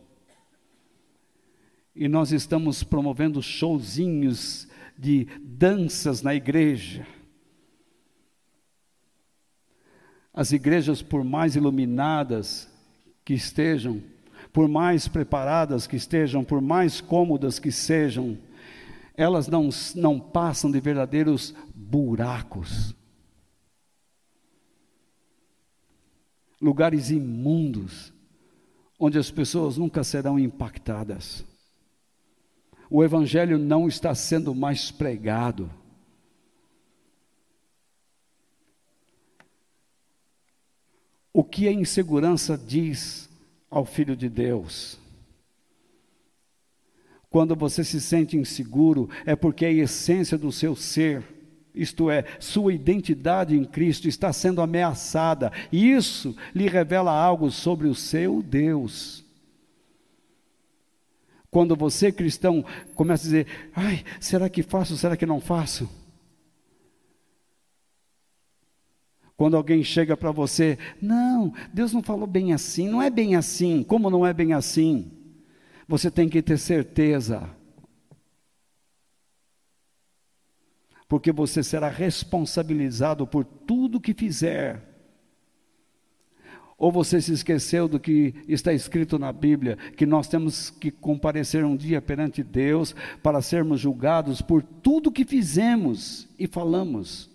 E 1.96 2.08
nós 2.08 2.32
estamos 2.32 2.84
promovendo 2.84 3.42
showzinhos 3.42 4.68
de 4.98 5.28
danças 5.42 6.22
na 6.22 6.36
igreja. 6.36 7.08
As 10.34 10.52
igrejas, 10.52 11.02
por 11.02 11.24
mais 11.24 11.56
iluminadas 11.56 12.70
que 13.24 13.34
estejam, 13.34 14.04
por 14.52 14.68
mais 14.68 15.08
preparadas 15.08 15.88
que 15.88 15.96
estejam, 15.96 16.44
por 16.44 16.62
mais 16.62 17.00
cômodas 17.00 17.60
que 17.60 17.72
sejam, 17.72 18.38
elas 19.16 19.48
não, 19.48 19.70
não 19.96 20.20
passam 20.20 20.70
de 20.70 20.80
verdadeiros 20.80 21.56
buracos. 21.74 22.94
Lugares 26.66 27.12
imundos, 27.12 28.12
onde 29.00 29.20
as 29.20 29.30
pessoas 29.30 29.78
nunca 29.78 30.04
serão 30.04 30.40
impactadas. 30.40 31.46
O 32.90 33.04
Evangelho 33.04 33.60
não 33.60 33.88
está 33.88 34.16
sendo 34.16 34.56
mais 34.56 34.90
pregado. 34.90 35.70
O 41.32 41.44
que 41.44 41.68
a 41.68 41.72
insegurança 41.72 42.58
diz 42.58 43.30
ao 43.70 43.86
Filho 43.86 44.16
de 44.16 44.28
Deus? 44.28 44.98
Quando 47.30 47.56
você 47.56 47.84
se 47.84 48.02
sente 48.02 48.38
inseguro, 48.38 49.10
é 49.26 49.36
porque 49.36 49.66
a 49.66 49.72
essência 49.72 50.38
do 50.38 50.52
seu 50.52 50.76
ser 50.76 51.35
isto 51.76 52.10
é, 52.10 52.26
sua 52.40 52.74
identidade 52.74 53.56
em 53.56 53.64
Cristo 53.64 54.08
está 54.08 54.32
sendo 54.32 54.62
ameaçada, 54.62 55.52
e 55.72 55.92
isso 55.92 56.36
lhe 56.54 56.68
revela 56.68 57.12
algo 57.12 57.52
sobre 57.52 57.88
o 57.88 57.96
seu 57.96 58.42
Deus. 58.42 59.24
Quando 61.50 61.76
você, 61.76 62.12
cristão, 62.12 62.66
começa 62.96 63.24
a 63.24 63.26
dizer: 63.26 63.48
ai, 63.74 64.04
será 64.20 64.50
que 64.50 64.62
faço, 64.62 64.98
será 64.98 65.16
que 65.16 65.26
não 65.26 65.40
faço? 65.40 65.90
Quando 69.38 69.58
alguém 69.58 69.84
chega 69.84 70.16
para 70.16 70.32
você, 70.32 70.78
não, 71.02 71.54
Deus 71.74 71.92
não 71.92 72.02
falou 72.02 72.28
bem 72.28 72.54
assim, 72.54 72.88
não 72.88 73.02
é 73.02 73.10
bem 73.10 73.36
assim, 73.36 73.84
como 73.84 74.10
não 74.10 74.26
é 74.26 74.34
bem 74.34 74.54
assim? 74.54 75.12
Você 75.88 76.10
tem 76.10 76.30
que 76.30 76.42
ter 76.42 76.58
certeza 76.58 77.50
porque 81.16 81.32
você 81.32 81.64
será 81.64 81.88
responsabilizado 81.88 83.26
por 83.26 83.46
tudo 83.46 84.02
que 84.02 84.14
fizer. 84.14 84.84
Ou 86.78 86.92
você 86.92 87.22
se 87.22 87.32
esqueceu 87.32 87.88
do 87.88 88.02
que 88.02 88.36
está 88.50 88.74
escrito 88.74 89.18
na 89.18 89.32
Bíblia, 89.32 89.78
que 89.96 90.06
nós 90.06 90.28
temos 90.28 90.70
que 90.70 90.92
comparecer 90.92 91.64
um 91.64 91.78
dia 91.78 92.02
perante 92.02 92.44
Deus 92.44 92.94
para 93.24 93.42
sermos 93.42 93.80
julgados 93.80 94.42
por 94.42 94.62
tudo 94.62 95.10
que 95.10 95.24
fizemos 95.24 96.28
e 96.38 96.48
falamos. 96.48 97.30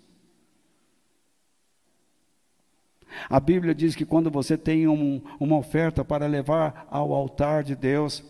A 3.27 3.39
Bíblia 3.39 3.73
diz 3.73 3.95
que 3.95 4.05
quando 4.05 4.29
você 4.29 4.55
tem 4.55 4.87
um, 4.87 5.23
uma 5.39 5.57
oferta 5.57 6.05
para 6.05 6.27
levar 6.27 6.85
ao 6.91 7.11
altar 7.15 7.63
de 7.63 7.75
Deus, 7.75 8.23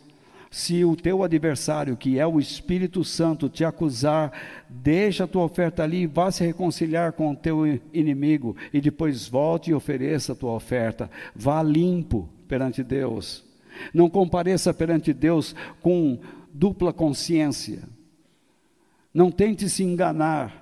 se 0.54 0.84
o 0.84 0.98
teu 0.98 1.24
adversário, 1.24 1.96
que 1.96 2.20
é 2.20 2.28
o 2.28 2.38
Espírito 2.38 3.06
Santo, 3.06 3.48
te 3.48 3.64
acusar, 3.64 4.34
deixa 4.68 5.24
a 5.24 5.28
tua 5.28 5.46
oferta 5.46 5.82
ali 5.82 6.02
e 6.02 6.08
vá 6.08 6.30
se 6.30 6.46
reconciliar 6.46 7.14
com 7.14 7.32
o 7.32 7.36
teu 7.36 7.66
inimigo 7.94 8.58
e 8.74 8.82
depois 8.82 9.30
volte 9.30 9.72
e 9.72 9.74
ofereça 9.74 10.34
a 10.34 10.36
tua 10.36 10.52
oferta. 10.52 11.10
Vá 11.34 11.64
limpo 11.64 12.28
perante 12.50 12.84
Deus. 12.84 13.46
Não 13.94 14.10
compareça 14.10 14.74
perante 14.74 15.14
Deus 15.14 15.56
com 15.80 16.20
dupla 16.54 16.92
consciência. 16.92 17.84
Não 19.14 19.32
tente 19.32 19.70
se 19.70 19.86
enganar. 19.86 20.60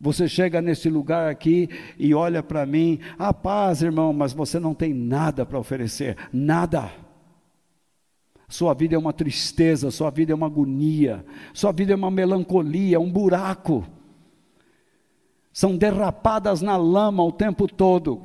Você 0.00 0.26
chega 0.26 0.62
nesse 0.62 0.88
lugar 0.88 1.30
aqui 1.30 1.68
e 1.98 2.14
olha 2.14 2.42
para 2.42 2.64
mim, 2.64 3.00
a 3.18 3.34
paz, 3.34 3.82
irmão, 3.82 4.14
mas 4.14 4.32
você 4.32 4.58
não 4.58 4.72
tem 4.72 4.94
nada 4.94 5.44
para 5.44 5.58
oferecer, 5.58 6.16
nada. 6.32 7.09
Sua 8.50 8.74
vida 8.74 8.96
é 8.96 8.98
uma 8.98 9.12
tristeza, 9.12 9.92
sua 9.92 10.10
vida 10.10 10.32
é 10.32 10.34
uma 10.34 10.46
agonia, 10.46 11.24
sua 11.54 11.70
vida 11.70 11.92
é 11.92 11.96
uma 11.96 12.10
melancolia, 12.10 12.98
um 12.98 13.08
buraco. 13.08 13.86
São 15.52 15.76
derrapadas 15.76 16.60
na 16.60 16.76
lama 16.76 17.22
o 17.22 17.30
tempo 17.30 17.68
todo. 17.68 18.20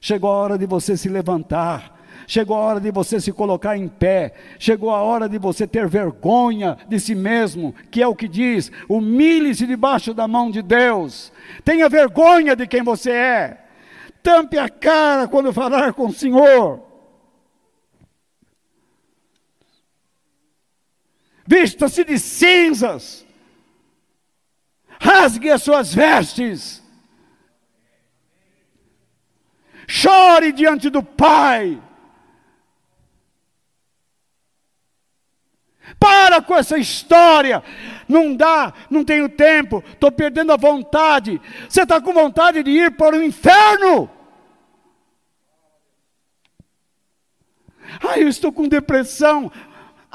Chegou 0.00 0.30
a 0.30 0.36
hora 0.36 0.58
de 0.58 0.66
você 0.66 0.96
se 0.96 1.08
levantar, 1.08 1.96
chegou 2.26 2.56
a 2.56 2.60
hora 2.60 2.80
de 2.80 2.90
você 2.90 3.20
se 3.20 3.30
colocar 3.30 3.76
em 3.76 3.86
pé, 3.86 4.34
chegou 4.58 4.90
a 4.90 5.00
hora 5.00 5.28
de 5.28 5.38
você 5.38 5.64
ter 5.64 5.86
vergonha 5.86 6.76
de 6.88 6.98
si 6.98 7.14
mesmo, 7.14 7.72
que 7.88 8.02
é 8.02 8.08
o 8.08 8.16
que 8.16 8.26
diz: 8.26 8.72
humilhe-se 8.88 9.64
debaixo 9.64 10.12
da 10.12 10.26
mão 10.26 10.50
de 10.50 10.60
Deus, 10.60 11.32
tenha 11.64 11.88
vergonha 11.88 12.56
de 12.56 12.66
quem 12.66 12.82
você 12.82 13.12
é, 13.12 13.64
tampe 14.24 14.58
a 14.58 14.68
cara 14.68 15.28
quando 15.28 15.52
falar 15.52 15.92
com 15.92 16.06
o 16.06 16.12
Senhor. 16.12 16.85
Vista-se 21.46 22.04
de 22.04 22.18
cinzas, 22.18 23.24
rasgue 25.00 25.50
as 25.50 25.62
suas 25.62 25.94
vestes, 25.94 26.82
chore 29.86 30.52
diante 30.52 30.90
do 30.90 31.02
Pai. 31.02 31.80
Para 36.00 36.42
com 36.42 36.54
essa 36.54 36.76
história. 36.76 37.62
Não 38.08 38.34
dá, 38.34 38.72
não 38.90 39.04
tenho 39.04 39.28
tempo, 39.28 39.82
estou 39.86 40.12
perdendo 40.12 40.52
a 40.52 40.56
vontade. 40.56 41.40
Você 41.68 41.82
está 41.82 42.00
com 42.00 42.12
vontade 42.12 42.62
de 42.62 42.70
ir 42.70 42.96
para 42.96 43.16
o 43.16 43.22
inferno? 43.22 44.10
Ah, 48.02 48.18
eu 48.18 48.28
estou 48.28 48.52
com 48.52 48.68
depressão. 48.68 49.50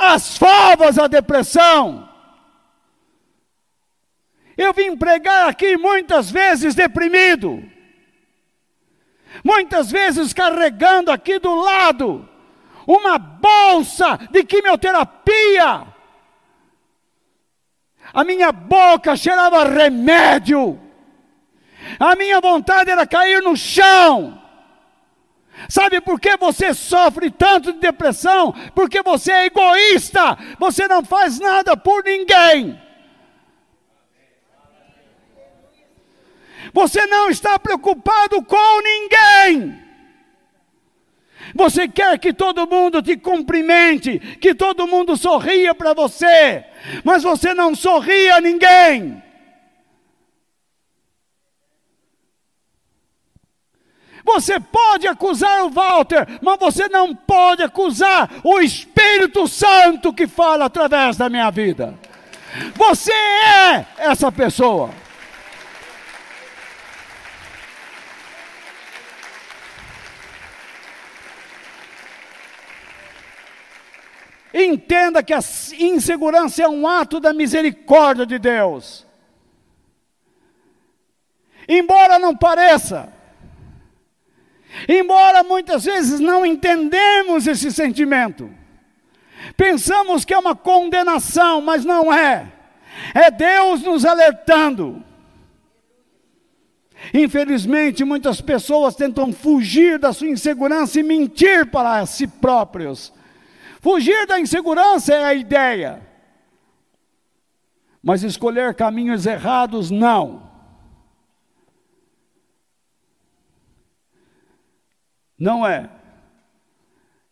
As 0.03 0.35
favas 0.35 0.97
a 0.97 1.05
depressão. 1.05 2.09
Eu 4.57 4.73
vim 4.73 4.97
pregar 4.97 5.47
aqui 5.47 5.77
muitas 5.77 6.31
vezes 6.31 6.73
deprimido, 6.73 7.63
muitas 9.43 9.91
vezes 9.91 10.33
carregando 10.33 11.11
aqui 11.11 11.37
do 11.37 11.53
lado 11.53 12.27
uma 12.87 13.17
bolsa 13.19 14.17
de 14.31 14.43
quimioterapia. 14.43 15.87
A 18.11 18.23
minha 18.23 18.51
boca 18.51 19.15
cheirava 19.15 19.63
remédio, 19.63 20.79
a 21.99 22.15
minha 22.15 22.41
vontade 22.41 22.89
era 22.89 23.05
cair 23.05 23.41
no 23.41 23.55
chão. 23.55 24.40
Sabe 25.69 26.01
por 26.01 26.19
que 26.19 26.35
você 26.37 26.73
sofre 26.73 27.29
tanto 27.29 27.73
de 27.73 27.79
depressão? 27.79 28.53
Porque 28.73 29.01
você 29.01 29.31
é 29.31 29.45
egoísta, 29.45 30.37
você 30.59 30.87
não 30.87 31.03
faz 31.03 31.39
nada 31.39 31.75
por 31.77 32.03
ninguém. 32.03 32.79
Você 36.73 37.05
não 37.07 37.29
está 37.29 37.59
preocupado 37.59 38.41
com 38.43 38.81
ninguém. 38.81 39.81
Você 41.55 41.87
quer 41.87 42.17
que 42.19 42.31
todo 42.33 42.67
mundo 42.67 43.01
te 43.01 43.17
cumprimente, 43.17 44.19
que 44.39 44.53
todo 44.53 44.87
mundo 44.87 45.17
sorria 45.17 45.73
para 45.73 45.93
você, 45.93 46.63
mas 47.03 47.23
você 47.23 47.53
não 47.53 47.75
sorria 47.75 48.35
a 48.35 48.41
ninguém. 48.41 49.21
Você 54.33 54.61
pode 54.61 55.07
acusar 55.07 55.65
o 55.65 55.69
Walter, 55.69 56.25
mas 56.41 56.57
você 56.57 56.87
não 56.87 57.13
pode 57.13 57.61
acusar 57.61 58.29
o 58.45 58.61
Espírito 58.61 59.45
Santo 59.45 60.13
que 60.13 60.25
fala 60.25 60.65
através 60.65 61.17
da 61.17 61.29
minha 61.29 61.51
vida. 61.51 61.93
Você 62.75 63.11
é 63.11 63.85
essa 63.97 64.31
pessoa. 64.31 64.89
Entenda 74.53 75.21
que 75.21 75.33
a 75.33 75.39
insegurança 75.77 76.63
é 76.63 76.67
um 76.69 76.87
ato 76.87 77.19
da 77.19 77.33
misericórdia 77.33 78.25
de 78.25 78.39
Deus. 78.39 79.05
Embora 81.67 82.17
não 82.17 82.35
pareça, 82.35 83.20
embora 84.87 85.43
muitas 85.43 85.85
vezes 85.85 86.19
não 86.19 86.45
entendemos 86.45 87.47
esse 87.47 87.71
sentimento, 87.71 88.49
pensamos 89.55 90.25
que 90.25 90.33
é 90.33 90.37
uma 90.37 90.55
condenação, 90.55 91.61
mas 91.61 91.85
não 91.85 92.13
é. 92.13 92.51
É 93.13 93.31
Deus 93.31 93.81
nos 93.81 94.05
alertando. 94.05 95.03
Infelizmente, 97.13 98.03
muitas 98.03 98.41
pessoas 98.41 98.95
tentam 98.95 99.33
fugir 99.33 99.97
da 99.97 100.13
sua 100.13 100.27
insegurança 100.27 100.99
e 100.99 101.03
mentir 101.03 101.65
para 101.65 102.05
si 102.05 102.27
próprios 102.27 103.11
Fugir 103.81 104.27
da 104.27 104.39
insegurança 104.39 105.11
é 105.11 105.23
a 105.23 105.33
ideia. 105.33 106.07
Mas 108.01 108.21
escolher 108.21 108.75
caminhos 108.75 109.25
errados, 109.25 109.89
não. 109.89 110.50
Não 115.41 115.65
é. 115.65 115.89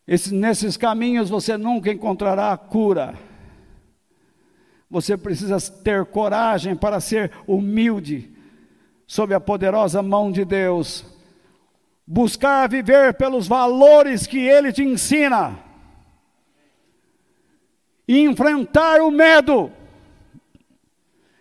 Esse, 0.04 0.34
nesses 0.34 0.76
caminhos 0.76 1.30
você 1.30 1.56
nunca 1.56 1.92
encontrará 1.92 2.56
cura. 2.56 3.14
Você 4.90 5.16
precisa 5.16 5.60
ter 5.60 6.04
coragem 6.06 6.74
para 6.74 6.98
ser 6.98 7.30
humilde 7.46 8.28
sob 9.06 9.32
a 9.32 9.38
poderosa 9.38 10.02
mão 10.02 10.32
de 10.32 10.44
Deus. 10.44 11.04
Buscar 12.04 12.68
viver 12.68 13.14
pelos 13.14 13.46
valores 13.46 14.26
que 14.26 14.40
Ele 14.40 14.72
te 14.72 14.82
ensina 14.82 15.56
e 18.08 18.22
enfrentar 18.22 19.00
o 19.00 19.12
medo 19.12 19.70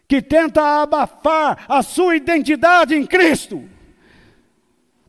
que 0.08 0.22
tenta 0.22 0.84
abafar 0.84 1.66
a 1.68 1.82
sua 1.82 2.16
identidade 2.16 2.94
em 2.94 3.08
Cristo. 3.08 3.68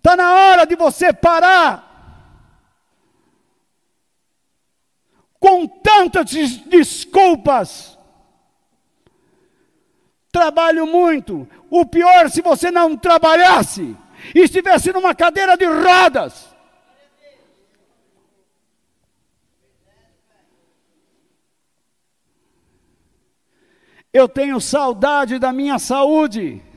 Está 0.00 0.16
na 0.16 0.32
hora 0.32 0.64
de 0.64 0.74
você 0.76 1.12
parar 1.12 1.86
com 5.38 5.66
tantas 5.66 6.30
desculpas. 6.30 7.98
Trabalho 10.32 10.86
muito. 10.86 11.46
O 11.68 11.84
pior 11.84 12.30
se 12.30 12.40
você 12.40 12.70
não 12.70 12.96
trabalhasse 12.96 13.94
e 14.34 14.40
estivesse 14.40 14.90
numa 14.90 15.14
cadeira 15.14 15.54
de 15.54 15.66
rodas. 15.66 16.48
Eu 24.10 24.26
tenho 24.26 24.58
saudade 24.62 25.38
da 25.38 25.52
minha 25.52 25.78
saúde. 25.78 26.69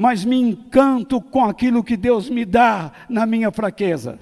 Mas 0.00 0.24
me 0.24 0.36
encanto 0.36 1.20
com 1.20 1.44
aquilo 1.44 1.82
que 1.82 1.96
Deus 1.96 2.30
me 2.30 2.44
dá 2.44 2.92
na 3.08 3.26
minha 3.26 3.50
fraqueza. 3.50 4.16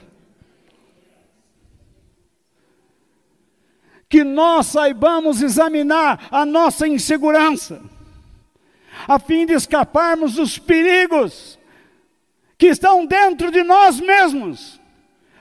Que 4.08 4.24
nós 4.24 4.68
saibamos 4.68 5.42
examinar 5.42 6.28
a 6.30 6.46
nossa 6.46 6.88
insegurança, 6.88 7.82
a 9.06 9.18
fim 9.18 9.44
de 9.44 9.52
escaparmos 9.52 10.36
dos 10.36 10.58
perigos 10.58 11.58
que 12.56 12.68
estão 12.68 13.04
dentro 13.04 13.50
de 13.50 13.62
nós 13.62 14.00
mesmos. 14.00 14.80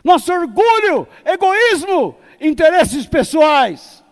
Nosso 0.04 0.34
orgulho, 0.34 1.08
egoísmo, 1.24 2.14
interesses 2.42 3.08
pessoais. 3.08 4.04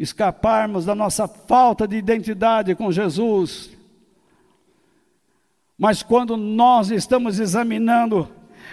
Escaparmos 0.00 0.86
da 0.86 0.94
nossa 0.94 1.28
falta 1.28 1.86
de 1.86 1.94
identidade 1.94 2.74
com 2.74 2.90
Jesus. 2.90 3.70
Mas 5.78 6.02
quando 6.02 6.36
nós 6.36 6.90
estamos 6.90 7.38
examinando, 7.38 8.28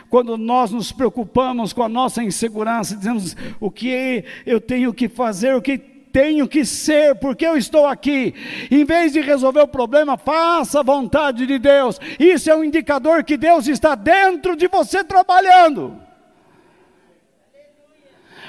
quando 0.10 0.38
nós 0.38 0.72
nos 0.72 0.92
preocupamos 0.92 1.74
com 1.74 1.84
a 1.84 1.90
nossa 1.90 2.24
insegurança, 2.24 2.96
dizemos 2.96 3.36
o 3.60 3.70
que 3.70 4.24
eu 4.46 4.62
tenho 4.62 4.94
que 4.94 5.10
fazer, 5.10 5.54
o 5.54 5.62
que 5.62 5.78
tenho 5.78 6.48
que 6.48 6.66
ser, 6.66 7.16
porque 7.16 7.46
eu 7.46 7.58
estou 7.58 7.86
aqui. 7.86 8.34
Em 8.72 8.84
vez 8.86 9.12
de 9.12 9.22
resolver 9.22 9.62
o 9.62 9.68
problema, 9.68 10.18
faça 10.18 10.80
a 10.80 10.84
vontade 10.84 11.46
de 11.46 11.60
Deus. 11.60 12.00
Isso 12.18 12.50
é 12.50 12.56
um 12.56 12.64
indicador 12.64 13.24
que 13.24 13.38
Deus 13.38 13.68
está 13.68 13.96
dentro 13.96 14.56
de 14.56 14.68
você 14.68 15.04
trabalhando. 15.04 15.96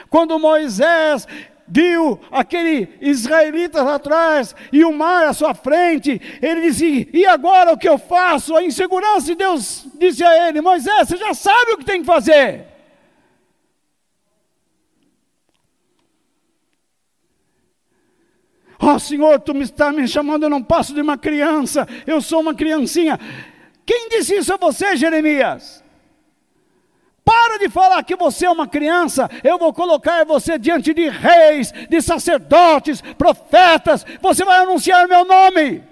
Quando 0.09 0.39
Moisés 0.39 1.27
viu 1.69 2.19
aquele 2.31 2.89
israelita 3.01 3.82
lá 3.82 3.97
atrás 3.97 4.55
e 4.73 4.85
o 4.85 4.93
mar 4.93 5.27
à 5.27 5.32
sua 5.32 5.55
frente, 5.55 6.20
ele 6.40 6.62
disse: 6.62 7.09
E 7.12 7.27
agora 7.27 7.73
o 7.73 7.78
que 7.78 7.89
eu 7.89 7.99
faço? 7.99 8.57
A 8.57 8.65
insegurança 8.65 9.27
de 9.27 9.35
Deus 9.35 9.86
disse 9.95 10.24
a 10.24 10.49
ele: 10.49 10.61
Moisés, 10.61 11.09
você 11.09 11.16
já 11.16 11.35
sabe 11.35 11.73
o 11.73 11.78
que 11.78 11.85
tem 11.85 12.01
que 12.01 12.07
fazer. 12.07 12.66
oh, 18.81 18.99
Senhor, 18.99 19.40
tu 19.40 19.55
me 19.55 19.62
está 19.62 19.93
me 19.93 20.07
chamando, 20.07 20.45
eu 20.45 20.51
não 20.51 20.62
passo 20.62 20.95
de 20.95 21.01
uma 21.01 21.19
criança, 21.19 21.86
eu 22.07 22.20
sou 22.20 22.40
uma 22.40 22.55
criancinha. 22.55 23.19
Quem 23.85 24.09
disse 24.09 24.36
isso 24.36 24.53
a 24.53 24.57
você, 24.57 24.97
Jeremias? 24.97 25.85
Para 27.29 27.59
de 27.59 27.69
falar 27.69 28.03
que 28.05 28.17
você 28.17 28.47
é 28.47 28.51
uma 28.51 28.67
criança. 28.67 29.29
Eu 29.45 29.59
vou 29.59 29.71
colocar 29.71 30.25
você 30.25 30.59
diante 30.59 30.95
de 30.95 31.11
reis, 31.11 31.71
de 31.87 32.01
sacerdotes, 32.01 33.03
profetas. 33.03 34.03
Você 34.23 34.47
vai 34.47 34.61
anunciar 34.61 35.07
meu 35.07 35.27
nome. 35.27 35.85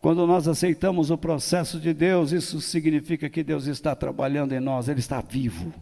Quando 0.00 0.26
nós 0.26 0.48
aceitamos 0.48 1.12
o 1.12 1.16
processo 1.16 1.78
de 1.78 1.94
Deus, 1.94 2.32
isso 2.32 2.60
significa 2.60 3.30
que 3.30 3.44
Deus 3.44 3.66
está 3.68 3.94
trabalhando 3.94 4.54
em 4.54 4.60
nós, 4.60 4.88
Ele 4.88 4.98
está 4.98 5.20
vivo. 5.20 5.72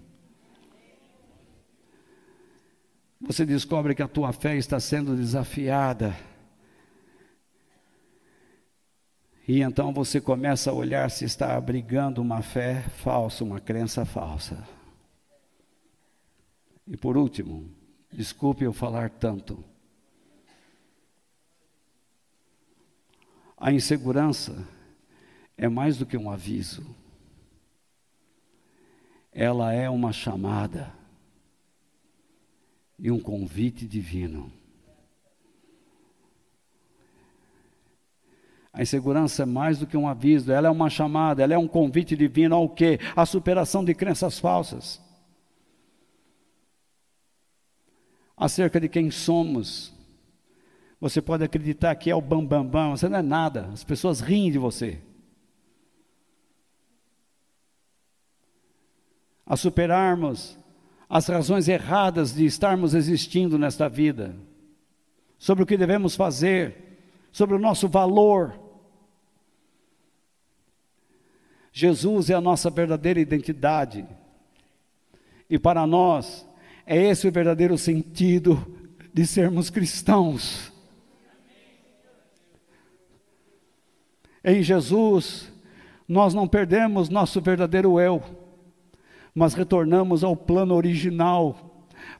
Você 3.28 3.44
descobre 3.44 3.94
que 3.94 4.02
a 4.02 4.08
tua 4.08 4.32
fé 4.32 4.56
está 4.56 4.80
sendo 4.80 5.14
desafiada. 5.14 6.16
E 9.46 9.60
então 9.60 9.92
você 9.92 10.18
começa 10.18 10.70
a 10.70 10.72
olhar 10.72 11.10
se 11.10 11.26
está 11.26 11.54
abrigando 11.54 12.22
uma 12.22 12.40
fé 12.40 12.80
falsa, 12.88 13.44
uma 13.44 13.60
crença 13.60 14.06
falsa. 14.06 14.66
E 16.86 16.96
por 16.96 17.18
último, 17.18 17.70
desculpe 18.10 18.64
eu 18.64 18.72
falar 18.72 19.10
tanto. 19.10 19.62
A 23.58 23.70
insegurança 23.70 24.66
é 25.54 25.68
mais 25.68 25.98
do 25.98 26.06
que 26.06 26.16
um 26.16 26.30
aviso. 26.30 26.96
Ela 29.30 29.74
é 29.74 29.90
uma 29.90 30.14
chamada 30.14 30.96
e 32.98 33.10
um 33.10 33.20
convite 33.20 33.86
divino. 33.86 34.52
A 38.72 38.82
insegurança 38.82 39.42
é 39.42 39.46
mais 39.46 39.78
do 39.78 39.86
que 39.86 39.96
um 39.96 40.08
aviso, 40.08 40.52
ela 40.52 40.68
é 40.68 40.70
uma 40.70 40.90
chamada, 40.90 41.42
ela 41.42 41.54
é 41.54 41.58
um 41.58 41.68
convite 41.68 42.16
divino 42.16 42.54
ao 42.54 42.68
quê? 42.68 42.98
A 43.16 43.24
superação 43.24 43.84
de 43.84 43.94
crenças 43.94 44.38
falsas. 44.38 45.00
Acerca 48.36 48.80
de 48.80 48.88
quem 48.88 49.10
somos, 49.10 49.92
você 51.00 51.20
pode 51.20 51.44
acreditar 51.44 51.94
que 51.96 52.10
é 52.10 52.14
o 52.14 52.20
bambambam, 52.20 52.64
bam, 52.64 52.90
bam, 52.90 52.96
você 52.96 53.08
não 53.08 53.18
é 53.18 53.22
nada, 53.22 53.66
as 53.72 53.82
pessoas 53.82 54.20
riem 54.20 54.50
de 54.50 54.58
você. 54.58 55.00
A 59.44 59.56
superarmos 59.56 60.57
as 61.08 61.26
razões 61.26 61.68
erradas 61.68 62.34
de 62.34 62.44
estarmos 62.44 62.94
existindo 62.94 63.58
nesta 63.58 63.88
vida, 63.88 64.36
sobre 65.38 65.64
o 65.64 65.66
que 65.66 65.76
devemos 65.76 66.14
fazer, 66.14 66.98
sobre 67.32 67.56
o 67.56 67.58
nosso 67.58 67.88
valor. 67.88 68.58
Jesus 71.72 72.28
é 72.28 72.34
a 72.34 72.40
nossa 72.40 72.68
verdadeira 72.68 73.20
identidade, 73.20 74.06
e 75.48 75.58
para 75.58 75.86
nós 75.86 76.46
é 76.84 76.96
esse 76.96 77.26
o 77.26 77.32
verdadeiro 77.32 77.78
sentido 77.78 78.76
de 79.14 79.26
sermos 79.26 79.70
cristãos. 79.70 80.72
Em 84.44 84.62
Jesus, 84.62 85.50
nós 86.06 86.32
não 86.32 86.46
perdemos 86.46 87.08
nosso 87.08 87.40
verdadeiro 87.40 87.98
eu, 88.00 88.22
mas 89.38 89.54
retornamos 89.54 90.24
ao 90.24 90.34
plano 90.34 90.74
original, 90.74 91.56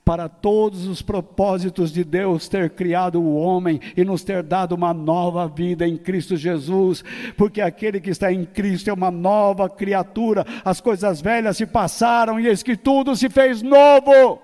para 0.05 0.29
todos 0.29 0.87
os 0.87 1.03
propósitos 1.03 1.93
de 1.93 2.05
Deus 2.05 2.49
ter 2.49 2.71
criado 2.71 3.21
o 3.21 3.35
homem 3.35 3.81
e 3.97 4.05
nos 4.05 4.23
ter 4.23 4.43
dado 4.45 4.77
uma 4.77 4.95
nova 4.95 5.49
vida 5.49 5.87
em 5.87 5.97
Cristo 5.97 6.37
Jesus, 6.37 7.03
porque 7.37 7.61
aquele 7.61 8.01
que 8.01 8.11
está 8.11 8.33
em 8.33 8.45
Cristo 8.45 8.89
é 8.89 8.93
uma 8.93 9.11
nova 9.11 9.69
criatura, 9.69 10.47
as 10.65 10.81
coisas 10.81 11.21
velhas 11.21 11.57
se 11.57 11.67
passaram 11.67 12.39
e 12.39 12.47
eis 12.47 12.63
que 12.63 12.77
tudo 12.77 13.17
se 13.17 13.29
fez 13.29 13.63
novo. 13.63 14.41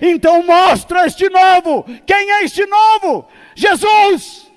Então 0.00 0.46
mostra 0.46 1.04
este 1.04 1.28
novo. 1.28 1.84
Quem 2.06 2.30
é 2.30 2.44
este 2.44 2.64
novo? 2.64 3.26
Jesus. 3.56 4.50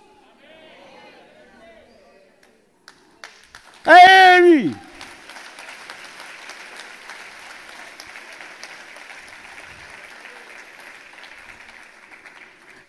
É 3.86 4.38
Ele! 4.38 4.89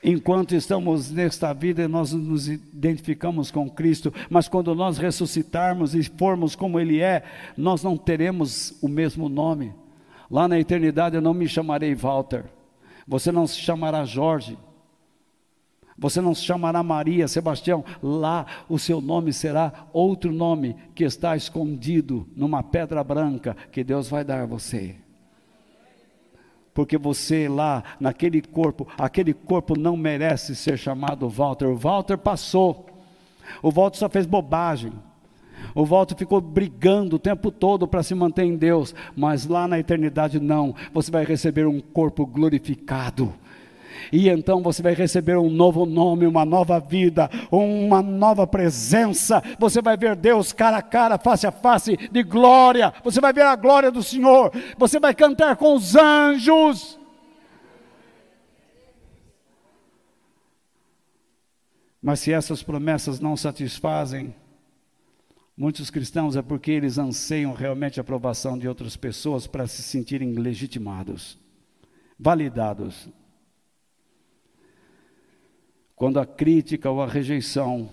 Enquanto 0.03 0.55
estamos 0.55 1.11
nesta 1.11 1.53
vida, 1.53 1.87
nós 1.87 2.13
nos 2.13 2.49
identificamos 2.49 3.51
com 3.51 3.69
Cristo, 3.69 4.13
mas 4.31 4.49
quando 4.49 4.75
nós 4.75 4.97
ressuscitarmos 4.97 5.95
e 5.95 6.03
formos 6.03 6.57
como 6.57 6.81
Ele 6.81 7.01
é, 7.01 7.23
nós 7.57 7.83
não 7.83 7.99
teremos 7.99 8.75
o 8.81 8.89
mesmo 8.89 9.29
nome. 9.29 9.75
Lá 10.31 10.49
na 10.49 10.59
eternidade 10.59 11.17
eu 11.17 11.23
não 11.23 11.35
me 11.35 11.47
chamarei 11.47 11.95
Walter, 11.95 12.45
você 13.07 13.31
não 13.31 13.47
se 13.47 13.59
chamará 13.59 14.05
Jorge, 14.07 14.57
você 15.99 16.19
não 16.23 16.35
se 16.35 16.45
chamará 16.45 16.83
Maria, 16.83 17.29
Sebastião, 17.29 17.85
lá 18.03 18.47
o 18.71 18.79
seu 18.79 19.03
nome 19.03 19.35
será 19.35 19.87
outro 19.93 20.33
nome 20.33 20.75
que 20.95 21.05
está 21.05 21.37
escondido 21.37 22.27
numa 22.35 22.63
pedra 22.63 23.05
branca 23.05 23.55
que 23.71 23.85
Deus 23.85 24.09
vai 24.09 24.25
dar 24.25 24.41
a 24.41 24.47
você. 24.47 24.97
Porque 26.73 26.97
você 26.97 27.49
lá, 27.49 27.83
naquele 27.99 28.41
corpo, 28.41 28.87
aquele 28.97 29.35
corpo 29.35 29.79
não 29.79 29.97
merece 29.97 30.55
ser 30.55 30.79
chamado 30.79 31.29
Walter. 31.29 31.67
O 31.67 31.77
Walter 31.77 32.17
passou. 32.17 32.87
O 33.63 33.71
Walter 33.71 33.99
só 33.99 34.09
fez 34.09 34.27
bobagem. 34.27 34.93
O 35.75 35.85
Walter 35.85 36.17
ficou 36.17 36.41
brigando 36.41 37.17
o 37.17 37.19
tempo 37.19 37.51
todo 37.51 37.87
para 37.87 38.03
se 38.03 38.15
manter 38.15 38.45
em 38.45 38.57
Deus, 38.57 38.95
mas 39.17 39.47
lá 39.47 39.69
na 39.69 39.79
eternidade 39.79 40.41
não. 40.41 40.75
Você 40.93 41.11
vai 41.11 41.25
receber 41.25 41.67
um 41.67 41.81
corpo 41.81 42.25
glorificado 42.25 43.33
e 44.13 44.29
então 44.29 44.63
você 44.63 44.83
vai 44.83 44.95
receber 44.95 45.37
um 45.37 45.51
novo 45.51 45.87
nome, 45.87 46.27
uma 46.27 46.45
nova 46.45 46.79
vida, 46.81 47.31
uma 47.51 48.03
nova 48.03 48.47
presença. 48.47 49.43
Você 49.59 49.81
vai 49.81 49.97
ver 49.97 50.17
Deus 50.17 50.53
cara 50.53 50.79
a 50.79 50.83
cara, 50.83 51.19
face 51.19 51.47
a 51.47 51.53
face, 51.53 51.97
de 52.11 52.23
glória. 52.23 52.93
Você 53.05 53.21
vai 53.21 53.33
ver 53.33 53.43
a 53.43 53.57
glória 53.57 53.91
do 53.91 54.03
Senhor. 54.03 54.53
Você 54.79 54.99
vai 54.99 55.15
cantar 55.15 55.57
com 55.57 55.75
os 55.75 55.95
anjos. 55.95 56.99
Mas 62.03 62.21
se 62.21 62.33
essas 62.33 62.63
promessas 62.63 63.21
não 63.21 63.37
satisfazem, 63.37 64.35
muitos 65.55 65.91
cristãos 65.91 66.35
é 66.35 66.41
porque 66.41 66.71
eles 66.71 66.97
anseiam 66.97 67.53
realmente 67.53 68.01
a 68.01 68.03
aprovação 68.03 68.59
de 68.59 68.67
outras 68.67 68.97
pessoas 68.97 69.47
para 69.47 69.67
se 69.67 69.83
sentirem 69.83 70.33
legitimados, 70.33 71.39
validados 72.19 73.11
quando 76.01 76.19
a 76.19 76.25
crítica 76.25 76.91
ou 76.91 77.03
a 77.03 77.07
rejeição 77.07 77.91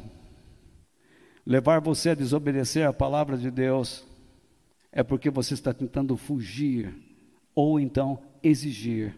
levar 1.45 1.81
você 1.81 2.11
a 2.11 2.15
desobedecer 2.15 2.88
a 2.88 2.93
palavra 2.93 3.38
de 3.38 3.51
Deus, 3.51 4.07
é 4.93 5.03
porque 5.03 5.29
você 5.29 5.53
está 5.53 5.73
tentando 5.73 6.15
fugir 6.15 6.95
ou 7.53 7.77
então 7.77 8.23
exigir 8.41 9.13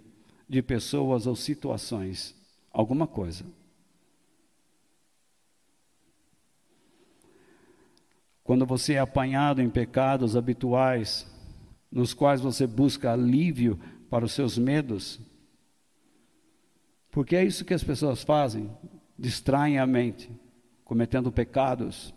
de 0.49 0.64
pessoas 0.64 1.28
ou 1.28 1.36
situações 1.36 2.36
alguma 2.72 3.06
coisa. 3.06 3.45
Quando 8.44 8.66
você 8.66 8.95
é 8.95 8.99
apanhado 8.99 9.61
em 9.61 9.70
pecados 9.70 10.36
habituais, 10.36 11.28
nos 11.91 12.16
quais 12.16 12.41
você 12.41 12.66
busca 12.66 13.14
alívio 13.14 13.80
para 14.10 14.26
os 14.26 14.32
seus 14.32 14.57
medos, 14.57 15.20
porque 17.11 17.36
é 17.36 17.44
isso 17.44 17.65
que 17.65 17.73
as 17.73 17.84
pessoas 17.84 18.23
fazem, 18.23 18.69
distraem 19.18 19.80
a 19.80 19.88
mente, 19.88 20.31
cometendo 20.86 21.31
pecados, 21.31 22.14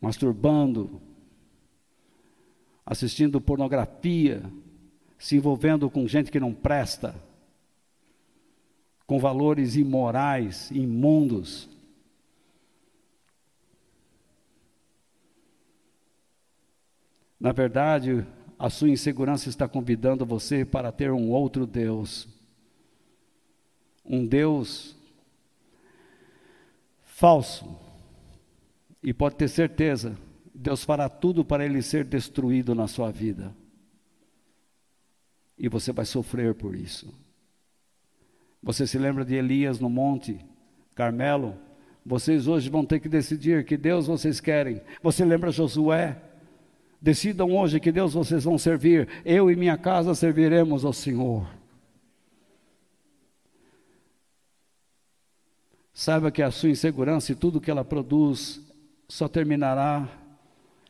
masturbando, 0.00 1.00
assistindo 2.84 3.40
pornografia, 3.40 4.42
se 5.18 5.36
envolvendo 5.36 5.90
com 5.90 6.06
gente 6.06 6.30
que 6.30 6.38
não 6.38 6.54
presta, 6.54 7.14
com 9.06 9.18
valores 9.18 9.74
imorais, 9.76 10.70
imundos. 10.70 11.68
Na 17.38 17.52
verdade, 17.52 18.26
a 18.58 18.70
sua 18.70 18.88
insegurança 18.88 19.48
está 19.48 19.68
convidando 19.68 20.24
você 20.24 20.64
para 20.64 20.92
ter 20.92 21.10
um 21.10 21.30
outro 21.30 21.66
Deus 21.66 22.35
um 24.08 24.26
Deus 24.26 24.96
falso. 27.04 27.66
E 29.02 29.12
pode 29.12 29.36
ter 29.36 29.48
certeza, 29.48 30.16
Deus 30.54 30.84
fará 30.84 31.08
tudo 31.08 31.44
para 31.44 31.64
ele 31.64 31.82
ser 31.82 32.04
destruído 32.04 32.74
na 32.74 32.86
sua 32.88 33.10
vida. 33.10 33.54
E 35.58 35.68
você 35.68 35.92
vai 35.92 36.04
sofrer 36.04 36.54
por 36.54 36.74
isso. 36.74 37.12
Você 38.62 38.86
se 38.86 38.98
lembra 38.98 39.24
de 39.24 39.34
Elias 39.34 39.78
no 39.78 39.88
monte 39.88 40.38
Carmelo? 40.94 41.56
Vocês 42.04 42.46
hoje 42.46 42.68
vão 42.68 42.84
ter 42.84 43.00
que 43.00 43.08
decidir 43.08 43.64
que 43.64 43.76
Deus 43.76 44.06
vocês 44.06 44.40
querem. 44.40 44.80
Você 45.02 45.24
lembra 45.24 45.50
Josué? 45.50 46.20
Decidam 47.00 47.52
hoje 47.52 47.80
que 47.80 47.92
Deus 47.92 48.14
vocês 48.14 48.44
vão 48.44 48.58
servir. 48.58 49.08
Eu 49.24 49.50
e 49.50 49.56
minha 49.56 49.76
casa 49.76 50.14
serviremos 50.14 50.84
ao 50.84 50.92
Senhor. 50.92 51.55
Saiba 55.98 56.30
que 56.30 56.42
a 56.42 56.50
sua 56.50 56.68
insegurança 56.68 57.32
e 57.32 57.34
tudo 57.34 57.58
que 57.58 57.70
ela 57.70 57.82
produz 57.82 58.60
só 59.08 59.26
terminará 59.26 60.06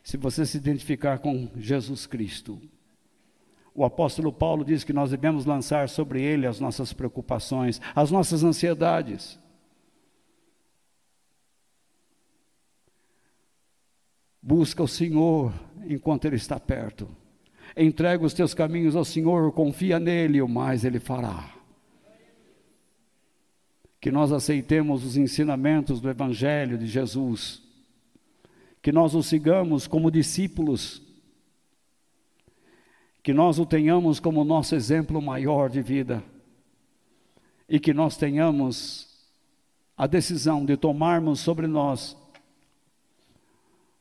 se 0.03 0.17
você 0.17 0.45
se 0.45 0.57
identificar 0.57 1.21
com 1.21 1.49
Jesus 1.57 2.09
Cristo. 2.09 2.61
O 3.73 3.85
apóstolo 3.85 4.33
Paulo 4.33 4.65
diz 4.65 4.83
que 4.83 4.93
nós 4.93 5.13
devemos 5.13 5.47
lançar 5.47 5.89
sobre 5.89 6.21
ele 6.21 6.45
as 6.45 6.59
nossas 6.59 6.93
preocupações, 6.93 7.81
as 7.95 8.11
nossas 8.11 8.43
ansiedades. 8.43 9.39
Busca 14.43 14.83
o 14.83 14.89
Senhor 14.89 15.55
enquanto 15.89 16.25
Ele 16.25 16.35
está 16.35 16.59
perto. 16.59 17.09
Entrega 17.77 18.25
os 18.25 18.35
teus 18.35 18.53
caminhos 18.55 18.97
ao 18.97 19.05
Senhor, 19.05 19.53
confia 19.53 20.01
nele, 20.01 20.43
o 20.43 20.49
mais 20.49 20.85
Ele 20.85 20.99
fará 20.99 21.56
que 24.07 24.13
nós 24.13 24.31
aceitemos 24.31 25.05
os 25.05 25.17
ensinamentos 25.17 26.01
do 26.01 26.09
Evangelho 26.09 26.79
de 26.79 26.87
Jesus, 26.87 27.61
que 28.81 28.93
nós 28.93 29.17
o 29.17 29.21
sigamos 29.21 29.89
como 29.89 30.13
discípulos, 30.13 31.03
que 33.21 33.35
nós 33.35 33.59
o 33.59 33.67
tenhamos 33.67 34.21
como 34.21 34.45
nosso 34.45 34.77
exemplo 34.77 35.21
maior 35.21 35.69
de 35.69 35.83
vida 35.83 36.23
e 37.69 37.81
que 37.81 37.93
nós 37.93 38.17
tenhamos 38.17 39.27
a 39.97 40.07
decisão 40.07 40.65
de 40.65 40.77
tomarmos 40.77 41.41
sobre 41.41 41.67
nós 41.67 42.17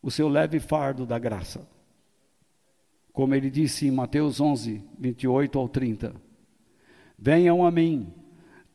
o 0.04 0.12
seu 0.12 0.30
leve 0.30 0.60
fardo 0.60 1.04
da 1.04 1.18
graça. 1.18 1.68
Como 3.12 3.34
ele 3.34 3.50
disse 3.50 3.88
em 3.88 3.92
Mateus 3.92 4.40
11, 4.40 4.84
28 5.00 5.58
ao 5.58 5.68
30. 5.68 6.14
Venham 7.18 7.66
a 7.66 7.72
mim 7.72 8.14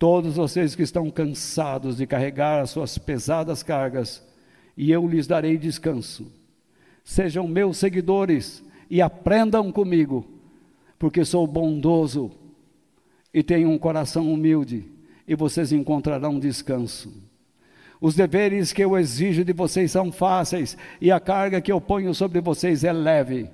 todos 0.01 0.37
vocês 0.37 0.75
que 0.75 0.83
estão 0.83 1.11
cansados 1.11 1.99
de 1.99 2.07
carregar 2.07 2.63
as 2.63 2.71
suas 2.71 2.97
pesadas 2.97 3.63
cargas, 3.63 4.27
e 4.75 4.91
eu 4.91 5.07
lhes 5.07 5.27
darei 5.27 5.59
descanso. 5.59 6.33
Sejam 7.05 7.47
meus 7.47 7.77
seguidores 7.77 8.65
e 8.89 9.03
aprendam 9.03 9.71
comigo, 9.71 10.27
porque 10.99 11.23
sou 11.23 11.47
bondoso 11.47 12.31
e 13.33 13.43
tenho 13.43 13.69
um 13.69 13.77
coração 13.77 14.33
humilde, 14.33 14.91
e 15.29 15.35
vocês 15.35 15.71
encontrarão 15.71 16.41
descanso. 16.41 17.13
Os 18.01 18.15
deveres 18.15 18.73
que 18.73 18.83
eu 18.83 18.97
exijo 18.97 19.45
de 19.45 19.53
vocês 19.53 19.93
são 19.93 20.11
fáceis, 20.11 20.79
e 20.99 21.13
a 21.13 21.21
carga 21.21 21.61
que 21.61 21.71
eu 21.71 21.79
ponho 21.79 22.15
sobre 22.15 22.41
vocês 22.41 22.85
é 22.85 22.93
leve 22.93 23.51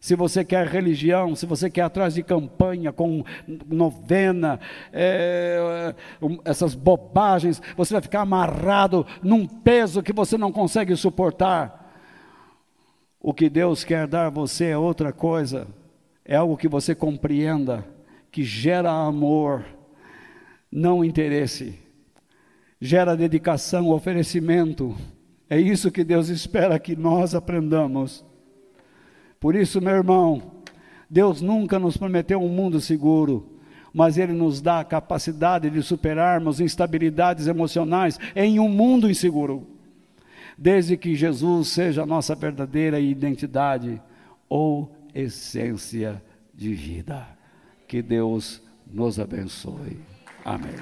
se 0.00 0.14
você 0.14 0.44
quer 0.44 0.66
religião, 0.66 1.34
se 1.34 1.44
você 1.44 1.68
quer 1.68 1.82
atrás 1.82 2.14
de 2.14 2.22
campanha 2.22 2.92
com 2.92 3.24
novena, 3.66 4.60
é, 4.92 5.94
essas 6.44 6.74
bobagens, 6.74 7.60
você 7.76 7.94
vai 7.94 8.02
ficar 8.02 8.20
amarrado 8.20 9.04
num 9.22 9.46
peso 9.46 10.02
que 10.02 10.12
você 10.12 10.38
não 10.38 10.52
consegue 10.52 10.94
suportar. 10.94 11.92
O 13.20 13.34
que 13.34 13.50
Deus 13.50 13.82
quer 13.82 14.06
dar 14.06 14.26
a 14.26 14.30
você 14.30 14.66
é 14.66 14.78
outra 14.78 15.12
coisa, 15.12 15.66
é 16.24 16.36
algo 16.36 16.56
que 16.56 16.68
você 16.68 16.94
compreenda, 16.94 17.84
que 18.30 18.44
gera 18.44 18.92
amor, 18.92 19.64
não 20.70 21.04
interesse, 21.04 21.76
gera 22.80 23.16
dedicação, 23.16 23.90
oferecimento. 23.90 24.96
É 25.50 25.58
isso 25.58 25.90
que 25.90 26.04
Deus 26.04 26.28
espera 26.28 26.78
que 26.78 26.94
nós 26.94 27.34
aprendamos. 27.34 28.27
Por 29.40 29.54
isso, 29.54 29.80
meu 29.80 29.94
irmão, 29.94 30.42
Deus 31.08 31.40
nunca 31.40 31.78
nos 31.78 31.96
prometeu 31.96 32.42
um 32.42 32.48
mundo 32.48 32.80
seguro, 32.80 33.58
mas 33.92 34.18
Ele 34.18 34.32
nos 34.32 34.60
dá 34.60 34.80
a 34.80 34.84
capacidade 34.84 35.70
de 35.70 35.82
superarmos 35.82 36.60
instabilidades 36.60 37.46
emocionais 37.46 38.18
em 38.34 38.60
um 38.60 38.68
mundo 38.68 39.10
inseguro, 39.10 39.66
desde 40.56 40.96
que 40.96 41.14
Jesus 41.14 41.68
seja 41.68 42.02
a 42.02 42.06
nossa 42.06 42.34
verdadeira 42.34 43.00
identidade 43.00 44.00
ou 44.48 44.92
essência 45.14 46.22
de 46.54 46.74
vida. 46.74 47.26
Que 47.86 48.02
Deus 48.02 48.62
nos 48.86 49.18
abençoe. 49.18 49.98
Amém. 50.44 50.74